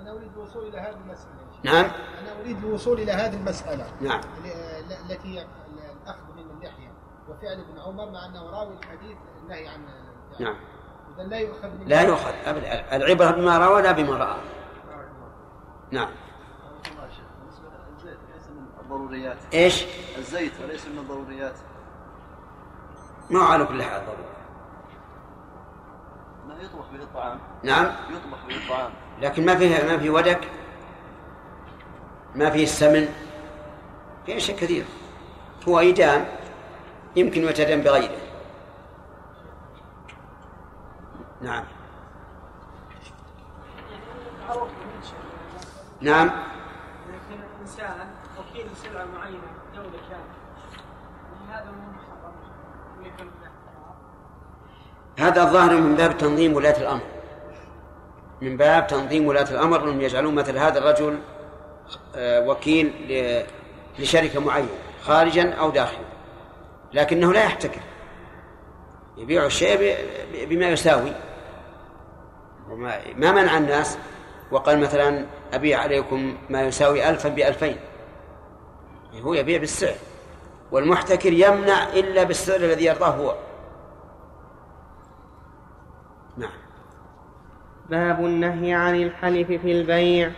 أنا 0.00 0.10
أريد 0.12 0.32
الوصول 0.36 0.68
إلى 0.68 0.78
هذه 0.80 0.96
شيخ. 1.06 1.64
نعم. 1.64 1.84
أنا 2.22 2.40
أريد 2.40 2.64
الوصول 2.64 3.00
إلى 3.00 3.12
هذه 3.12 3.34
المسألة. 3.34 3.86
نعم. 4.00 4.20
ال- 4.44 4.50
ال- 4.50 5.10
التي 5.10 5.28
هي 5.38 5.46
الاخذ 6.02 6.32
من 6.36 6.50
اللحيه 6.50 6.92
وفعل 7.28 7.60
ابن 7.60 7.78
عمر 7.80 8.10
مع 8.10 8.26
أنه 8.26 8.50
راوي 8.50 8.74
الحديث 8.82 9.16
النهي 9.42 9.68
عن. 9.68 9.80
نعم. 10.40 10.56
اذا 11.14 11.22
لا 11.28 11.38
يؤخذ 11.38 11.68
من 11.68 11.86
لا 11.88 12.02
يؤخذ 12.02 12.32
أبدا. 12.46 12.96
العبرة 12.96 13.30
بما 13.30 13.58
روى 13.58 13.82
لا 13.82 13.92
بما 13.92 14.16
رأى. 14.16 14.36
نعم. 15.90 16.08
الزيت 17.98 18.18
ليس 18.34 18.48
من 18.48 18.66
الضروريات. 18.80 19.36
إيش؟ 19.54 19.86
الزيت 20.18 20.52
وليس 20.64 20.86
من 20.86 20.98
الضروريات. 20.98 21.54
ما 23.30 23.44
على 23.44 23.64
كل 23.64 23.82
حال 23.82 24.02
ضروري 24.06 24.37
يطبخ 26.58 26.84
به 26.92 27.02
الطعام 27.02 27.38
نعم. 27.62 27.86
يطبخ 27.86 28.38
به 28.48 28.56
الطعام 28.56 28.90
لكن 29.20 29.46
ما 29.46 29.56
فيه 29.56 29.84
ما 29.84 29.98
في 29.98 30.10
ودك 30.10 30.48
ما 32.34 32.50
فيه 32.50 32.62
السمن 32.62 33.08
في 34.26 34.36
اشياء 34.36 34.58
كثير. 34.58 34.84
هو 35.68 35.78
ايدام 35.78 36.24
يمكن 37.16 37.44
يتدم 37.44 37.80
بغيره. 37.80 38.18
نعم. 41.42 41.64
نعم. 46.00 46.30
لكن 47.08 47.42
انسان 47.60 48.10
وكيل 48.38 48.76
سلعة 48.76 49.04
معينة 49.04 49.38
دوله 49.74 49.98
كامله 50.10 50.38
هذا 51.48 51.70
مو 51.70 51.92
محرم 51.92 52.34
يكون 53.04 53.26
له 53.26 53.50
هذا 55.18 55.42
الظاهر 55.42 55.74
من 55.80 55.94
باب 55.94 56.18
تنظيم 56.18 56.54
ولاة 56.54 56.80
الأمر. 56.80 57.00
من 58.40 58.56
باب 58.56 58.86
تنظيم 58.86 59.26
ولاة 59.26 59.50
الأمر 59.50 59.84
أنهم 59.84 60.00
يجعلون 60.00 60.34
مثل 60.34 60.58
هذا 60.58 60.78
الرجل 60.78 61.18
آه، 62.16 62.48
وكيل 62.48 62.92
لشركة 63.98 64.40
معينة 64.40 64.68
خارجا 65.02 65.52
أو 65.52 65.70
داخلا. 65.70 66.04
لكنه 66.92 67.32
لا 67.32 67.44
يحتكر. 67.44 67.80
يبيع 69.16 69.46
الشيء 69.46 69.96
بما 70.46 70.68
يساوي. 70.68 71.12
ما 73.16 73.32
منع 73.32 73.58
الناس. 73.58 73.98
وقال 74.50 74.80
مثلا 74.80 75.26
أبيع 75.52 75.80
عليكم 75.80 76.36
ما 76.50 76.62
يساوي 76.62 77.08
ألفا 77.08 77.28
بألفين. 77.28 77.76
هو 79.14 79.34
يبيع 79.34 79.58
بالسعر. 79.58 79.94
والمحتكر 80.72 81.32
يمنع 81.32 81.88
إلا 81.88 82.22
بالسعر 82.22 82.56
الذي 82.56 82.84
يرضاه 82.84 83.10
هو. 83.10 83.34
باب 87.90 88.24
النهي 88.24 88.72
عن 88.72 88.94
الحلف 88.94 89.46
في 89.46 89.72
البيع. 89.72 90.30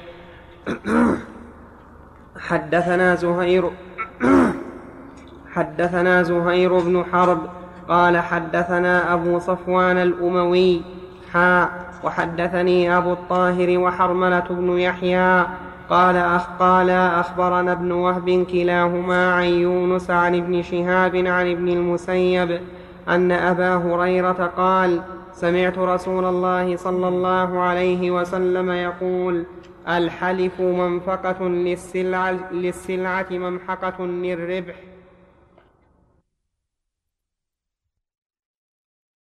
حدثنا 2.38 3.14
زهير 3.14 3.70
حدثنا 5.52 6.22
زهير 6.22 6.78
بن 6.78 7.04
حرب 7.12 7.38
قال 7.88 8.18
حدثنا 8.18 9.14
أبو 9.14 9.38
صفوان 9.38 9.96
الأموي 9.96 10.82
حا 11.32 11.68
وحدثني 12.04 12.96
أبو 12.96 13.12
الطاهر 13.12 13.78
وحرملة 13.78 14.44
بن 14.50 14.78
يحيى 14.78 15.46
قال 15.90 16.16
أخ 16.16 16.46
قال 16.58 16.90
أخبرنا 16.90 17.72
ابن 17.72 17.92
وهب 17.92 18.46
كلاهما 18.52 19.34
عن 19.34 19.44
يونس 19.44 20.10
عن 20.10 20.34
ابن 20.34 20.62
شهاب 20.62 21.16
عن 21.16 21.50
ابن 21.50 21.68
المسيب 21.68 22.60
أن 23.08 23.32
أبا 23.32 23.74
هريرة 23.74 24.52
قال 24.56 25.00
سمعت 25.32 25.78
رسول 25.78 26.24
الله 26.24 26.76
صلى 26.76 27.08
الله 27.08 27.60
عليه 27.60 28.10
وسلم 28.10 28.70
يقول 28.70 29.46
الحلف 29.88 30.60
منفقة 30.60 31.48
للسلعة, 31.48 32.52
للسلعة 32.52 33.26
ممحقة 33.30 34.06
للربح. 34.06 34.89